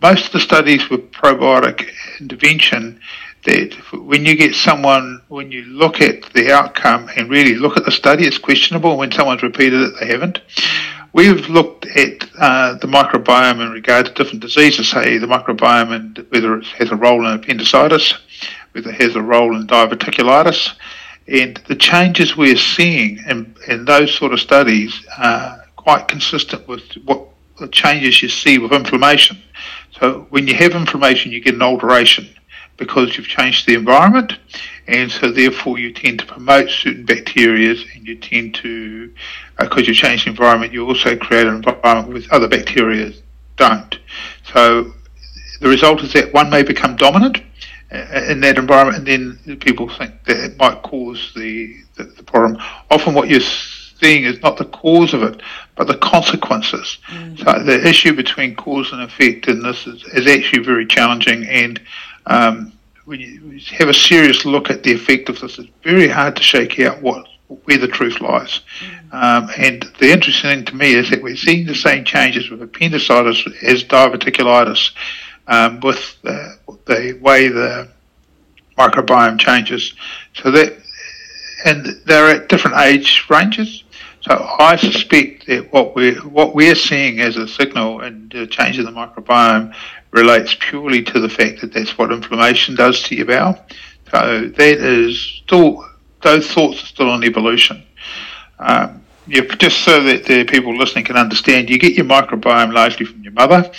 Most 0.00 0.26
of 0.26 0.32
the 0.32 0.40
studies 0.40 0.88
with 0.90 1.10
probiotic 1.10 1.90
intervention, 2.20 3.00
that 3.44 3.74
when 3.92 4.26
you 4.26 4.36
get 4.36 4.54
someone, 4.54 5.22
when 5.28 5.50
you 5.50 5.64
look 5.64 6.00
at 6.00 6.22
the 6.34 6.52
outcome 6.52 7.08
and 7.16 7.30
really 7.30 7.54
look 7.54 7.76
at 7.76 7.84
the 7.84 7.90
study, 7.90 8.26
it's 8.26 8.38
questionable. 8.38 8.96
When 8.98 9.10
someone's 9.10 9.42
repeated 9.42 9.80
it, 9.80 9.94
they 9.98 10.06
haven't. 10.06 10.40
We've 11.12 11.48
looked 11.48 11.86
at 11.86 12.28
uh, 12.38 12.74
the 12.74 12.86
microbiome 12.86 13.64
in 13.64 13.72
regard 13.72 14.06
to 14.06 14.12
different 14.12 14.40
diseases, 14.40 14.90
say 14.90 15.18
the 15.18 15.26
microbiome 15.26 15.92
and 15.92 16.26
whether 16.30 16.58
it 16.58 16.66
has 16.66 16.90
a 16.90 16.96
role 16.96 17.26
in 17.26 17.32
appendicitis, 17.32 18.14
whether 18.72 18.90
it 18.90 19.00
has 19.00 19.16
a 19.16 19.22
role 19.22 19.56
in 19.56 19.66
diverticulitis, 19.66 20.74
and 21.26 21.56
the 21.66 21.76
changes 21.76 22.36
we're 22.36 22.56
seeing 22.56 23.18
in, 23.28 23.54
in 23.68 23.84
those 23.86 24.14
sort 24.14 24.32
of 24.32 24.40
studies 24.40 25.06
are 25.16 25.64
quite 25.76 26.08
consistent 26.08 26.68
with 26.68 26.82
what 27.04 27.26
the 27.58 27.68
changes 27.68 28.22
you 28.22 28.28
see 28.28 28.58
with 28.58 28.72
inflammation. 28.72 29.38
So 29.98 30.26
when 30.30 30.46
you 30.46 30.54
have 30.54 30.72
inflammation, 30.72 31.32
you 31.32 31.40
get 31.40 31.54
an 31.54 31.62
alteration 31.62 32.28
because 32.76 33.16
you've 33.16 33.26
changed 33.26 33.66
the 33.66 33.74
environment, 33.74 34.34
and 34.88 35.10
so 35.10 35.30
therefore 35.30 35.78
you 35.78 35.92
tend 35.92 36.18
to 36.18 36.26
promote 36.26 36.68
certain 36.68 37.04
bacteria, 37.04 37.74
and 37.94 38.06
you 38.06 38.16
tend 38.16 38.54
to, 38.56 39.12
because 39.58 39.84
uh, 39.84 39.88
you 39.88 39.94
change 39.94 40.24
the 40.24 40.30
environment, 40.30 40.72
you 40.72 40.86
also 40.86 41.16
create 41.16 41.46
an 41.46 41.56
environment 41.56 42.12
with 42.12 42.30
other 42.32 42.48
bacteria 42.48 43.12
don't. 43.56 43.98
So 44.52 44.92
the 45.60 45.68
result 45.68 46.02
is 46.02 46.12
that 46.14 46.32
one 46.32 46.50
may 46.50 46.62
become 46.62 46.96
dominant, 46.96 47.42
in 47.90 48.40
that 48.40 48.58
environment, 48.58 48.98
and 48.98 49.06
then 49.06 49.56
people 49.58 49.88
think 49.88 50.12
that 50.24 50.36
it 50.36 50.58
might 50.58 50.82
cause 50.82 51.32
the, 51.34 51.74
the, 51.96 52.04
the 52.04 52.22
problem. 52.22 52.60
Often, 52.90 53.14
what 53.14 53.28
you're 53.28 53.40
seeing 53.40 54.24
is 54.24 54.40
not 54.42 54.58
the 54.58 54.66
cause 54.66 55.14
of 55.14 55.22
it, 55.22 55.40
but 55.74 55.86
the 55.86 55.96
consequences. 55.96 56.98
Mm. 57.08 57.38
So 57.38 57.64
the 57.64 57.88
issue 57.88 58.14
between 58.14 58.54
cause 58.56 58.92
and 58.92 59.02
effect 59.02 59.48
in 59.48 59.62
this 59.62 59.86
is, 59.86 60.04
is 60.04 60.26
actually 60.26 60.64
very 60.64 60.86
challenging, 60.86 61.46
and 61.46 61.80
um, 62.26 62.72
when 63.08 63.20
you 63.20 63.58
have 63.70 63.88
a 63.88 63.94
serious 63.94 64.44
look 64.44 64.68
at 64.68 64.82
the 64.82 64.92
effect 64.92 65.30
of 65.30 65.40
this, 65.40 65.58
it's 65.58 65.70
very 65.82 66.08
hard 66.08 66.36
to 66.36 66.42
shake 66.42 66.78
out 66.80 67.00
what 67.00 67.26
where 67.64 67.78
the 67.78 67.88
truth 67.88 68.20
lies. 68.20 68.60
Mm. 68.80 69.14
Um, 69.14 69.50
and 69.56 69.82
the 69.98 70.12
interesting 70.12 70.50
thing 70.50 70.64
to 70.66 70.76
me 70.76 70.92
is 70.92 71.08
that 71.08 71.22
we're 71.22 71.34
seeing 71.34 71.66
the 71.66 71.74
same 71.74 72.04
changes 72.04 72.50
with 72.50 72.60
appendicitis 72.60 73.42
as 73.62 73.82
diverticulitis, 73.84 74.90
um, 75.46 75.80
with 75.80 76.16
the, 76.22 77.18
way 77.22 77.48
the 77.48 77.88
microbiome 78.76 79.40
changes. 79.40 79.94
So 80.34 80.50
that, 80.50 80.76
and 81.64 81.86
they're 82.04 82.28
at 82.28 82.50
different 82.50 82.76
age 82.76 83.24
ranges. 83.30 83.84
So 84.20 84.34
I 84.58 84.76
suspect 84.76 85.46
that 85.46 85.72
what 85.72 85.96
we're 85.96 86.16
what 86.16 86.54
we're 86.54 86.74
seeing 86.74 87.20
as 87.20 87.38
a 87.38 87.48
signal 87.48 88.00
and 88.00 88.30
the 88.30 88.46
change 88.46 88.78
in 88.78 88.84
the 88.84 88.90
microbiome 88.90 89.74
relates 90.10 90.56
purely 90.58 91.02
to 91.02 91.20
the 91.20 91.28
fact 91.28 91.60
that 91.60 91.72
that's 91.72 91.98
what 91.98 92.12
inflammation 92.12 92.74
does 92.74 93.02
to 93.04 93.14
your 93.14 93.26
bowel. 93.26 93.64
So 94.10 94.48
that 94.48 94.78
is 94.78 95.20
still 95.44 95.84
those 96.22 96.50
thoughts 96.50 96.82
are 96.82 96.86
still 96.86 97.10
on 97.10 97.24
evolution. 97.24 97.84
Um, 98.58 99.04
just 99.28 99.80
so 99.80 100.02
that 100.02 100.24
the 100.24 100.44
people 100.44 100.76
listening 100.76 101.04
can 101.04 101.16
understand, 101.16 101.68
you 101.68 101.78
get 101.78 101.92
your 101.92 102.06
microbiome 102.06 102.72
largely 102.72 103.04
from 103.04 103.22
your 103.22 103.34
mother, 103.34 103.70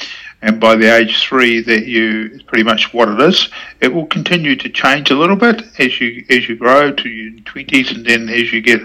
and 0.42 0.60
by 0.60 0.76
the 0.76 0.96
age 0.96 1.24
three, 1.24 1.62
that 1.62 1.86
you 1.88 2.30
is 2.34 2.44
pretty 2.44 2.64
much 2.64 2.94
what 2.94 3.10
it 3.10 3.20
is. 3.20 3.50
It 3.82 3.94
will 3.94 4.06
continue 4.06 4.56
to 4.56 4.70
change 4.70 5.10
a 5.12 5.18
little 5.18 5.36
bit 5.36 5.64
as 5.80 6.00
you 6.00 6.24
as 6.30 6.48
you 6.48 6.56
grow 6.56 6.92
to 6.92 7.10
your 7.10 7.42
twenties, 7.42 7.92
and 7.92 8.06
then 8.06 8.30
as 8.30 8.54
you 8.54 8.62
get 8.62 8.82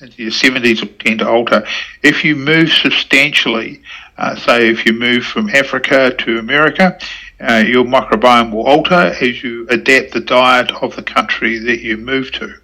into 0.00 0.22
your 0.24 0.32
seventies, 0.32 0.82
will 0.82 0.90
tend 0.98 1.20
to 1.20 1.28
alter. 1.28 1.64
If 2.02 2.24
you 2.24 2.34
move 2.34 2.70
substantially, 2.70 3.80
uh, 4.18 4.36
say 4.36 4.68
if 4.68 4.84
you 4.86 4.92
move 4.92 5.24
from 5.24 5.50
Africa 5.50 6.14
to 6.18 6.38
America, 6.38 6.98
uh, 7.40 7.62
your 7.66 7.84
microbiome 7.84 8.52
will 8.52 8.66
alter 8.66 8.94
as 8.94 9.42
you 9.42 9.66
adapt 9.68 10.12
the 10.12 10.20
diet 10.20 10.70
of 10.82 10.94
the 10.96 11.02
country 11.02 11.58
that 11.58 11.80
you 11.80 11.96
move 11.96 12.30
to. 12.32 12.54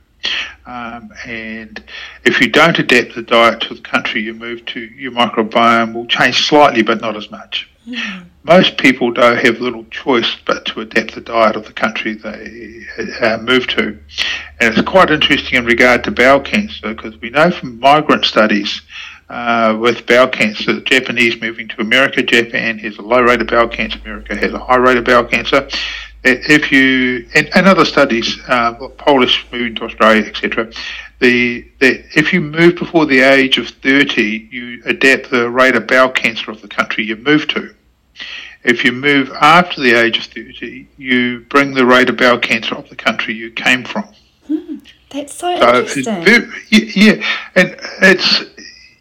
Um, 0.67 1.11
and 1.25 1.83
if 2.25 2.41
you 2.41 2.51
don't 2.51 2.79
adapt 2.79 3.15
the 3.15 3.23
diet 3.23 3.61
to 3.63 3.75
the 3.75 3.81
country 3.81 4.21
you 4.21 4.35
move 4.35 4.65
to, 4.67 4.81
your 4.81 5.13
microbiome 5.13 5.95
will 5.95 6.07
change 6.07 6.47
slightly, 6.47 6.83
but 6.83 7.01
not 7.01 7.17
as 7.17 7.31
much. 7.31 7.71
Mm. 7.87 8.27
Most 8.45 8.79
people 8.79 9.11
don't 9.11 9.39
have 9.39 9.61
little 9.61 9.85
choice 9.85 10.37
but 10.47 10.67
to 10.67 10.81
adapt 10.81 11.15
the 11.15 11.21
diet 11.21 11.57
of 11.57 11.67
the 11.67 11.73
country 11.73 12.15
they 12.15 12.83
uh, 13.21 13.39
move 13.39 13.67
to. 13.69 13.99
And 14.61 14.77
it's 14.77 14.89
quite 14.89 15.11
interesting 15.11 15.59
in 15.59 15.65
regard 15.65 16.05
to 16.05 16.11
bowel 16.11 16.41
cancer 16.41 16.95
because 16.95 17.19
we 17.21 17.31
know 17.31 17.51
from 17.51 17.81
migrant 17.81 18.25
studies 18.25 18.83
uh, 19.29 19.77
with 19.79 20.07
bowel 20.07 20.29
cancer, 20.29 20.73
the 20.73 20.81
Japanese 20.81 21.41
moving 21.41 21.69
to 21.69 21.81
America, 21.81 22.23
Japan 22.23 22.79
has 22.79 22.97
a 22.99 23.03
low 23.03 23.21
rate 23.21 23.41
of 23.41 23.47
bowel 23.47 23.69
cancer, 23.69 23.99
America 24.05 24.35
has 24.37 24.53
a 24.53 24.59
high 24.59 24.77
rate 24.77 24.97
of 24.97 25.05
bowel 25.05 25.25
cancer 25.25 25.69
if 26.25 26.73
you 26.73 27.29
and, 27.35 27.49
and 27.55 27.67
other 27.67 27.85
studies, 27.85 28.39
uh, 28.49 28.75
Polish 28.97 29.47
moving 29.53 29.75
to 29.77 29.85
Australia, 29.85 30.25
etc. 30.25 30.71
The, 31.21 31.67
the 31.81 32.05
if 32.17 32.33
you 32.33 32.41
move 32.41 32.77
before 32.77 33.07
the 33.07 33.21
age 33.21 33.59
of 33.59 33.69
30, 33.69 34.49
you 34.51 34.83
adapt 34.85 35.31
the 35.31 35.49
rate 35.51 35.77
of 35.77 35.87
bowel 35.87 36.11
cancer 36.11 36.51
of 36.51 36.61
the 36.61 36.69
country 36.69 37.05
you 37.05 37.17
move 37.17 37.49
to. 37.49 37.75
If 38.65 38.85
you 38.85 38.93
move 38.93 39.31
after 39.41 39.81
the 39.81 39.93
age 39.93 40.19
of 40.19 40.25
30, 40.25 40.89
you 40.97 41.41
bring 41.49 41.75
the 41.75 41.87
rate 41.87 42.11
of 42.11 42.17
bowel 42.17 42.39
cancer 42.39 42.75
of 42.75 42.89
the 42.89 42.97
country 42.97 43.35
you 43.35 43.53
came 43.53 43.85
from. 43.85 44.05
Hmm, 44.47 44.79
that's 45.11 45.35
so, 45.35 45.57
so 45.57 45.79
interesting. 45.81 46.25
Very, 46.25 46.49
yeah, 46.71 47.25
and 47.55 47.77
it's 48.03 48.45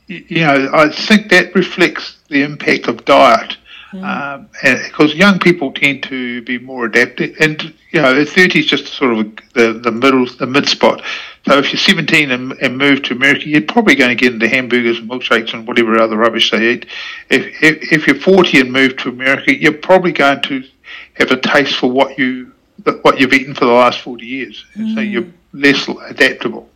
you 0.07 0.41
know 0.41 0.69
I 0.73 0.89
think 0.89 1.29
that 1.29 1.53
reflects 1.55 2.17
the 2.29 2.43
impact 2.43 2.87
of 2.87 3.05
diet 3.05 3.57
Mm. 3.93 4.03
Um, 4.03 4.49
because 4.61 5.15
young 5.15 5.39
people 5.39 5.71
tend 5.71 6.03
to 6.03 6.41
be 6.41 6.59
more 6.59 6.85
adaptive, 6.85 7.37
and 7.39 7.73
you 7.91 8.01
know, 8.01 8.25
thirty 8.25 8.59
is 8.59 8.65
just 8.65 8.87
sort 8.87 9.17
of 9.17 9.37
the 9.53 9.79
the 9.81 9.91
middle, 9.91 10.25
the 10.25 10.45
mid 10.45 10.67
spot. 10.67 11.01
So 11.45 11.57
if 11.59 11.71
you're 11.71 11.79
17 11.79 12.31
and, 12.31 12.51
and 12.61 12.77
move 12.77 13.03
to 13.03 13.13
America, 13.13 13.47
you're 13.47 13.61
probably 13.61 13.95
going 13.95 14.09
to 14.09 14.15
get 14.15 14.33
into 14.33 14.49
hamburgers 14.49 14.99
and 14.99 15.09
milkshakes 15.09 15.53
and 15.53 15.65
whatever 15.65 15.97
other 15.97 16.17
rubbish 16.17 16.51
they 16.51 16.73
eat. 16.73 16.87
If, 17.29 17.63
if, 17.63 17.93
if 17.93 18.07
you're 18.07 18.19
40 18.19 18.59
and 18.59 18.73
move 18.73 18.97
to 18.97 19.09
America, 19.09 19.55
you're 19.55 19.71
probably 19.71 20.11
going 20.11 20.41
to 20.41 20.61
have 21.13 21.31
a 21.31 21.39
taste 21.39 21.77
for 21.77 21.89
what 21.89 22.17
you 22.19 22.51
what 23.01 23.19
you've 23.19 23.33
eaten 23.33 23.55
for 23.55 23.65
the 23.65 23.71
last 23.71 24.01
40 24.01 24.25
years, 24.25 24.65
mm. 24.75 24.93
so 24.93 24.99
you're 24.99 25.25
less 25.53 25.87
adaptable 25.87 26.69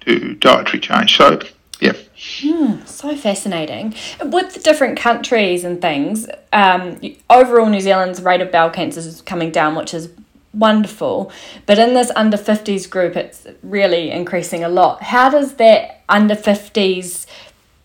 to 0.00 0.34
dietary 0.34 0.80
change. 0.80 1.16
So 1.16 1.40
yeah. 1.80 1.92
Hmm, 2.18 2.84
so 2.84 3.16
fascinating. 3.16 3.94
With 4.22 4.54
the 4.54 4.60
different 4.60 4.98
countries 4.98 5.64
and 5.64 5.80
things, 5.80 6.28
um, 6.52 7.00
overall 7.28 7.66
New 7.66 7.80
Zealand's 7.80 8.20
rate 8.22 8.42
of 8.42 8.52
bowel 8.52 8.70
cancer 8.70 9.00
is 9.00 9.22
coming 9.22 9.50
down, 9.50 9.74
which 9.74 9.94
is 9.94 10.10
wonderful. 10.52 11.32
But 11.66 11.78
in 11.78 11.94
this 11.94 12.10
under 12.14 12.36
50s 12.36 12.88
group, 12.88 13.16
it's 13.16 13.46
really 13.62 14.10
increasing 14.10 14.64
a 14.64 14.68
lot. 14.68 15.02
How 15.02 15.30
does 15.30 15.54
that 15.54 16.02
under 16.08 16.34
50s 16.34 17.26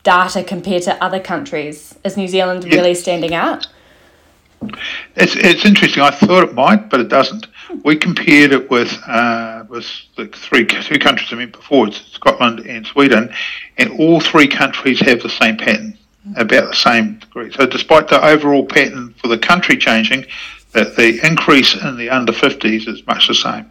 data 0.04 0.44
compare 0.44 0.80
to 0.82 1.04
other 1.04 1.20
countries? 1.20 1.96
Is 2.04 2.18
New 2.18 2.28
Zealand 2.28 2.66
really 2.66 2.94
standing 2.94 3.34
out? 3.34 3.68
It's 5.16 5.36
it's 5.36 5.66
interesting. 5.66 6.04
I 6.04 6.12
thought 6.12 6.44
it 6.44 6.54
might, 6.54 6.90
but 6.90 7.00
it 7.00 7.10
doesn't. 7.10 7.48
We 7.84 7.96
compared 7.96 8.52
it 8.52 8.70
with 8.70 8.98
uh, 9.08 9.64
with 9.68 9.88
the 10.16 10.28
three 10.28 10.66
two 10.66 11.00
countries 11.00 11.32
I 11.32 11.36
meant 11.36 11.54
before, 11.54 11.88
it's 11.88 12.02
Scotland 12.12 12.60
and 12.60 12.86
Sweden, 12.86 13.34
and 13.78 14.00
all 14.00 14.20
three 14.20 14.48
countries 14.48 15.00
have 15.02 15.22
the 15.22 15.30
same 15.30 15.58
pattern, 15.58 15.98
about 16.36 16.70
the 16.70 16.76
same 16.76 17.20
degree. 17.20 17.52
So, 17.52 17.66
despite 17.66 18.08
the 18.08 18.24
overall 18.26 18.66
pattern 18.66 19.14
for 19.22 19.28
the 19.28 19.38
country 19.38 19.78
changing, 19.78 20.26
that 20.76 20.96
the 20.98 21.26
increase 21.26 21.74
in 21.74 21.98
the 21.98 22.10
under 22.10 22.34
50s 22.34 22.88
is 22.88 23.08
much 23.08 23.30
the 23.30 23.34
same. 23.34 23.70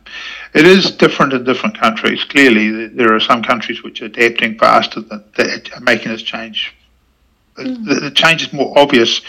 It 0.55 0.65
is 0.65 0.91
different 0.91 1.35
in 1.35 1.45
different 1.45 1.79
countries. 1.79 2.25
Clearly, 2.25 2.87
there 2.89 3.15
are 3.15 3.21
some 3.21 3.43
countries 3.43 3.83
which 3.83 4.01
are 4.01 4.07
adapting 4.07 4.59
faster 4.59 5.01
than 5.01 5.23
that 5.37 5.83
making 5.83 6.13
this 6.13 6.23
change. 6.23 6.75
Mm. 7.57 7.85
The, 7.85 7.95
the 8.01 8.11
change 8.11 8.43
is 8.43 8.53
more 8.53 8.77
obvious 8.79 9.21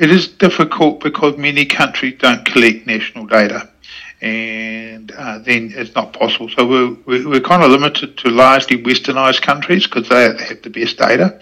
it 0.00 0.10
is 0.10 0.28
difficult 0.28 1.00
because 1.00 1.36
many 1.36 1.66
countries 1.66 2.18
don't 2.18 2.44
collect 2.46 2.86
national 2.86 3.26
data, 3.26 3.68
and 4.22 5.12
uh, 5.12 5.38
then 5.40 5.72
it's 5.76 5.94
not 5.94 6.14
possible. 6.14 6.48
So 6.48 6.66
we're, 6.66 7.28
we're 7.28 7.40
kind 7.40 7.62
of 7.62 7.70
limited 7.70 8.16
to 8.18 8.30
largely 8.30 8.82
westernized 8.82 9.42
countries 9.42 9.86
because 9.86 10.08
they 10.08 10.22
have 10.22 10.62
the 10.62 10.70
best 10.70 10.96
data. 10.96 11.38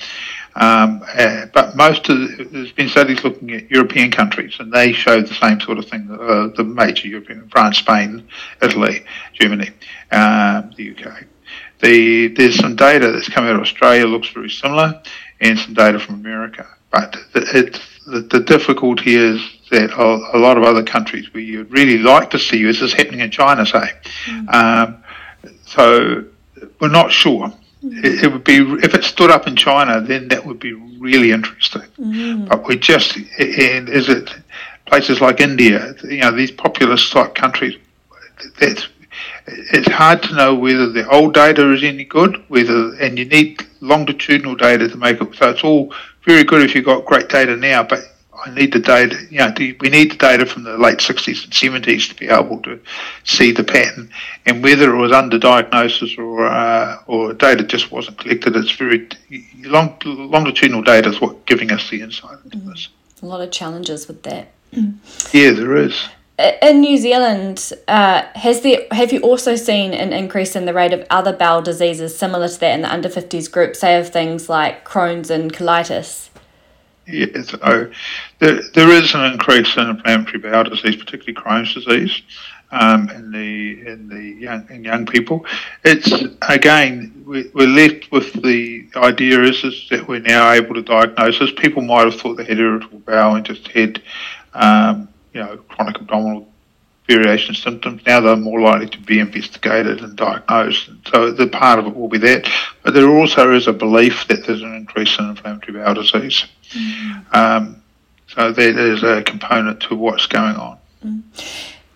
Um, 0.56 1.04
uh, 1.16 1.46
but 1.54 1.76
most 1.76 2.08
of 2.08 2.18
the, 2.18 2.48
there's 2.50 2.72
been 2.72 2.88
studies 2.88 3.22
looking 3.22 3.52
at 3.52 3.70
European 3.70 4.10
countries, 4.10 4.56
and 4.58 4.72
they 4.72 4.92
show 4.92 5.20
the 5.20 5.34
same 5.34 5.60
sort 5.60 5.78
of 5.78 5.88
thing. 5.88 6.08
Uh, 6.10 6.48
the 6.56 6.64
major 6.64 7.06
European, 7.06 7.48
France, 7.50 7.78
Spain, 7.78 8.26
Italy, 8.60 9.04
Germany, 9.34 9.68
um, 10.10 10.72
the 10.76 10.96
UK. 10.96 11.24
The, 11.80 12.26
there's 12.26 12.56
some 12.56 12.74
data 12.74 13.12
that's 13.12 13.28
come 13.28 13.44
out 13.44 13.54
of 13.54 13.60
Australia 13.60 14.06
looks 14.06 14.30
very 14.30 14.50
similar, 14.50 15.00
and 15.40 15.56
some 15.56 15.74
data 15.74 16.00
from 16.00 16.16
America. 16.16 16.66
But 16.90 17.16
it's 17.34 17.97
the, 18.08 18.20
the 18.20 18.40
difficulty 18.40 19.14
is 19.14 19.40
that 19.70 19.90
a, 19.92 20.36
a, 20.36 20.38
lot 20.38 20.56
of 20.56 20.64
other 20.64 20.82
countries 20.82 21.32
where 21.32 21.42
you'd 21.42 21.70
really 21.70 21.98
like 21.98 22.30
to 22.30 22.38
see 22.38 22.64
is 22.64 22.80
this 22.80 22.92
happening 22.92 23.20
in 23.20 23.30
China, 23.30 23.66
say. 23.66 23.90
Mm. 24.26 24.54
Um, 24.54 25.04
so 25.66 26.24
we're 26.80 26.88
not 26.88 27.12
sure. 27.12 27.52
Mm. 27.84 28.04
It, 28.04 28.24
it, 28.24 28.32
would 28.32 28.44
be 28.44 28.56
if 28.82 28.94
it 28.94 29.04
stood 29.04 29.30
up 29.30 29.46
in 29.46 29.56
China, 29.56 30.00
then 30.00 30.28
that 30.28 30.44
would 30.44 30.58
be 30.58 30.72
really 30.72 31.32
interesting. 31.32 31.82
Mm. 31.98 32.48
But 32.48 32.66
we 32.66 32.78
just 32.78 33.16
and 33.16 33.88
is 33.88 34.08
it 34.08 34.34
places 34.86 35.20
like 35.20 35.40
India, 35.40 35.94
you 36.04 36.20
know, 36.20 36.32
these 36.32 36.50
populous 36.50 37.08
type 37.10 37.34
countries. 37.34 37.76
That's 38.58 38.88
it's 39.46 39.88
hard 39.88 40.22
to 40.24 40.34
know 40.34 40.54
whether 40.54 40.88
the 40.90 41.08
old 41.08 41.34
data 41.34 41.72
is 41.72 41.82
any 41.82 42.04
good, 42.04 42.42
whether 42.48 42.94
and 42.94 43.18
you 43.18 43.24
need 43.24 43.62
longitudinal 43.80 44.54
data 44.54 44.88
to 44.88 44.96
make 44.96 45.20
it. 45.20 45.34
So 45.34 45.50
it's 45.50 45.64
all 45.64 45.94
very 46.28 46.44
good 46.44 46.62
if 46.62 46.74
you've 46.74 46.84
got 46.84 47.06
great 47.06 47.30
data 47.30 47.56
now, 47.56 47.82
but 47.82 48.00
I 48.44 48.50
need 48.50 48.72
the 48.72 48.78
data. 48.78 49.16
You 49.30 49.38
know, 49.38 49.54
we 49.80 49.88
need 49.88 50.12
the 50.12 50.16
data 50.16 50.44
from 50.44 50.62
the 50.62 50.76
late 50.76 50.98
60s 50.98 51.44
and 51.44 51.84
70s 51.84 52.08
to 52.10 52.14
be 52.14 52.28
able 52.28 52.60
to 52.62 52.78
see 53.24 53.50
the 53.50 53.64
pattern, 53.64 54.10
and 54.44 54.62
whether 54.62 54.94
it 54.94 54.98
was 54.98 55.10
under 55.10 55.38
diagnosis 55.38 56.16
or 56.18 56.46
uh, 56.46 56.98
or 57.06 57.32
data 57.32 57.64
just 57.64 57.90
wasn't 57.90 58.18
collected. 58.18 58.54
It's 58.56 58.70
very 58.72 59.08
long, 59.60 59.96
longitudinal 60.04 60.82
data 60.82 61.08
is 61.08 61.20
what 61.20 61.46
giving 61.46 61.72
us 61.72 61.88
the 61.88 62.02
insight 62.02 62.38
into 62.44 62.58
mm. 62.58 62.66
this. 62.66 62.88
A 63.22 63.26
lot 63.26 63.40
of 63.40 63.50
challenges 63.50 64.06
with 64.06 64.22
that. 64.24 64.48
yeah, 65.32 65.52
there 65.52 65.76
is. 65.76 66.08
In 66.38 66.80
New 66.82 66.96
Zealand, 66.96 67.72
uh, 67.88 68.22
has 68.36 68.60
there 68.60 68.86
have 68.92 69.12
you 69.12 69.20
also 69.22 69.56
seen 69.56 69.92
an 69.92 70.12
increase 70.12 70.54
in 70.54 70.66
the 70.66 70.72
rate 70.72 70.92
of 70.92 71.04
other 71.10 71.32
bowel 71.32 71.62
diseases 71.62 72.16
similar 72.16 72.46
to 72.46 72.60
that 72.60 72.74
in 72.74 72.82
the 72.82 72.92
under 72.92 73.08
fifties 73.08 73.48
group, 73.48 73.74
say 73.74 73.98
of 73.98 74.10
things 74.10 74.48
like 74.48 74.84
Crohn's 74.84 75.30
and 75.30 75.52
colitis? 75.52 76.28
Yes, 77.08 77.48
so 77.48 77.90
there, 78.38 78.60
there 78.74 78.90
is 78.90 79.14
an 79.14 79.32
increase 79.32 79.76
in 79.76 79.88
inflammatory 79.88 80.38
bowel 80.38 80.62
disease, 80.62 80.94
particularly 80.94 81.34
Crohn's 81.34 81.74
disease. 81.74 82.22
um, 82.70 83.08
in 83.10 83.30
the 83.30 83.86
in 83.86 84.08
the 84.08 84.40
young 84.40 84.68
in 84.70 84.84
young 84.84 85.06
people. 85.06 85.46
It's 85.84 86.10
again 86.42 87.24
we, 87.26 87.50
we're 87.54 87.66
left 87.66 88.10
with 88.12 88.32
the 88.42 88.86
idea 88.96 89.42
is, 89.42 89.64
is 89.64 89.86
that 89.90 90.06
we're 90.06 90.20
now 90.20 90.52
able 90.52 90.74
to 90.74 90.82
diagnose 90.82 91.38
this. 91.38 91.50
People 91.52 91.82
might 91.82 92.04
have 92.04 92.20
thought 92.20 92.36
they 92.36 92.44
had 92.44 92.58
irritable 92.58 93.00
bowel 93.00 93.36
and 93.36 93.44
just 93.44 93.68
had 93.68 94.02
um, 94.54 95.08
you 95.38 95.44
know 95.44 95.56
chronic 95.68 95.96
abdominal 95.96 96.48
variation 97.08 97.54
symptoms. 97.54 98.02
Now 98.04 98.20
they're 98.20 98.36
more 98.36 98.60
likely 98.60 98.88
to 98.88 98.98
be 98.98 99.18
investigated 99.20 100.00
and 100.00 100.14
diagnosed. 100.16 100.90
So 101.10 101.30
the 101.30 101.46
part 101.46 101.78
of 101.78 101.86
it 101.86 101.96
will 101.96 102.08
be 102.08 102.18
that. 102.18 102.50
But 102.82 102.92
there 102.92 103.08
also 103.08 103.54
is 103.54 103.66
a 103.66 103.72
belief 103.72 104.26
that 104.28 104.46
there's 104.46 104.62
an 104.62 104.74
increase 104.74 105.18
in 105.18 105.30
inflammatory 105.30 105.78
bowel 105.78 105.94
disease. 105.94 106.44
Mm. 106.70 107.34
Um, 107.34 107.82
so 108.26 108.52
that 108.52 108.78
is 108.78 109.02
a 109.02 109.22
component 109.22 109.80
to 109.82 109.94
what's 109.94 110.26
going 110.26 110.56
on. 110.56 110.78
Mm. 111.02 111.22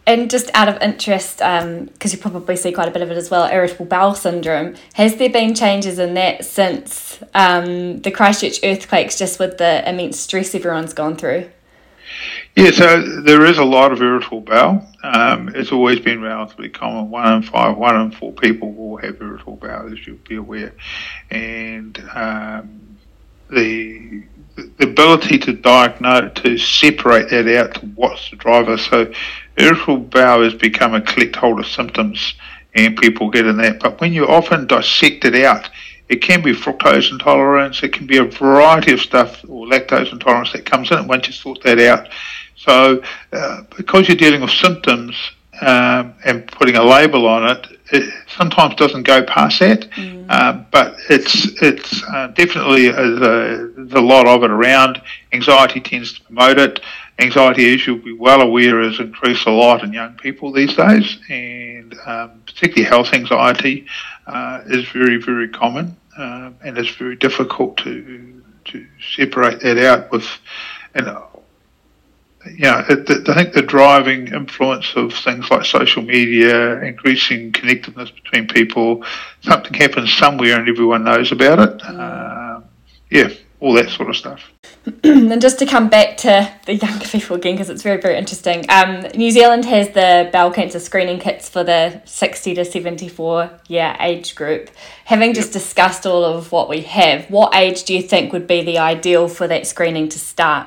And 0.07 0.31
just 0.31 0.51
out 0.55 0.69
of 0.69 0.81
interest, 0.81 1.39
because 1.39 1.63
um, 1.63 1.89
you 2.03 2.19
probably 2.19 2.57
see 2.57 2.73
quite 2.73 2.89
a 2.89 2.91
bit 2.91 3.03
of 3.03 3.11
it 3.11 3.17
as 3.17 3.31
well, 3.31 3.45
irritable 3.45 3.87
bowel 3.87 4.15
syndrome, 4.15 4.75
has 4.95 5.17
there 5.17 5.31
been 5.31 5.55
changes 5.55 5.99
in 5.99 6.15
that 6.15 6.45
since 6.45 7.23
um, 7.35 8.01
the 8.01 8.11
Christchurch 8.11 8.61
earthquakes, 8.65 9.17
just 9.17 9.39
with 9.39 9.59
the 9.59 9.89
immense 9.89 10.19
stress 10.19 10.55
everyone's 10.55 10.95
gone 10.95 11.17
through? 11.17 11.51
Yeah, 12.57 12.71
so 12.71 13.23
there 13.23 13.45
is 13.47 13.59
a 13.59 13.65
lot 13.65 13.93
of 13.93 14.03
irritable 14.03 14.43
bowel. 14.43 14.87
Um, 15.03 15.49
it's 15.55 15.73
always 15.73 16.01
been 16.01 16.21
relatively 16.21 16.69
common. 16.69 17.11
One 17.11 17.33
in 17.33 17.43
five, 17.43 17.77
one 17.77 18.01
in 18.01 18.11
four 18.13 18.33
people 18.33 18.73
will 18.73 18.99
have 18.99 19.21
irritable 19.21 19.57
bowel, 19.57 19.93
as 19.93 20.07
you'll 20.07 20.19
be 20.29 20.37
aware. 20.37 20.75
And 21.31 21.99
um, 22.15 22.99
the 23.51 24.25
the 24.57 24.85
ability 24.85 25.39
to 25.39 25.53
diagnose, 25.55 26.35
to 26.43 26.59
separate 26.59 27.31
that 27.31 27.49
out 27.57 27.75
to 27.75 27.87
what's 27.87 28.31
the 28.31 28.37
driver. 28.37 28.77
So 28.77 29.11
irritable 29.57 29.99
bowel 29.99 30.43
has 30.45 30.55
become 30.55 30.95
a 30.95 31.01
collect 31.01 31.37
hold 31.37 31.59
of 31.59 31.67
symptoms 31.67 32.35
and 32.75 32.97
people 32.97 33.31
get 33.31 33.47
in 33.47 33.57
that. 33.59 33.81
But 33.81 34.01
when 34.01 34.13
you 34.13 34.27
often 34.27 34.67
dissect 34.67 35.25
it 35.25 35.35
out, 35.45 35.69
it 36.13 36.21
can 36.21 36.43
be 36.43 36.53
fructose 36.53 37.11
intolerance, 37.11 37.83
it 37.83 37.93
can 37.95 38.07
be 38.07 38.19
a 38.19 38.25
variety 38.25 38.93
of 38.93 39.01
stuff 39.01 39.43
or 39.49 39.67
lactose 39.67 40.13
intolerance 40.13 40.53
that 40.53 40.67
comes 40.67 40.91
in 40.91 41.07
once 41.07 41.27
you 41.27 41.33
sort 41.33 41.63
that 41.63 41.79
out. 41.79 42.09
So 42.57 43.03
uh, 43.33 43.63
because 43.77 44.09
you're 44.09 44.17
dealing 44.17 44.43
with 44.43 44.51
symptoms 44.51 45.17
um, 45.63 46.15
and 46.25 46.47
putting 46.49 46.77
a 46.77 46.83
label 46.83 47.27
on 47.27 47.51
it, 47.51 47.67
it 47.93 48.13
sometimes 48.27 48.75
doesn't 48.75 49.05
go 49.05 49.23
past 49.23 49.61
that. 49.61 49.89
Mm. 49.91 50.27
Uh, 50.29 50.65
but 50.71 50.97
it's 51.09 51.35
it's 51.63 52.03
uh, 52.05 52.29
definitely 52.29 52.89
a, 52.89 52.95
there's 52.95 53.93
a 53.93 54.01
lot 54.01 54.27
of 54.27 54.43
it 54.43 54.51
around. 54.51 55.01
Anxiety 55.33 55.81
tends 55.81 56.13
to 56.15 56.25
promote 56.25 56.59
it. 56.59 56.81
Anxiety, 57.19 57.75
as 57.75 57.87
you'll 57.87 57.99
be 57.99 58.13
well 58.13 58.41
aware, 58.41 58.81
has 58.83 58.99
increased 58.99 59.47
a 59.47 59.51
lot 59.51 59.85
in 59.85 59.93
young 59.93 60.15
people 60.15 60.51
these 60.53 60.75
days, 60.75 61.19
and 61.29 61.95
um, 62.07 62.43
particularly 62.47 62.89
health 62.89 63.13
anxiety 63.13 63.87
uh, 64.27 64.63
is 64.67 64.89
very 64.89 65.19
very 65.21 65.49
common, 65.49 65.97
uh, 66.17 66.51
and 66.65 66.79
it's 66.79 66.95
very 66.97 67.17
difficult 67.17 67.77
to 67.79 68.43
to 68.65 68.87
separate 69.17 69.61
that 69.61 69.79
out 69.79 70.11
with 70.13 70.27
and 70.95 71.09
yeah, 72.57 72.85
it, 72.89 73.29
I 73.29 73.35
think 73.35 73.55
the 73.55 73.63
driving 73.63 74.29
influence 74.29 74.93
of 74.97 75.13
things 75.13 75.51
like 75.51 75.65
social 75.65 76.03
media, 76.03 76.81
increasing 76.83 77.53
connectedness 77.53 78.11
between 78.11 78.49
people, 78.49 79.05
something 79.43 79.75
happens 79.75 80.13
somewhere 80.13 80.59
and 80.59 80.69
everyone 80.69 81.05
knows 81.05 81.31
about 81.31 81.61
it. 81.61 81.83
Uh, 81.83 82.61
yeah, 83.11 83.29
all 83.63 83.73
that 83.75 83.89
sort 83.89 84.11
of 84.11 84.17
stuff. 84.17 84.51
and 85.05 85.41
just 85.41 85.59
to 85.61 85.67
come 85.67 85.89
back 85.89 86.17
to 86.17 86.53
the 86.67 86.75
younger 86.75 87.07
people 87.07 87.37
again, 87.37 87.55
because 87.55 87.71
it's 87.71 87.83
very, 87.83 88.01
very 88.01 88.19
interesting. 88.19 88.65
Um, 88.69 89.07
New 89.15 89.31
Zealand 89.31 89.65
has 89.67 89.91
the 89.91 90.29
bowel 90.33 90.51
cancer 90.51 90.81
screening 90.81 91.21
kits 91.21 91.49
for 91.49 91.63
the 91.63 92.03
60 92.05 92.55
to 92.55 92.65
74 92.65 93.51
year 93.69 93.97
age 94.01 94.35
group. 94.35 94.71
Having 95.05 95.35
just 95.35 95.49
yep. 95.49 95.63
discussed 95.63 96.07
all 96.07 96.25
of 96.25 96.51
what 96.51 96.69
we 96.69 96.81
have, 96.83 97.31
what 97.31 97.55
age 97.55 97.85
do 97.85 97.95
you 97.95 98.03
think 98.03 98.33
would 98.33 98.49
be 98.49 98.63
the 98.63 98.79
ideal 98.79 99.29
for 99.29 99.47
that 99.47 99.67
screening 99.67 100.09
to 100.09 100.19
start? 100.19 100.67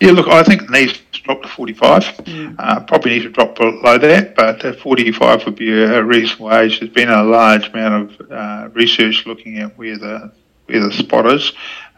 Yeah, 0.00 0.12
look, 0.12 0.28
I 0.28 0.42
think 0.42 0.62
it 0.62 0.70
needs 0.70 0.94
to 1.12 1.22
drop 1.22 1.42
to 1.42 1.48
45. 1.48 2.04
Mm. 2.04 2.56
Uh, 2.58 2.80
probably 2.84 3.10
need 3.10 3.24
to 3.24 3.28
drop 3.28 3.56
below 3.56 3.98
that, 3.98 4.34
but 4.34 4.64
uh, 4.64 4.72
45 4.72 5.44
would 5.44 5.56
be 5.56 5.70
a 5.70 6.02
reasonable 6.02 6.54
age. 6.54 6.80
There's 6.80 6.90
been 6.90 7.10
a 7.10 7.22
large 7.22 7.68
amount 7.68 8.18
of 8.18 8.30
uh, 8.30 8.68
research 8.72 9.26
looking 9.26 9.58
at 9.58 9.76
where 9.76 9.98
the 9.98 10.32
where 10.70 10.80
the 10.80 10.92
spot 10.92 11.26
is. 11.26 11.52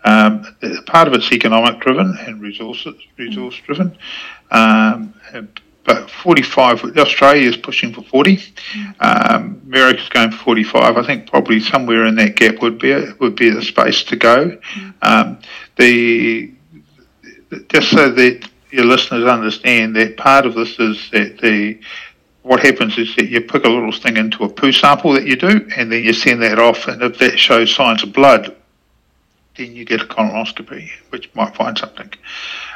Um, 0.04 0.56
part 0.86 1.08
of 1.08 1.14
it's 1.14 1.30
economic 1.32 1.80
driven 1.80 2.16
and 2.26 2.40
resources 2.40 2.94
resource 3.16 3.56
driven. 3.64 3.96
Um, 4.50 5.14
but 5.84 6.10
45, 6.10 6.96
Australia 6.96 7.48
is 7.48 7.56
pushing 7.56 7.92
for 7.92 8.02
40. 8.02 8.40
Um, 9.00 9.60
America's 9.66 10.08
going 10.08 10.30
for 10.30 10.38
45. 10.38 10.96
I 10.96 11.06
think 11.06 11.28
probably 11.28 11.58
somewhere 11.58 12.04
in 12.04 12.14
that 12.16 12.36
gap 12.36 12.62
would 12.62 12.78
be 12.78 12.94
would 13.18 13.34
be 13.34 13.50
the 13.50 13.62
space 13.62 14.04
to 14.04 14.16
go. 14.16 14.58
Um, 15.02 15.38
the 15.76 16.52
just 17.68 17.90
so 17.90 18.10
that 18.10 18.48
your 18.70 18.84
listeners 18.84 19.24
understand 19.24 19.96
that 19.96 20.16
part 20.16 20.46
of 20.46 20.54
this 20.54 20.78
is 20.78 21.10
that 21.10 21.38
the 21.38 21.78
what 22.42 22.60
happens 22.60 22.98
is 22.98 23.14
that 23.16 23.28
you 23.28 23.40
pick 23.40 23.64
a 23.64 23.68
little 23.68 23.92
thing 23.92 24.16
into 24.16 24.44
a 24.44 24.48
poo 24.48 24.72
sample 24.72 25.12
that 25.12 25.26
you 25.26 25.36
do, 25.36 25.68
and 25.76 25.92
then 25.92 26.02
you 26.02 26.12
send 26.12 26.42
that 26.42 26.58
off, 26.58 26.88
and 26.88 27.00
if 27.02 27.18
that 27.18 27.38
shows 27.38 27.72
signs 27.72 28.02
of 28.02 28.12
blood, 28.12 28.56
then 29.56 29.74
you 29.74 29.84
get 29.84 30.00
a 30.00 30.04
colonoscopy, 30.04 30.90
which 31.10 31.32
might 31.34 31.54
find 31.54 31.76
something. 31.76 32.10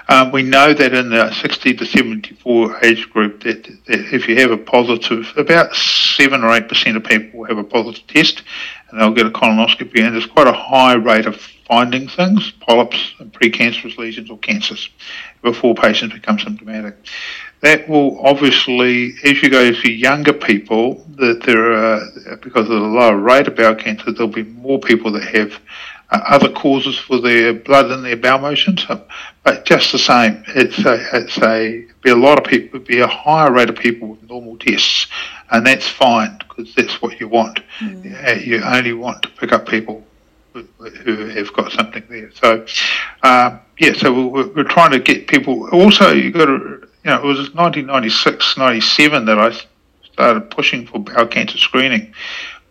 Um, 0.09 0.31
we 0.31 0.43
know 0.43 0.73
that 0.73 0.93
in 0.93 1.11
the 1.11 1.33
60 1.33 1.75
to 1.75 1.87
74 1.87 2.85
age 2.85 3.11
group, 3.11 3.43
that, 3.43 3.65
that 3.65 4.15
if 4.15 4.29
you 4.29 4.39
have 4.41 4.51
a 4.51 4.57
positive, 4.57 5.33
about 5.37 5.75
7 5.75 6.45
or 6.45 6.49
8% 6.49 6.97
of 6.97 7.05
people 7.05 7.41
will 7.41 7.49
have 7.49 7.59
a 7.59 7.65
positive 7.65 8.07
test, 8.07 8.43
and 8.91 9.01
they'll 9.01 9.15
get 9.15 9.27
a 9.27 9.31
colonoscopy, 9.31 10.01
and 10.01 10.15
there's 10.15 10.27
quite 10.27 10.47
a 10.47 10.53
high 10.53 10.95
rate 10.95 11.27
of 11.27 11.41
finding 11.67 12.09
things, 12.09 12.53
polyps 12.61 13.15
and 13.19 13.33
precancerous 13.33 13.99
lesions 13.99 14.31
or 14.31 14.39
cancers, 14.39 14.89
before 15.43 15.75
patients 15.75 16.15
become 16.15 16.39
symptomatic. 16.39 16.95
That 17.63 17.89
will 17.89 18.25
obviously, 18.25 19.15
as 19.25 19.43
you 19.43 19.51
go 19.51 19.73
to 19.73 19.93
younger 19.93 20.35
people, 20.35 21.05
that 21.17 21.43
there 21.45 21.73
are, 21.73 22.37
because 22.43 22.69
of 22.69 22.81
the 22.81 22.87
lower 22.87 23.17
rate 23.17 23.49
of 23.49 23.57
bowel 23.57 23.75
cancer, 23.75 24.13
there'll 24.13 24.29
be 24.29 24.45
more 24.45 24.79
people 24.79 25.11
that 25.13 25.25
have 25.35 25.59
other 26.11 26.51
causes 26.51 26.99
for 26.99 27.21
their 27.21 27.53
blood 27.53 27.91
and 27.91 28.05
their 28.05 28.17
bowel 28.17 28.39
motions. 28.39 28.85
But 29.43 29.65
just 29.65 29.93
the 29.93 29.99
same, 29.99 30.45
it's 30.49 30.79
a, 30.85 30.99
it's 31.13 31.39
a, 31.39 31.87
be 32.03 32.11
a 32.11 32.17
lot 32.17 32.39
of 32.39 32.45
people, 32.45 32.81
be 32.81 33.01
a 33.01 33.07
higher 33.07 33.53
rate 33.53 33.69
of 33.69 33.77
people 33.77 34.09
with 34.09 34.23
normal 34.29 34.57
tests, 34.59 35.07
and 35.51 35.67
that's 35.67 35.89
fine 35.89 36.39
because 36.39 36.75
that's 36.75 37.03
what 37.03 37.21
you 37.21 37.29
want. 37.29 37.61
Mm. 37.81 38.47
You 38.47 38.63
only 38.63 38.93
want 38.93 39.23
to 39.23 39.29
pick 39.31 39.53
up 39.53 39.67
people 39.69 40.05
who 40.53 41.27
have 41.27 41.53
got 41.53 41.73
something 41.73 42.03
there. 42.09 42.31
So, 42.33 42.65
um, 43.23 43.61
yeah, 43.79 43.93
so 43.93 44.29
we're, 44.29 44.49
we're, 44.49 44.65
trying 44.65 44.93
to 44.93 44.99
get 44.99 45.27
people. 45.27 45.69
Also, 45.71 46.13
you 46.13 46.31
got 46.31 46.47
to, 46.47 46.53
you 46.53 47.11
know, 47.11 47.17
it 47.17 47.25
was 47.25 47.39
1996, 47.55 48.57
97 48.57 49.25
that 49.27 49.39
I 49.39 49.53
started 50.03 50.51
pushing 50.51 50.87
for 50.87 50.99
bowel 50.99 51.27
cancer 51.27 51.59
screening. 51.59 52.15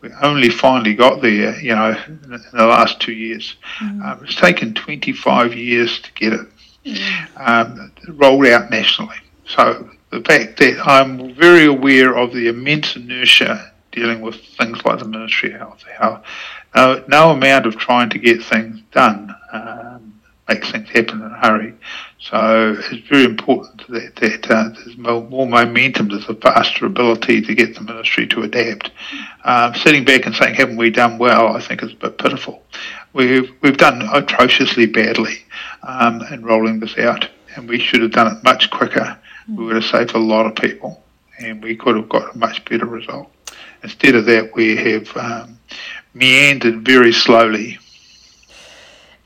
We 0.05 0.11
only 0.21 0.49
finally 0.49 0.93
got 0.93 1.23
there, 1.23 1.59
you 1.59 1.73
know, 1.73 1.97
in, 2.07 2.39
the 2.53 2.67
last 2.67 2.99
two 2.99 3.11
years. 3.11 3.55
Mm. 3.81 4.05
Um, 4.05 4.23
it's 4.23 4.35
taken 4.35 4.75
25 4.75 5.55
years 5.55 5.99
to 5.99 6.13
get 6.13 6.33
it 6.33 6.47
mm. 6.85 7.27
um, 7.37 7.91
rolled 8.09 8.45
out 8.45 8.69
nationally. 8.69 9.15
So 9.47 9.89
the 10.11 10.21
fact 10.21 10.57
that 10.59 10.79
I'm 10.85 11.33
very 11.33 11.65
aware 11.65 12.15
of 12.15 12.33
the 12.33 12.49
immense 12.49 12.95
inertia 12.95 13.71
dealing 13.91 14.21
with 14.21 14.35
things 14.35 14.85
like 14.85 14.99
the 14.99 15.07
Ministry 15.07 15.53
of 15.53 15.59
Health, 15.59 15.83
how 15.97 16.21
no, 16.75 17.03
no 17.07 17.31
amount 17.31 17.65
of 17.65 17.75
trying 17.77 18.11
to 18.11 18.19
get 18.19 18.43
things 18.43 18.81
done 18.91 19.33
um, 19.51 20.21
makes 20.47 20.69
things 20.69 20.87
happen 20.89 21.23
in 21.23 21.31
a 21.31 21.39
hurry. 21.39 21.73
So 22.19 22.75
it's 22.91 23.07
very 23.07 23.25
important 23.25 23.87
that, 23.89 24.15
that 24.15 24.49
uh, 24.49 24.69
there's 24.69 24.97
more, 24.97 25.23
more, 25.23 25.47
momentum, 25.47 26.09
there's 26.09 26.27
a 26.27 26.35
faster 26.35 26.85
ability 26.85 27.41
to 27.41 27.53
get 27.53 27.75
the 27.75 27.81
ministry 27.81 28.25
to 28.27 28.43
adapt. 28.43 28.89
Um, 29.43 29.75
sitting 29.75 30.05
back 30.05 30.25
and 30.25 30.33
saying, 30.33 30.55
haven't 30.55 30.77
we 30.77 30.89
done 30.89 31.17
well, 31.17 31.55
I 31.55 31.61
think 31.61 31.83
is 31.83 31.91
a 31.91 31.95
bit 31.95 32.17
pitiful. 32.17 32.63
We've, 33.13 33.51
we've 33.61 33.77
done 33.77 34.01
atrociously 34.11 34.87
badly 34.87 35.45
um, 35.83 36.21
in 36.31 36.43
rolling 36.43 36.79
this 36.79 36.97
out, 36.97 37.27
and 37.55 37.69
we 37.69 37.79
should 37.79 38.01
have 38.01 38.11
done 38.11 38.35
it 38.35 38.43
much 38.43 38.71
quicker. 38.71 39.19
We 39.47 39.65
would 39.65 39.75
have 39.75 39.85
saved 39.85 40.15
a 40.15 40.19
lot 40.19 40.47
of 40.47 40.55
people, 40.55 41.03
and 41.39 41.61
we 41.61 41.75
could 41.75 41.95
have 41.95 42.09
got 42.09 42.33
a 42.33 42.37
much 42.37 42.65
better 42.65 42.85
result. 42.85 43.29
Instead 43.83 44.15
of 44.15 44.25
that, 44.25 44.55
we 44.55 44.75
have 44.77 45.15
um, 45.15 45.59
meandered 46.13 46.83
very 46.83 47.13
slowly. 47.13 47.77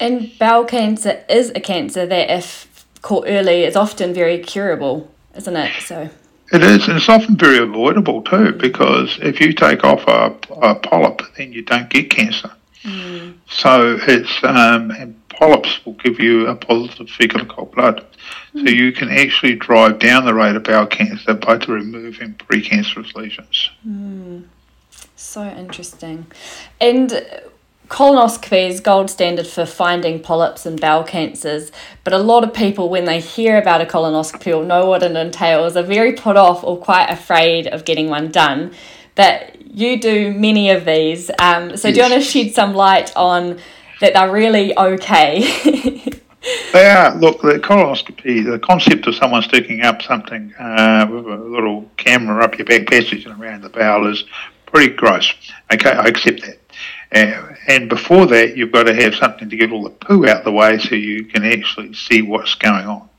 And 0.02 0.32
bowel 0.38 0.66
cancer 0.66 1.24
is 1.30 1.52
a 1.56 1.60
cancer 1.60 2.06
that, 2.06 2.30
if 2.30 2.69
caught 3.02 3.26
early, 3.28 3.64
is 3.64 3.76
often 3.76 4.14
very 4.14 4.40
curable, 4.40 5.10
isn't 5.36 5.56
it? 5.56 5.72
So 5.82 6.10
it 6.52 6.64
is, 6.64 6.88
and 6.88 6.98
it's 6.98 7.10
often 7.10 7.38
very 7.38 7.60
avoidable 7.60 8.24
too, 8.24 8.54
because 8.54 9.20
if 9.22 9.40
you 9.40 9.54
take 9.54 9.84
off 9.84 10.04
a, 10.08 10.36
a 10.62 10.76
polyp, 10.76 11.22
then 11.38 11.54
you 11.54 11.62
don't 11.62 11.90
get 11.90 12.10
cancer. 12.10 12.52
Mm. 12.84 13.36
So 13.48 14.00
it's 14.08 14.44
um, 14.44 14.92
and 14.92 15.16
polyps 15.30 15.86
will 15.86 15.94
give 15.94 16.20
you 16.20 16.48
a 16.48 16.56
positive 16.56 17.10
fecal 17.10 17.42
occult 17.42 17.74
blood. 17.74 18.06
Mm. 18.54 18.64
So 18.64 18.70
you 18.70 18.92
can 18.92 19.10
actually 19.10 19.56
drive 19.56 20.00
down 20.00 20.26
the 20.26 20.34
rate 20.34 20.56
of 20.56 20.64
bowel 20.64 20.88
cancer 20.88 21.34
by 21.34 21.56
removing 21.68 22.34
precancerous 22.36 23.16
lesions. 23.16 23.70
Mm. 23.88 24.46
So 25.16 25.44
interesting. 25.44 26.26
And 26.80 27.26
colonoscopy 27.90 28.70
is 28.70 28.80
gold 28.80 29.10
standard 29.10 29.48
for 29.48 29.66
finding 29.66 30.22
polyps 30.22 30.66
and 30.66 30.80
bowel 30.80 31.04
cancers, 31.04 31.72
but 32.04 32.14
a 32.14 32.18
lot 32.18 32.44
of 32.44 32.54
people, 32.54 32.88
when 32.90 33.06
they 33.06 33.20
hear 33.20 33.58
about 33.58 33.82
a 33.82 33.86
colonoscopy 33.86 34.56
or 34.56 34.64
know 34.64 34.86
what 34.86 35.04
it 35.04 35.16
entails, 35.16 35.76
are 35.76 35.84
very 35.84 36.14
put 36.14 36.38
off 36.38 36.64
or 36.64 36.78
quite 36.78 37.10
afraid 37.10 37.68
of 37.68 37.86
getting 37.86 38.08
one 38.08 38.32
done. 38.32 38.74
But 39.16 39.62
you 39.62 40.00
do 40.00 40.34
many 40.34 40.70
of 40.70 40.86
these. 40.86 41.30
Um, 41.40 41.76
so, 41.76 41.88
yes. 41.88 41.96
do 41.96 42.04
you 42.04 42.10
want 42.10 42.14
to 42.14 42.22
shed 42.22 42.54
some 42.54 42.74
light 42.74 43.12
on 43.16 43.60
that 44.02 44.14
they're 44.14 44.32
really 44.32 44.78
okay? 44.78 45.42
they 46.74 46.90
are. 46.90 47.16
Look, 47.16 47.42
the 47.42 47.60
colonoscopy, 47.60 48.46
the 48.46 48.60
concept 48.60 49.08
of 49.08 49.16
someone 49.16 49.42
sticking 49.42 49.82
up 49.82 50.04
something 50.04 50.54
uh, 50.60 51.08
with 51.12 51.26
a 51.26 51.38
little 51.38 51.90
camera 51.98 52.44
up 52.44 52.58
your 52.58 52.66
back 52.66 52.88
passage 52.88 53.26
and 53.26 53.42
around 53.42 53.62
the 53.62 53.70
bowel 53.70 54.10
is 54.10 54.24
pretty 54.68 54.94
gross. 54.94 55.34
Okay, 55.74 55.92
I 55.92 56.06
accept 56.06 56.44
that. 56.44 56.59
And 57.12 57.90
before 57.90 58.28
that, 58.28 58.56
you've 58.56 58.72
got 58.72 58.84
to 58.84 58.94
have 58.94 59.16
something 59.16 59.50
to 59.50 59.56
get 59.56 59.72
all 59.72 59.84
the 59.84 59.90
poo 59.90 60.28
out 60.28 60.40
of 60.40 60.44
the 60.46 60.52
way 60.52 60.78
so 60.78 60.96
you 60.96 61.26
can 61.26 61.44
actually 61.44 61.94
see 61.94 62.22
what's 62.22 62.56
going 62.56 62.86
on. 62.86 63.10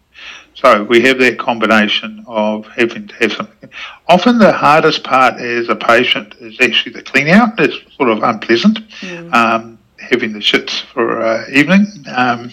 So 0.55 0.85
we 0.85 1.01
have 1.03 1.19
that 1.19 1.39
combination 1.39 2.25
of 2.27 2.67
having 2.67 3.09
to 3.09 3.15
have 3.17 3.33
something. 3.33 3.71
Often 4.09 4.39
the 4.39 4.53
hardest 4.53 5.05
part 5.05 5.41
as 5.41 5.69
a 5.69 5.77
patient 5.77 6.35
is 6.41 6.61
actually 6.61 6.93
the 6.93 7.03
clean 7.03 7.29
out. 7.29 7.59
It's 7.59 7.79
sort 7.97 8.11
of 8.11 8.23
unpleasant, 8.23 8.79
mm. 9.01 9.33
um, 9.33 9.79
having 9.99 10.33
the 10.33 10.41
shits 10.41 10.83
for 10.93 11.23
uh, 11.23 11.47
evening. 11.51 11.87
Um, 12.15 12.51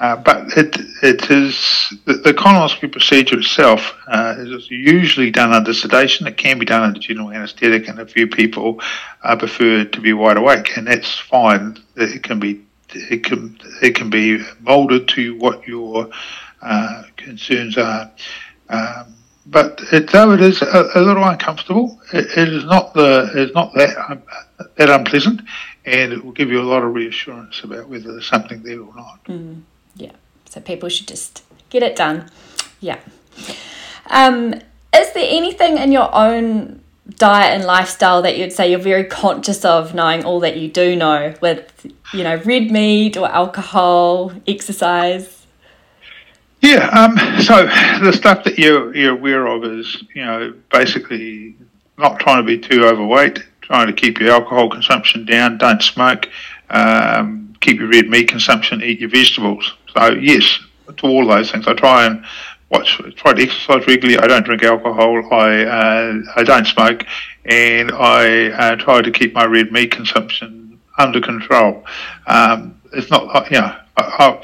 uh, 0.00 0.16
but 0.16 0.56
it, 0.56 0.76
it 1.02 1.30
is 1.30 1.92
the, 2.06 2.14
the 2.14 2.32
colonoscopy 2.32 2.90
procedure 2.90 3.38
itself 3.38 3.92
uh, 4.08 4.34
is 4.38 4.70
usually 4.70 5.30
done 5.30 5.52
under 5.52 5.74
sedation. 5.74 6.26
It 6.26 6.38
can 6.38 6.58
be 6.58 6.64
done 6.64 6.82
under 6.82 6.98
general 6.98 7.30
anaesthetic, 7.30 7.86
and 7.86 7.98
a 7.98 8.06
few 8.06 8.26
people 8.26 8.80
uh, 9.22 9.36
prefer 9.36 9.84
to 9.84 10.00
be 10.00 10.14
wide 10.14 10.38
awake, 10.38 10.74
and 10.78 10.86
that's 10.86 11.18
fine. 11.18 11.76
It 11.96 12.22
can 12.22 12.40
be 12.40 12.64
it 12.88 13.24
can 13.24 13.58
it 13.82 13.94
can 13.94 14.08
be 14.08 14.42
moulded 14.60 15.06
to 15.08 15.36
what 15.36 15.68
your 15.68 16.08
uh, 16.62 17.02
concerns 17.18 17.76
are. 17.76 18.10
Um, 18.70 19.14
but 19.44 19.80
it, 19.92 20.10
though 20.12 20.32
it 20.32 20.40
is 20.40 20.62
a, 20.62 20.88
a 20.94 21.00
little 21.02 21.24
uncomfortable, 21.24 22.00
it, 22.14 22.24
it 22.38 22.48
is 22.48 22.64
not 22.64 22.94
the 22.94 23.30
it's 23.34 23.54
not 23.54 23.74
that 23.74 24.10
um, 24.10 24.22
that 24.76 24.88
unpleasant, 24.88 25.42
and 25.84 26.14
it 26.14 26.24
will 26.24 26.32
give 26.32 26.50
you 26.50 26.62
a 26.62 26.64
lot 26.64 26.82
of 26.82 26.94
reassurance 26.94 27.62
about 27.64 27.90
whether 27.90 28.12
there's 28.12 28.26
something 28.26 28.62
there 28.62 28.80
or 28.80 28.94
not. 28.94 29.24
Mm. 29.24 29.62
Yeah. 29.96 30.12
So 30.48 30.60
people 30.60 30.88
should 30.88 31.08
just 31.08 31.42
get 31.70 31.82
it 31.82 31.96
done. 31.96 32.30
Yeah. 32.80 32.98
Um, 34.10 34.54
is 34.94 35.12
there 35.12 35.26
anything 35.28 35.78
in 35.78 35.92
your 35.92 36.12
own 36.14 36.80
diet 37.16 37.54
and 37.54 37.64
lifestyle 37.64 38.22
that 38.22 38.36
you'd 38.38 38.52
say 38.52 38.70
you're 38.70 38.78
very 38.78 39.04
conscious 39.04 39.64
of 39.64 39.94
knowing 39.94 40.24
all 40.24 40.40
that 40.40 40.56
you 40.56 40.68
do 40.68 40.96
know 40.96 41.34
with, 41.40 41.86
you 42.12 42.24
know, 42.24 42.36
red 42.44 42.70
meat 42.70 43.16
or 43.16 43.28
alcohol, 43.28 44.32
exercise? 44.46 45.46
Yeah, 46.60 46.88
um, 46.88 47.16
so 47.42 47.66
the 48.04 48.12
stuff 48.12 48.44
that 48.44 48.58
you're, 48.58 48.94
you're 48.94 49.12
aware 49.12 49.46
of 49.46 49.64
is, 49.64 50.02
you 50.14 50.24
know, 50.24 50.54
basically 50.70 51.56
not 51.96 52.18
trying 52.20 52.38
to 52.38 52.42
be 52.42 52.58
too 52.58 52.84
overweight, 52.84 53.42
trying 53.62 53.86
to 53.86 53.92
keep 53.92 54.20
your 54.20 54.32
alcohol 54.32 54.68
consumption 54.68 55.24
down, 55.24 55.58
don't 55.58 55.82
smoke, 55.82 56.28
um, 56.68 57.54
keep 57.60 57.78
your 57.78 57.88
red 57.88 58.08
meat 58.08 58.28
consumption, 58.28 58.82
eat 58.82 59.00
your 59.00 59.08
vegetables. 59.08 59.74
So 59.96 60.12
yes, 60.14 60.58
to 60.96 61.06
all 61.06 61.26
those 61.26 61.50
things, 61.50 61.66
I 61.66 61.74
try 61.74 62.06
and 62.06 62.24
watch, 62.70 62.98
try 63.16 63.32
to 63.32 63.42
exercise 63.42 63.86
regularly. 63.86 64.18
I 64.18 64.26
don't 64.26 64.44
drink 64.44 64.62
alcohol. 64.62 65.32
I 65.32 65.64
uh, 65.64 66.22
I 66.36 66.42
don't 66.42 66.66
smoke, 66.66 67.04
and 67.44 67.90
I 67.92 68.50
uh, 68.50 68.76
try 68.76 69.02
to 69.02 69.10
keep 69.10 69.34
my 69.34 69.44
red 69.44 69.72
meat 69.72 69.92
consumption 69.92 70.80
under 70.98 71.20
control. 71.20 71.84
Um, 72.26 72.80
it's 72.92 73.10
not 73.10 73.34
uh, 73.34 73.44
you 73.50 73.60
know 73.60 73.76
I, 73.96 74.42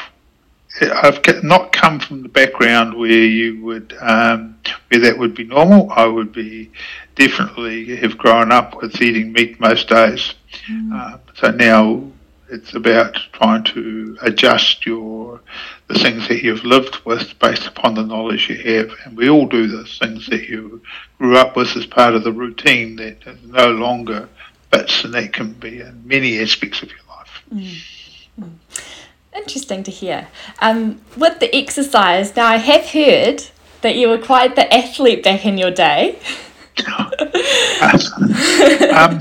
I've, 0.83 1.25
I've 1.27 1.45
not 1.45 1.73
come 1.73 2.01
from 2.01 2.23
the 2.23 2.29
background 2.29 2.99
where 2.99 3.11
you 3.11 3.65
would 3.65 3.97
um, 4.01 4.59
where 4.89 5.01
that 5.01 5.19
would 5.19 5.35
be 5.35 5.45
normal. 5.45 5.91
I 5.91 6.07
would 6.07 6.33
be 6.33 6.71
definitely 7.15 7.97
have 7.97 8.19
grown 8.19 8.53
up 8.53 8.81
with 8.81 9.01
eating 9.01 9.33
meat 9.33 9.59
most 9.59 9.89
days. 9.89 10.35
Mm. 10.71 10.93
Uh, 10.93 11.19
so 11.35 11.51
now 11.51 12.03
it's 12.49 12.75
about 12.75 13.19
trying 13.33 13.65
to 13.65 14.17
adjust 14.23 14.87
your 14.87 15.41
the 15.89 15.99
things 15.99 16.27
that 16.29 16.43
you've 16.43 16.65
lived 16.65 16.97
with 17.05 17.39
based 17.39 17.67
upon 17.67 17.95
the 17.95 18.03
knowledge 18.03 18.49
you 18.49 18.57
have, 18.57 18.91
and 19.05 19.17
we 19.17 19.29
all 19.29 19.47
do 19.47 19.67
this. 19.67 19.99
Things 19.99 20.27
that 20.27 20.49
you 20.49 20.83
grew 21.19 21.37
up 21.37 21.57
with 21.57 21.77
as 21.77 21.87
part 21.87 22.15
of 22.15 22.25
the 22.25 22.33
routine 22.33 22.97
that 22.97 23.19
no 23.45 23.71
longer 23.71 24.29
fits, 24.73 25.05
and 25.05 25.15
that 25.15 25.33
can 25.33 25.53
be 25.53 25.81
in 25.81 26.07
many 26.07 26.41
aspects 26.41 26.83
of 26.83 26.91
your 26.91 26.99
life. 27.09 27.43
Mm. 27.53 27.97
Interesting 29.35 29.83
to 29.85 29.91
hear. 29.91 30.29
Um, 30.61 31.01
with 31.17 31.41
the 31.41 31.55
exercise, 31.55 32.35
now 32.35 32.47
I 32.47 32.57
have 32.57 32.87
heard 32.87 33.45
that 33.83 33.97
you 33.97 34.09
were 34.09 34.19
quite 34.19 34.57
the 34.57 34.73
athlete 34.75 35.23
back 35.23 35.45
in 35.45 35.59
your 35.59 35.71
day. 35.71 36.19
um, 38.93 39.21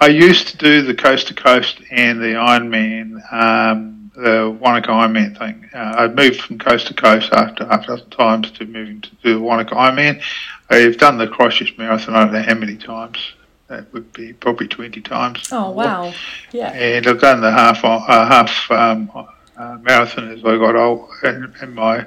I 0.00 0.08
used 0.08 0.48
to 0.48 0.56
do 0.56 0.82
the 0.82 0.94
coast 0.94 1.28
to 1.28 1.34
coast 1.34 1.80
and 1.90 2.20
the 2.20 2.34
Ironman, 2.34 3.32
um, 3.32 4.12
the 4.14 4.56
Wanaka 4.60 4.88
Ironman 4.88 5.36
thing. 5.36 5.68
Uh, 5.74 5.78
I 5.78 6.08
moved 6.08 6.40
from 6.40 6.58
coast 6.58 6.86
to 6.88 6.94
coast 6.94 7.32
after 7.32 7.64
after 7.64 7.98
times 8.10 8.50
to 8.52 8.64
moving 8.64 9.00
to 9.00 9.10
do 9.22 9.34
the 9.34 9.40
Wanaka 9.40 9.74
Ironman. 9.74 10.22
I've 10.70 10.98
done 10.98 11.18
the 11.18 11.26
Christchurch 11.26 11.76
Marathon. 11.78 12.14
I 12.14 12.24
don't 12.24 12.32
know 12.32 12.42
how 12.42 12.54
many 12.54 12.76
times. 12.76 13.18
That 13.66 13.92
would 13.92 14.12
be 14.12 14.32
probably 14.32 14.68
twenty 14.68 15.00
times. 15.00 15.48
Oh 15.52 15.70
wow! 15.70 16.12
Yeah. 16.52 16.72
And 16.72 17.06
I've 17.06 17.20
done 17.20 17.40
the 17.40 17.50
half 17.50 17.84
uh, 17.84 17.98
half 17.98 18.70
um, 18.70 19.10
uh, 19.56 19.78
marathon 19.82 20.30
as 20.30 20.44
I 20.44 20.56
got 20.56 20.76
old 20.76 21.10
in, 21.24 21.54
in 21.60 21.74
my 21.74 22.06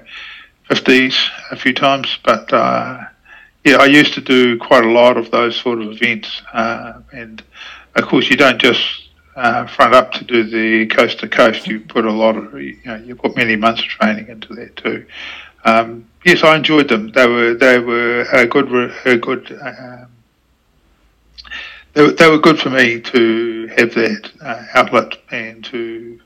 fifties 0.68 1.18
a 1.52 1.56
few 1.58 1.74
times, 1.74 2.18
but. 2.24 2.52
Uh, 2.54 3.04
yeah, 3.64 3.76
I 3.76 3.86
used 3.86 4.16
to 4.16 4.22
do 4.22 4.58
quite 4.58 4.84
a 4.84 4.89
lot 4.89 5.18
of 5.18 5.30
those 5.30 5.56
sort 5.56 5.84
of 5.84 5.92
events, 5.92 6.42
uh, 6.52 6.94
and 7.12 7.44
of 7.96 8.06
course, 8.06 8.30
you 8.30 8.38
don't 8.38 8.60
just 8.60 9.10
uh, 9.36 9.66
front 9.68 9.94
up 9.94 10.12
to 10.14 10.24
do 10.24 10.44
the 10.44 10.88
coast 10.88 11.20
to 11.20 11.28
coast. 11.28 11.68
You 11.68 11.80
put 11.80 12.06
a 12.06 12.12
lot 12.12 12.38
of, 12.38 12.54
you 12.62 12.78
know, 12.86 12.96
you 12.96 13.16
put 13.16 13.36
many 13.36 13.56
months 13.56 13.82
of 13.82 13.88
training 13.88 14.28
into 14.28 14.54
that 14.56 14.76
too. 14.76 15.06
Um, 15.64 16.08
yes, 16.26 16.44
I 16.44 16.56
enjoyed 16.56 16.89
them. 16.89 17.12
They 17.12 17.28
were 17.28 17.54
they 17.54 17.80
were 17.80 18.22
a 18.32 18.46
good 18.46 18.94
a 19.06 19.18
good. 19.18 19.60
Um, 19.62 20.08
they, 21.94 22.10
they 22.12 22.30
were 22.30 22.39
good 22.39 22.60
for 22.60 22.70
me 22.70 23.02
to 23.02 23.68
have 23.76 23.94
that 23.96 24.32
uh, 24.42 24.64
outlet 24.74 25.18
and 25.30 25.64
to 25.66 26.22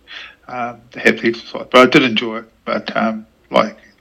um, 0.48 0.82
have 0.94 1.20
the 1.22 1.28
exercise. 1.28 1.68
But 1.72 1.76
I 1.76 1.86
did 1.88 2.04
enjoy 2.04 2.40
it. 2.40 2.52
But 2.66 2.96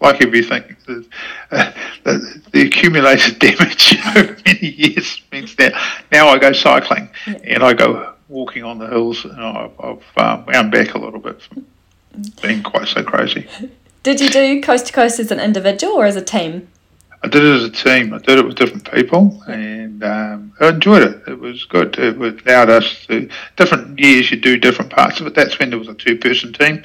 um, 0.05 0.11
like 0.11 0.15
like 0.15 0.27
everything, 0.27 0.77
the, 0.87 1.07
uh, 1.51 1.73
the, 2.05 2.43
the, 2.53 2.63
accumulated 2.67 3.39
damage 3.39 3.97
over 4.17 4.37
many 4.47 4.69
years 4.69 5.21
means 5.33 5.55
that 5.57 5.73
now 6.13 6.29
I 6.29 6.39
go 6.39 6.53
cycling 6.53 7.09
yeah. 7.27 7.39
and 7.45 7.63
I 7.63 7.75
go 7.75 8.15
walking 8.29 8.65
on 8.65 8.79
the 8.79 8.87
hills 8.87 9.25
and 9.25 9.41
I've, 9.41 9.73
I've 9.81 10.03
um, 10.17 10.47
wound 10.47 10.73
back 10.73 10.95
a 10.95 10.99
little 10.99 11.21
bit 11.21 11.43
from 11.43 11.67
being 12.43 12.63
quite 12.63 12.89
so 12.89 13.03
crazy. 13.03 13.49
Did 14.03 14.21
you 14.21 14.29
do 14.29 14.61
coast 14.61 14.87
to 14.87 14.93
coast 14.93 15.19
as 15.19 15.31
an 15.31 15.41
individual 15.41 15.95
or 15.95 16.05
as 16.05 16.17
a 16.17 16.23
team? 16.23 16.69
I 17.25 17.27
did 17.27 17.43
it 17.43 17.55
as 17.55 17.65
a 17.65 17.71
team. 17.71 18.13
I 18.13 18.19
did 18.19 18.39
it 18.39 18.47
with 18.47 18.57
different 18.57 18.91
people, 18.93 19.43
and 19.49 20.05
um, 20.05 20.53
I 20.61 20.69
enjoyed 20.69 21.03
it. 21.03 21.23
It 21.27 21.41
was 21.41 21.65
good. 21.65 21.99
It 21.99 22.19
allowed 22.19 22.69
us 22.69 23.07
to 23.07 23.31
different 23.57 23.99
years. 23.99 24.31
You 24.31 24.39
do 24.39 24.59
different 24.59 24.91
parts 24.91 25.21
of 25.21 25.27
it. 25.27 25.35
That's 25.35 25.59
when 25.59 25.71
there 25.71 25.79
was 25.79 25.89
a 25.89 25.95
two-person 25.95 26.53
team, 26.53 26.83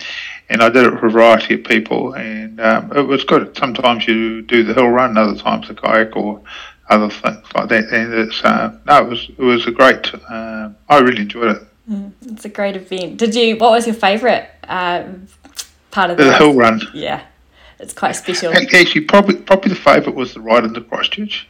and 0.47 0.63
I 0.63 0.69
did 0.69 0.85
it 0.85 0.93
with 0.93 1.03
a 1.03 1.09
variety 1.09 1.55
of 1.55 1.65
people, 1.65 2.13
and 2.13 2.57
um, 2.61 2.89
it 2.95 3.01
was 3.01 3.25
good. 3.25 3.57
Sometimes 3.57 4.07
you 4.07 4.41
do 4.41 4.63
the 4.63 4.73
hill 4.73 4.87
run, 4.87 5.17
other 5.17 5.35
times 5.35 5.67
the 5.67 5.73
kayak 5.73 6.15
or 6.15 6.41
other 6.87 7.09
things 7.09 7.45
like 7.53 7.67
that. 7.67 7.89
And 7.91 8.13
it's 8.13 8.41
uh, 8.41 8.79
no, 8.85 8.97
it 8.97 9.09
was 9.09 9.29
it 9.29 9.43
was 9.43 9.67
a 9.67 9.71
great. 9.71 10.09
Uh, 10.29 10.69
I 10.87 10.99
really 10.99 11.23
enjoyed 11.23 11.57
it. 11.57 11.67
Mm, 11.91 12.13
it's 12.27 12.45
a 12.45 12.49
great 12.49 12.77
event. 12.77 13.17
Did 13.17 13.35
you? 13.35 13.57
What 13.57 13.71
was 13.71 13.85
your 13.85 13.95
favourite 13.95 14.47
uh, 14.69 15.03
part 15.91 16.11
of 16.11 16.17
the, 16.17 16.23
the 16.23 16.37
hill 16.37 16.53
run? 16.53 16.79
Yeah, 16.93 17.25
it's 17.79 17.93
quite 17.93 18.11
special. 18.13 18.53
Actually, 18.53 19.01
probably 19.01 19.35
probably 19.35 19.69
the 19.69 19.75
favourite 19.75 20.15
was 20.15 20.33
the 20.33 20.41
ride 20.41 20.65
into 20.65 20.81
Christchurch. 20.81 21.47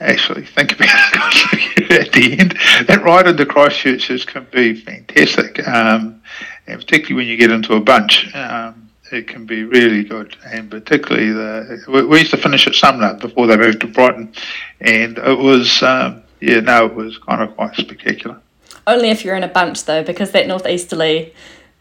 Actually, 0.00 0.46
think 0.46 0.72
about 0.72 0.88
it 0.88 1.90
at 1.90 2.12
the 2.12 2.38
end. 2.38 2.58
That 2.88 3.02
ride 3.02 3.26
into 3.26 3.44
Christchurch 3.44 4.10
is, 4.10 4.24
can 4.24 4.46
be 4.50 4.74
fantastic. 4.74 5.66
Um, 5.68 6.22
and 6.66 6.80
particularly 6.80 7.14
when 7.14 7.26
you 7.26 7.36
get 7.36 7.50
into 7.50 7.74
a 7.74 7.80
bunch, 7.80 8.34
um, 8.34 8.90
it 9.12 9.28
can 9.28 9.44
be 9.44 9.64
really 9.64 10.02
good. 10.02 10.34
And 10.46 10.70
particularly 10.70 11.32
the 11.32 12.06
we 12.08 12.20
used 12.20 12.30
to 12.30 12.38
finish 12.38 12.66
at 12.66 12.74
Sumner 12.74 13.14
before 13.14 13.46
they 13.46 13.56
moved 13.58 13.80
to 13.82 13.86
Brighton, 13.86 14.32
and 14.80 15.18
it 15.18 15.38
was 15.38 15.82
um, 15.82 16.22
yeah 16.40 16.60
no 16.60 16.86
it 16.86 16.94
was 16.94 17.18
kind 17.18 17.42
of 17.42 17.54
quite 17.54 17.74
spectacular. 17.74 18.40
Only 18.86 19.10
if 19.10 19.24
you're 19.24 19.36
in 19.36 19.44
a 19.44 19.48
bunch 19.48 19.84
though, 19.84 20.02
because 20.02 20.30
that 20.30 20.46
northeasterly 20.46 21.34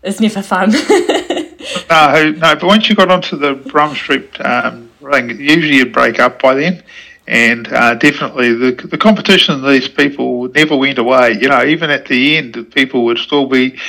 is 0.04 0.20
never 0.20 0.42
fun. 0.42 0.72
no, 1.90 2.32
no, 2.32 2.56
but 2.56 2.64
once 2.64 2.90
you 2.90 2.96
got 2.96 3.12
onto 3.12 3.38
the 3.38 3.54
Brougham 3.54 3.96
Street 3.96 4.40
um, 4.42 4.90
ring, 5.02 5.30
usually 5.30 5.78
you'd 5.78 5.94
break 5.94 6.20
up 6.20 6.42
by 6.42 6.56
then. 6.56 6.84
And 7.28 7.68
uh, 7.74 7.96
definitely 7.96 8.54
the, 8.54 8.72
the 8.88 8.98
competition 8.98 9.66
these 9.66 9.88
people 9.88 10.48
never 10.50 10.76
went 10.78 11.00
away. 11.00 11.34
You 11.40 11.50
know, 11.50 11.64
even 11.64 11.90
at 11.90 12.06
the 12.06 12.38
end, 12.38 12.72
people 12.72 13.04
would 13.06 13.18
still 13.18 13.48
be 13.48 13.80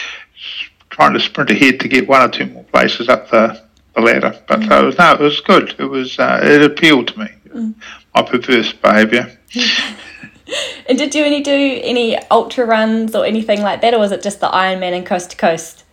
trying 0.89 1.13
to 1.13 1.21
sprint 1.21 1.51
ahead 1.51 1.81
to 1.81 1.89
get 1.89 2.09
one 2.09 2.23
or 2.23 2.33
two 2.33 2.47
more 2.47 2.65
places 2.65 3.09
up 3.09 3.31
the, 3.31 3.63
the 3.95 4.01
ladder. 4.01 4.41
But 4.49 4.61
mm. 4.61 4.71
uh, 4.71 4.83
it 4.83 4.87
was, 4.87 4.99
no, 4.99 5.13
it 5.13 5.21
was 5.21 5.41
good. 5.41 5.75
It 5.79 5.85
was 5.85 6.19
uh, 6.19 6.41
it 6.43 6.63
appealed 6.63 7.09
to 7.09 7.19
me. 7.19 7.29
Mm. 7.49 7.75
My 8.15 8.23
perverse 8.23 8.73
behaviour. 8.73 9.39
and 10.89 10.97
did 10.97 11.15
you 11.15 11.23
any 11.23 11.43
do 11.43 11.53
any 11.83 12.17
ultra 12.31 12.65
runs 12.65 13.15
or 13.15 13.27
anything 13.27 13.61
like 13.61 13.83
that, 13.83 13.93
or 13.93 13.99
was 13.99 14.13
it 14.13 14.23
just 14.23 14.41
the 14.41 14.49
Ironman 14.49 14.97
and 14.97 15.05
coast 15.05 15.33
to 15.33 15.37
coast? 15.37 15.85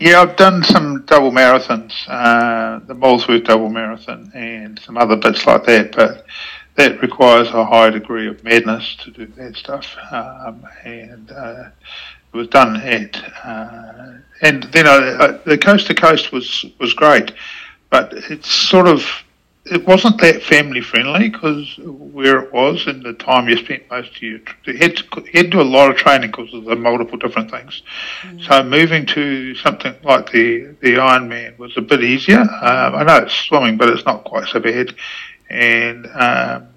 Yeah, 0.00 0.20
I've 0.20 0.36
done 0.36 0.62
some 0.62 1.02
double 1.06 1.32
marathons, 1.32 1.92
uh, 2.06 2.78
the 2.86 2.94
Molesworth 2.94 3.42
double 3.42 3.68
marathon, 3.68 4.30
and 4.32 4.78
some 4.78 4.96
other 4.96 5.16
bits 5.16 5.44
like 5.44 5.64
that. 5.64 5.96
But 5.96 6.24
that 6.76 7.02
requires 7.02 7.48
a 7.48 7.64
high 7.64 7.90
degree 7.90 8.28
of 8.28 8.44
madness 8.44 8.94
to 9.02 9.10
do 9.10 9.26
that 9.26 9.56
stuff, 9.56 9.96
um, 10.12 10.64
and 10.84 11.32
uh, 11.32 11.70
it 12.32 12.36
was 12.36 12.46
done 12.46 12.76
at. 12.76 13.16
Uh, 13.44 14.18
and 14.42 14.62
then 14.64 14.86
uh, 14.86 15.40
the 15.44 15.58
coast 15.58 15.88
to 15.88 15.94
coast 15.94 16.30
was 16.30 16.64
was 16.78 16.94
great, 16.94 17.32
but 17.90 18.12
it's 18.12 18.48
sort 18.48 18.86
of 18.86 19.04
it 19.70 19.86
wasn't 19.86 20.20
that 20.20 20.42
family 20.42 20.80
friendly 20.80 21.28
because 21.28 21.78
where 21.78 22.40
it 22.40 22.52
was 22.52 22.86
and 22.86 23.02
the 23.02 23.12
time 23.14 23.48
you 23.48 23.56
spent 23.56 23.88
most 23.90 24.16
of 24.16 24.22
your 24.22 24.38
you 24.66 24.76
had 24.78 24.96
to, 24.96 25.04
you 25.20 25.30
had 25.32 25.44
to 25.46 25.50
do 25.50 25.60
a 25.60 25.62
lot 25.62 25.90
of 25.90 25.96
training 25.96 26.30
because 26.30 26.52
of 26.54 26.64
the 26.64 26.76
multiple 26.76 27.18
different 27.18 27.50
things. 27.50 27.82
Mm. 28.22 28.46
So 28.46 28.62
moving 28.62 29.06
to 29.06 29.54
something 29.56 29.94
like 30.02 30.30
the 30.32 30.74
the 30.80 30.94
Ironman 30.94 31.58
was 31.58 31.76
a 31.76 31.82
bit 31.82 32.02
easier. 32.02 32.40
Um, 32.40 32.94
I 32.94 33.04
know 33.04 33.16
it's 33.18 33.34
swimming, 33.34 33.76
but 33.76 33.88
it's 33.90 34.04
not 34.04 34.24
quite 34.24 34.48
so 34.48 34.60
bad. 34.60 34.94
And 35.50 36.06
um, 36.14 36.68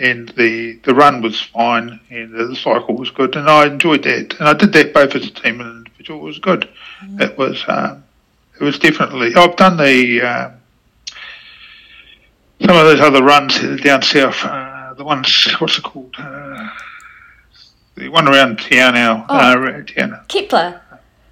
and 0.00 0.28
the 0.30 0.78
the 0.84 0.94
run 0.94 1.22
was 1.22 1.40
fine, 1.40 2.00
and 2.10 2.32
the 2.32 2.56
cycle 2.56 2.96
was 2.96 3.10
good, 3.10 3.36
and 3.36 3.48
I 3.48 3.66
enjoyed 3.66 4.02
that. 4.04 4.38
And 4.38 4.48
I 4.48 4.54
did 4.54 4.72
that 4.72 4.92
both 4.92 5.14
as 5.14 5.26
a 5.26 5.30
team 5.30 5.60
and 5.60 5.86
individual. 5.86 6.20
It 6.20 6.24
was 6.24 6.38
good. 6.38 6.68
Mm. 7.04 7.20
It 7.20 7.38
was 7.38 7.64
um, 7.68 8.04
it 8.60 8.64
was 8.64 8.78
definitely. 8.78 9.34
I've 9.34 9.56
done 9.56 9.76
the 9.76 10.22
um, 10.22 10.52
some 12.66 12.76
of 12.76 12.84
those 12.84 13.00
other 13.00 13.22
runs 13.22 13.60
down 13.82 14.02
south, 14.02 14.44
uh, 14.44 14.92
the 14.94 15.04
ones, 15.04 15.46
what's 15.58 15.78
it 15.78 15.84
called? 15.84 16.14
Uh, 16.18 16.68
the 17.94 18.08
one 18.08 18.28
around 18.28 18.58
town 18.58 18.94
now. 18.94 19.24
Oh, 19.28 19.36
uh, 19.36 19.82
Kepler. 20.28 20.80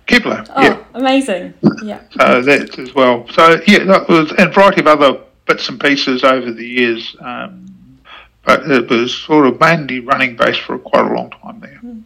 Kepler, 0.07 0.45
oh, 0.51 0.62
yeah. 0.62 0.85
amazing. 0.95 1.55
Yeah. 1.82 2.01
So 2.11 2.43
that 2.43 2.78
as 2.78 2.95
well. 2.95 3.26
So, 3.32 3.61
yeah, 3.66 3.85
that 3.85 4.09
was, 4.09 4.30
and 4.32 4.51
a 4.51 4.53
variety 4.53 4.80
of 4.80 4.87
other 4.87 5.18
bits 5.47 5.68
and 5.68 5.80
pieces 5.80 6.22
over 6.24 6.53
the 6.53 6.66
years. 6.66 7.16
Um, 7.20 7.99
but 8.45 8.70
it 8.70 8.89
was 8.89 9.14
sort 9.14 9.47
of 9.47 9.59
mainly 9.59 10.01
running 10.01 10.37
based 10.37 10.61
for 10.61 10.78
quite 10.78 11.07
a 11.07 11.14
long 11.14 11.30
time 11.30 11.61
there. 11.61 11.80
Mm. 11.82 12.03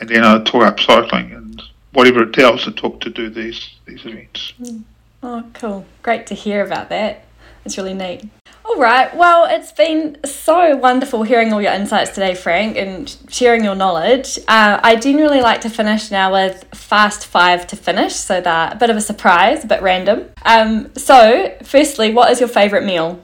And 0.00 0.08
then 0.08 0.24
I 0.24 0.42
took 0.42 0.62
up 0.62 0.78
cycling 0.78 1.32
and 1.32 1.62
whatever 1.92 2.22
it 2.22 2.38
else 2.38 2.66
it 2.66 2.76
took 2.76 3.00
to 3.00 3.10
do 3.10 3.30
these, 3.30 3.70
these 3.86 4.04
events. 4.04 4.52
Mm. 4.60 4.82
Oh, 5.22 5.44
cool. 5.54 5.86
Great 6.02 6.26
to 6.26 6.34
hear 6.34 6.64
about 6.64 6.90
that. 6.90 7.24
It's 7.64 7.78
really 7.78 7.94
neat. 7.94 8.24
All 8.72 8.80
right. 8.80 9.14
Well, 9.14 9.44
it's 9.50 9.70
been 9.70 10.16
so 10.24 10.74
wonderful 10.76 11.24
hearing 11.24 11.52
all 11.52 11.60
your 11.60 11.74
insights 11.74 12.12
today, 12.12 12.34
Frank, 12.34 12.78
and 12.78 13.14
sharing 13.28 13.64
your 13.64 13.74
knowledge. 13.74 14.38
Uh, 14.48 14.80
I 14.82 14.96
generally 14.96 15.42
like 15.42 15.60
to 15.60 15.68
finish 15.68 16.10
now 16.10 16.32
with 16.32 16.64
fast 16.72 17.26
five 17.26 17.66
to 17.66 17.76
finish, 17.76 18.14
so 18.14 18.40
that 18.40 18.72
a 18.72 18.76
bit 18.76 18.88
of 18.88 18.96
a 18.96 19.02
surprise, 19.02 19.62
a 19.62 19.66
bit 19.66 19.82
random. 19.82 20.30
Um, 20.46 20.90
so, 20.94 21.54
firstly, 21.62 22.14
what 22.14 22.30
is 22.30 22.40
your 22.40 22.48
favourite 22.48 22.86
meal? 22.86 23.22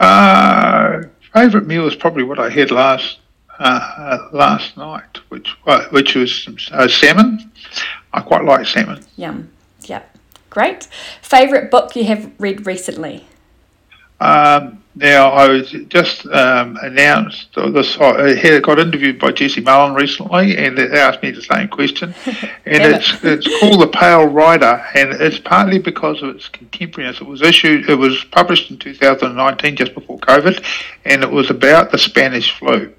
Uh, 0.00 1.02
favourite 1.32 1.68
meal 1.68 1.86
is 1.86 1.94
probably 1.94 2.24
what 2.24 2.40
I 2.40 2.50
had 2.50 2.72
last 2.72 3.20
uh, 3.60 4.30
last 4.32 4.76
night, 4.76 5.18
which 5.28 5.54
uh, 5.68 5.84
which 5.90 6.16
was 6.16 6.48
uh, 6.72 6.88
salmon. 6.88 7.52
I 8.12 8.20
quite 8.20 8.44
like 8.44 8.66
salmon. 8.66 9.04
Yum. 9.14 9.52
Yep. 9.82 10.18
Great. 10.50 10.88
Favourite 11.22 11.70
book 11.70 11.94
you 11.94 12.02
have 12.06 12.32
read 12.40 12.66
recently? 12.66 13.28
Um, 14.22 14.78
now, 14.94 15.30
I 15.30 15.48
was 15.48 15.70
just 15.88 16.26
um, 16.26 16.78
announced 16.82 17.54
this. 17.54 17.96
I 17.98 18.34
had 18.34 18.62
got 18.62 18.78
interviewed 18.78 19.18
by 19.18 19.32
Jesse 19.32 19.62
Mulligan 19.62 19.96
recently, 19.96 20.56
and 20.58 20.76
they 20.76 20.86
asked 20.90 21.22
me 21.22 21.30
the 21.30 21.42
same 21.42 21.68
question. 21.68 22.14
And 22.64 22.84
it's 22.84 23.24
it's 23.24 23.60
called 23.60 23.80
The 23.80 23.88
Pale 23.88 24.26
Rider, 24.26 24.84
and 24.94 25.12
it's 25.14 25.38
partly 25.38 25.78
because 25.78 26.22
of 26.22 26.36
its 26.36 26.48
contemporariness. 26.48 27.20
It 27.20 27.26
was 27.26 27.42
issued, 27.42 27.90
it 27.90 27.96
was 27.96 28.22
published 28.24 28.70
in 28.70 28.78
2019, 28.78 29.76
just 29.76 29.94
before 29.94 30.18
COVID, 30.20 30.64
and 31.04 31.22
it 31.22 31.30
was 31.30 31.50
about 31.50 31.90
the 31.90 31.98
Spanish 31.98 32.56
flu 32.56 32.92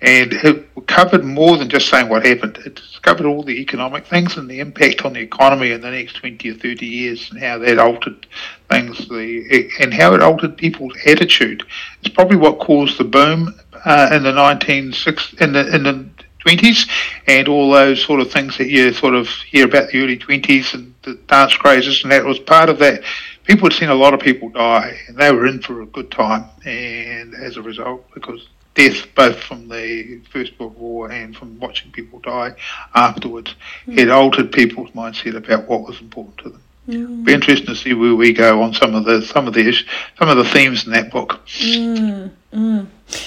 and 0.00 0.32
it 0.32 0.86
covered 0.86 1.24
more 1.24 1.56
than 1.56 1.68
just 1.68 1.88
saying 1.88 2.08
what 2.08 2.24
happened. 2.24 2.58
It 2.64 2.80
covered 3.02 3.26
all 3.26 3.42
the 3.42 3.60
economic 3.60 4.06
things 4.06 4.36
and 4.36 4.48
the 4.48 4.60
impact 4.60 5.04
on 5.04 5.14
the 5.14 5.20
economy 5.20 5.72
in 5.72 5.80
the 5.80 5.90
next 5.90 6.14
20 6.14 6.50
or 6.50 6.54
30 6.54 6.86
years 6.86 7.30
and 7.30 7.40
how 7.40 7.58
that 7.58 7.78
altered 7.78 8.26
things 8.70 9.08
the, 9.08 9.70
and 9.80 9.92
how 9.92 10.14
it 10.14 10.22
altered 10.22 10.56
people's 10.56 10.96
attitude. 11.06 11.64
It's 12.00 12.14
probably 12.14 12.36
what 12.36 12.58
caused 12.58 12.98
the 12.98 13.04
boom 13.04 13.58
uh, 13.84 14.10
in 14.12 14.22
the 14.22 14.32
1960s, 14.32 15.40
in 15.40 15.52
the, 15.52 15.74
in 15.74 15.82
the 15.82 16.08
20s 16.46 16.88
and 17.26 17.48
all 17.48 17.70
those 17.70 18.02
sort 18.04 18.20
of 18.20 18.30
things 18.30 18.56
that 18.58 18.68
you 18.68 18.92
sort 18.92 19.14
of 19.14 19.28
hear 19.28 19.66
about 19.66 19.90
the 19.90 20.02
early 20.02 20.18
20s 20.18 20.74
and 20.74 20.94
the 21.02 21.14
dance 21.26 21.56
crazes 21.56 22.02
and 22.02 22.12
that 22.12 22.24
was 22.24 22.38
part 22.38 22.68
of 22.68 22.78
that. 22.78 23.02
People 23.44 23.68
had 23.68 23.78
seen 23.78 23.88
a 23.88 23.94
lot 23.94 24.14
of 24.14 24.20
people 24.20 24.48
die 24.50 24.96
and 25.08 25.16
they 25.16 25.32
were 25.32 25.46
in 25.46 25.60
for 25.60 25.82
a 25.82 25.86
good 25.86 26.10
time 26.10 26.44
and 26.64 27.34
as 27.34 27.56
a 27.56 27.62
result 27.62 28.04
because 28.14 28.48
death, 28.78 29.12
both 29.14 29.40
from 29.40 29.68
the 29.68 30.20
First 30.30 30.58
World 30.58 30.76
War 30.78 31.10
and 31.10 31.36
from 31.36 31.58
watching 31.58 31.90
people 31.90 32.20
die 32.20 32.54
afterwards, 32.94 33.54
mm. 33.86 33.98
it 33.98 34.08
altered 34.08 34.52
people's 34.52 34.90
mindset 34.92 35.36
about 35.36 35.68
what 35.68 35.82
was 35.82 36.00
important 36.00 36.38
to 36.38 36.50
them. 36.50 36.62
Mm. 36.88 37.24
Be 37.24 37.34
interesting 37.34 37.66
to 37.66 37.74
see 37.74 37.92
where 37.92 38.14
we 38.14 38.32
go 38.32 38.62
on 38.62 38.72
some 38.72 38.94
of 38.94 39.04
the 39.04 39.20
some 39.20 39.46
of 39.46 39.52
the 39.52 39.74
some 40.18 40.28
of 40.28 40.36
the 40.38 40.44
themes 40.44 40.86
in 40.86 40.92
that 40.92 41.10
book. 41.10 41.40
Mm. 41.58 42.30
Mm. 42.54 42.86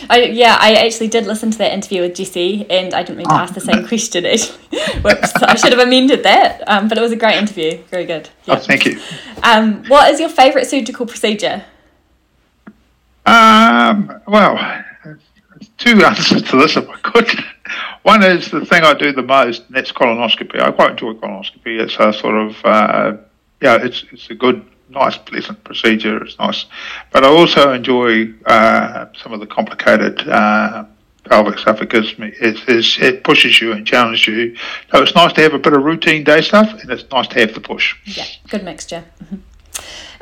I, 0.10 0.24
yeah, 0.24 0.58
I 0.60 0.76
actually 0.76 1.10
did 1.10 1.28
listen 1.28 1.52
to 1.52 1.58
that 1.60 1.74
interview 1.74 2.02
with 2.02 2.16
Jesse, 2.16 2.66
and 2.70 2.94
I 2.94 3.04
didn't 3.04 3.18
mean 3.18 3.28
to 3.28 3.34
oh. 3.34 3.38
ask 3.38 3.54
the 3.54 3.60
same 3.60 3.86
question. 3.86 4.24
Whoops, 5.04 5.36
I 5.36 5.56
should 5.56 5.74
have 5.74 5.86
amended 5.86 6.24
that. 6.24 6.64
Um, 6.68 6.88
but 6.88 6.98
it 6.98 7.02
was 7.02 7.12
a 7.12 7.16
great 7.18 7.38
interview. 7.38 7.84
Very 7.90 8.06
good. 8.06 8.30
Yeah. 8.46 8.56
Oh, 8.56 8.58
thank 8.58 8.86
you. 8.86 9.00
Um, 9.44 9.84
what 9.86 10.12
is 10.12 10.20
your 10.20 10.30
favourite 10.30 10.66
surgical 10.66 11.06
procedure? 11.06 11.66
Um, 13.26 14.22
well, 14.28 14.84
two 15.78 16.04
answers 16.06 16.42
to 16.44 16.58
this 16.58 16.78
if 16.78 16.90
I 16.90 16.98
could. 16.98 17.30
One 18.04 18.24
is 18.24 18.50
the 18.50 18.66
thing 18.66 18.84
I 18.84 18.94
do 18.94 19.12
the 19.12 19.22
most, 19.22 19.66
and 19.68 19.76
that's 19.76 19.92
colonoscopy. 19.92 20.60
I 20.60 20.72
quite 20.72 20.92
enjoy 20.92 21.14
colonoscopy. 21.14 21.80
It's 21.80 21.98
a 22.00 22.12
sort 22.12 22.36
of, 22.36 22.66
uh, 22.66 23.18
yeah, 23.62 23.78
it's 23.82 24.04
it's 24.12 24.30
a 24.30 24.36
good, 24.36 24.66
nice, 24.90 25.18
pleasant 25.18 25.64
procedure. 25.64 26.24
It's 26.24 26.38
nice, 26.40 26.66
but 27.12 27.24
I 27.24 27.28
also 27.28 27.74
enjoy 27.74 28.34
uh, 28.46 29.08
some 29.14 29.34
of 29.34 29.40
the 29.40 29.48
complicated 29.48 30.28
uh, 30.28 30.86
pelvic 31.26 31.60
stuff 31.60 31.80
because 31.80 32.14
it, 32.18 32.68
it 32.68 33.24
pushes 33.24 33.62
you 33.62 33.72
and 33.72 33.86
challenges 33.86 34.28
you. 34.28 34.56
So 34.92 35.04
it's 35.04 35.16
nice 35.16 35.34
to 35.34 35.42
have 35.42 35.54
a 35.54 35.60
bit 35.60 35.74
of 35.74 35.84
routine 35.84 36.24
day 36.24 36.42
stuff, 36.42 36.74
and 36.82 36.90
it's 36.90 37.10
nice 37.12 37.28
to 37.30 37.40
have 37.40 37.54
the 37.54 37.62
push. 37.62 37.96
Yeah, 38.06 38.26
good 38.50 38.64
mixture. 38.64 39.06
Mm-hmm. 39.24 39.38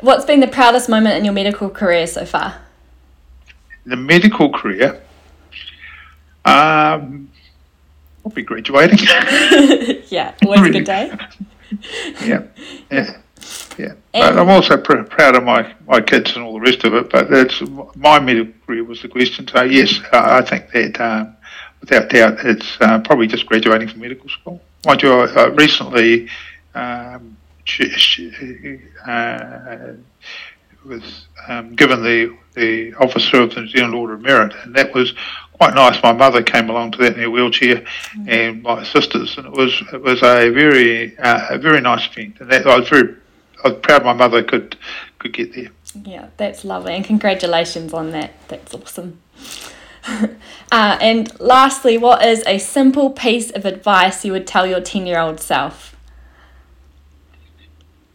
What's 0.00 0.24
been 0.24 0.40
the 0.40 0.48
proudest 0.48 0.88
moment 0.88 1.16
in 1.16 1.24
your 1.24 1.34
medical 1.34 1.68
career 1.68 2.06
so 2.06 2.24
far? 2.24 2.60
The 3.84 3.96
medical 3.96 4.50
career, 4.50 5.02
um, 6.44 7.30
I'll 8.24 8.32
be 8.32 8.42
graduating. 8.42 8.98
yeah, 10.08 10.34
always 10.44 10.60
a 10.60 10.70
good 10.70 10.84
day. 10.84 11.12
yeah, 12.24 12.42
yeah, 12.90 13.20
yeah. 13.78 13.92
but 14.12 14.38
I'm 14.38 14.48
also 14.48 14.76
pr- 14.76 15.02
proud 15.02 15.36
of 15.36 15.44
my, 15.44 15.72
my 15.86 16.00
kids 16.00 16.34
and 16.36 16.44
all 16.44 16.54
the 16.54 16.60
rest 16.60 16.84
of 16.84 16.94
it. 16.94 17.10
But 17.10 17.30
that's 17.30 17.62
my 17.94 18.18
medical 18.18 18.52
career 18.66 18.84
was 18.84 19.02
the 19.02 19.08
question. 19.08 19.46
So 19.48 19.62
yes, 19.62 20.00
I 20.12 20.42
think 20.42 20.70
that 20.72 21.00
um, 21.00 21.36
without 21.80 22.10
doubt, 22.10 22.44
it's 22.44 22.76
uh, 22.80 23.00
probably 23.00 23.26
just 23.26 23.46
graduating 23.46 23.88
from 23.88 24.00
medical 24.00 24.28
school. 24.28 24.60
Mind 24.84 25.02
you, 25.02 25.12
I, 25.12 25.26
I 25.26 25.46
recently 25.48 26.28
um, 26.74 27.36
uh, 29.06 29.92
was 30.84 31.26
um, 31.48 31.74
given 31.74 32.02
the 32.02 32.36
the 32.54 32.94
officer 32.94 33.42
of 33.42 33.54
the 33.54 33.60
New 33.60 33.68
Zealand 33.68 33.94
Order 33.94 34.14
of 34.14 34.22
Merit, 34.22 34.54
and 34.64 34.74
that 34.74 34.92
was 34.92 35.14
quite 35.60 35.74
nice. 35.74 36.02
My 36.02 36.12
mother 36.12 36.42
came 36.42 36.70
along 36.70 36.92
to 36.92 36.98
that 36.98 37.12
in 37.12 37.20
her 37.20 37.30
wheelchair, 37.30 37.84
mm. 38.16 38.28
and 38.28 38.62
my 38.62 38.82
sisters, 38.82 39.36
and 39.36 39.46
it 39.46 39.52
was 39.52 39.82
it 39.92 40.00
was 40.00 40.22
a 40.22 40.48
very 40.48 41.18
uh, 41.18 41.48
a 41.50 41.58
very 41.58 41.82
nice 41.82 42.08
event, 42.10 42.40
and 42.40 42.50
that 42.50 42.66
I 42.66 42.78
was 42.78 42.88
very 42.88 43.14
I 43.62 43.68
was 43.68 43.78
proud 43.82 44.02
my 44.02 44.14
mother 44.14 44.42
could 44.42 44.78
could 45.18 45.34
get 45.34 45.54
there. 45.54 45.70
Yeah, 46.02 46.28
that's 46.38 46.64
lovely, 46.64 46.94
and 46.94 47.04
congratulations 47.04 47.92
on 47.92 48.10
that. 48.12 48.32
That's 48.48 48.72
awesome. 48.72 49.20
uh, 50.06 50.28
and 50.72 51.38
lastly, 51.38 51.98
what 51.98 52.24
is 52.24 52.42
a 52.46 52.56
simple 52.56 53.10
piece 53.10 53.50
of 53.50 53.66
advice 53.66 54.24
you 54.24 54.32
would 54.32 54.46
tell 54.46 54.66
your 54.66 54.80
ten 54.80 55.06
year 55.06 55.18
old 55.18 55.40
self? 55.40 55.94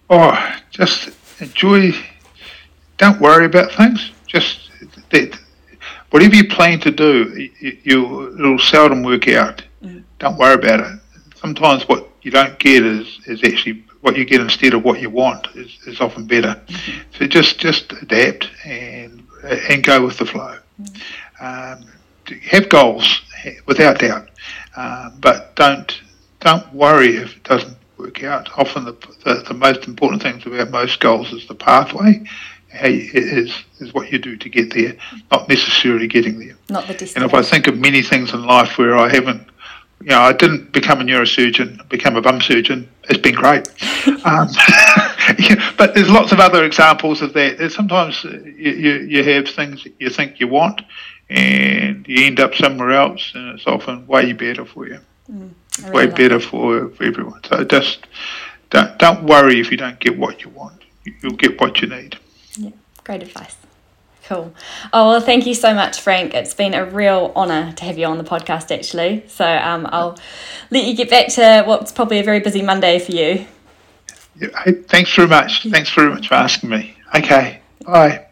Oh, 0.10 0.56
just 0.72 1.12
enjoy. 1.40 1.92
Don't 2.98 3.22
worry 3.22 3.46
about 3.46 3.72
things. 3.72 4.14
Just 4.26 4.72
that 5.12 5.38
whatever 6.16 6.34
you 6.34 6.48
plan 6.48 6.80
to 6.80 6.92
do, 6.92 7.50
you, 7.60 7.78
you 7.84 8.34
it'll 8.40 8.58
seldom 8.58 9.04
work 9.04 9.28
out. 9.28 9.62
Mm. 9.84 10.06
Don't 10.20 10.38
worry 10.38 10.54
about 10.54 10.80
it. 10.80 11.00
Sometimes 11.36 11.90
what 11.90 12.08
you 12.22 12.32
don't 12.32 12.58
get 12.58 12.86
is, 12.86 13.20
is 13.26 13.44
actually 13.44 13.84
what 14.00 14.16
you 14.16 14.24
get 14.24 14.40
instead 14.40 14.74
of 14.74 14.86
what 14.86 15.02
you 15.02 15.10
want 15.10 15.46
is, 15.56 15.78
is 15.86 16.00
often 16.00 16.26
better. 16.26 16.56
Mm-hmm. 16.56 17.02
So 17.18 17.28
just 17.28 17.60
just 17.60 17.92
adapt 18.02 18.50
and 18.64 19.28
and 19.70 19.84
go 19.84 20.06
with 20.06 20.18
the 20.18 20.26
flow. 20.26 20.58
Mm. 20.82 21.02
Um, 21.42 21.90
have 22.44 22.70
goals 22.70 23.22
without 23.66 24.00
doubt, 24.00 24.30
uh, 24.78 25.10
but 25.20 25.54
don't 25.58 26.02
don't 26.40 26.74
worry 26.74 27.18
if 27.18 27.36
it 27.36 27.44
doesn't 27.44 27.78
work 27.98 28.24
out. 28.24 28.58
Often 28.58 28.86
the, 28.86 28.94
the, 29.26 29.44
the 29.50 29.54
most 29.54 29.86
important 29.86 30.22
things 30.22 30.46
about 30.46 30.72
most 30.72 31.02
goals 31.02 31.34
is 31.34 31.46
the 31.48 31.56
pathway. 31.56 32.24
You, 32.84 33.10
is 33.14 33.54
is 33.80 33.94
what 33.94 34.12
you 34.12 34.20
do 34.20 34.36
to 34.38 34.50
get 34.50 34.74
there, 34.74 34.96
not 35.32 35.48
necessarily 35.50 36.08
getting 36.08 36.40
there. 36.40 36.56
Not 36.70 36.88
the 36.88 36.94
distance. 36.94 37.16
And 37.16 37.26
if 37.26 37.34
I 37.34 37.42
think 37.42 37.68
of 37.68 37.78
many 37.80 38.02
things 38.02 38.34
in 38.34 38.46
life 38.46 38.78
where 38.78 38.98
I 38.98 39.10
haven't, 39.10 39.48
you 40.02 40.08
know, 40.08 40.22
I 40.22 40.34
didn't 40.34 40.72
become 40.72 41.02
a 41.02 41.04
neurosurgeon, 41.04 41.88
become 41.90 42.16
a 42.16 42.22
bum 42.22 42.42
surgeon. 42.42 42.90
It's 43.10 43.20
been 43.20 43.36
great. 43.36 43.68
um, 44.26 44.50
yeah, 45.40 45.74
but 45.78 45.96
there's 45.96 46.10
lots 46.10 46.32
of 46.32 46.40
other 46.40 46.64
examples 46.64 47.22
of 47.22 47.34
that. 47.34 47.72
Sometimes 47.72 48.24
you, 48.24 48.72
you, 48.72 48.94
you 48.96 49.24
have 49.24 49.48
things 49.48 49.84
that 49.84 49.94
you 50.00 50.10
think 50.10 50.40
you 50.40 50.48
want, 50.48 50.82
and 51.30 52.08
you 52.08 52.26
end 52.26 52.40
up 52.40 52.56
somewhere 52.56 52.92
else, 52.92 53.32
and 53.34 53.58
it's 53.58 53.68
often 53.68 54.06
way 54.08 54.34
better 54.34 54.66
for 54.66 54.88
you. 54.88 55.00
Mm, 55.32 55.52
really 55.80 55.92
way 55.92 56.08
better 56.08 56.40
for, 56.40 56.90
for 56.90 57.04
everyone. 57.04 57.44
So 57.44 57.64
just 57.64 58.06
don't, 58.70 58.98
don't 59.00 59.24
worry 59.24 59.60
if 59.60 59.72
you 59.72 59.78
don't 59.78 60.00
get 60.00 60.18
what 60.18 60.44
you 60.44 60.50
want. 60.50 60.84
You'll 61.22 61.34
get 61.34 61.60
what 61.60 61.82
you 61.82 61.88
need. 61.88 62.18
Great 63.06 63.24
advice. 63.24 63.56
Cool. 64.28 64.54
Oh, 64.92 65.10
well, 65.10 65.22
thank 65.22 65.46
you 65.46 65.54
so 65.54 65.74
much, 65.76 66.02
Frank. 66.02 66.34
It's 66.34 66.56
been 66.56 66.74
a 66.74 66.84
real 66.84 67.32
honour 67.36 67.74
to 67.74 67.86
have 67.86 67.98
you 67.98 68.08
on 68.08 68.18
the 68.18 68.24
podcast, 68.24 68.76
actually. 68.76 69.24
So 69.28 69.46
um, 69.46 69.88
I'll 69.92 70.18
let 70.72 70.86
you 70.86 70.96
get 70.96 71.12
back 71.12 71.28
to 71.34 71.64
what's 71.66 71.92
probably 71.92 72.20
a 72.20 72.24
very 72.24 72.40
busy 72.40 72.64
Monday 72.64 72.98
for 72.98 73.12
you. 73.12 73.46
Thanks 74.88 75.16
very 75.16 75.28
much. 75.28 75.68
Thanks 75.70 75.94
very 75.94 76.10
much 76.10 76.28
for 76.28 76.34
asking 76.34 76.72
me. 76.72 76.98
Okay. 77.14 77.62
Bye. 77.86 78.25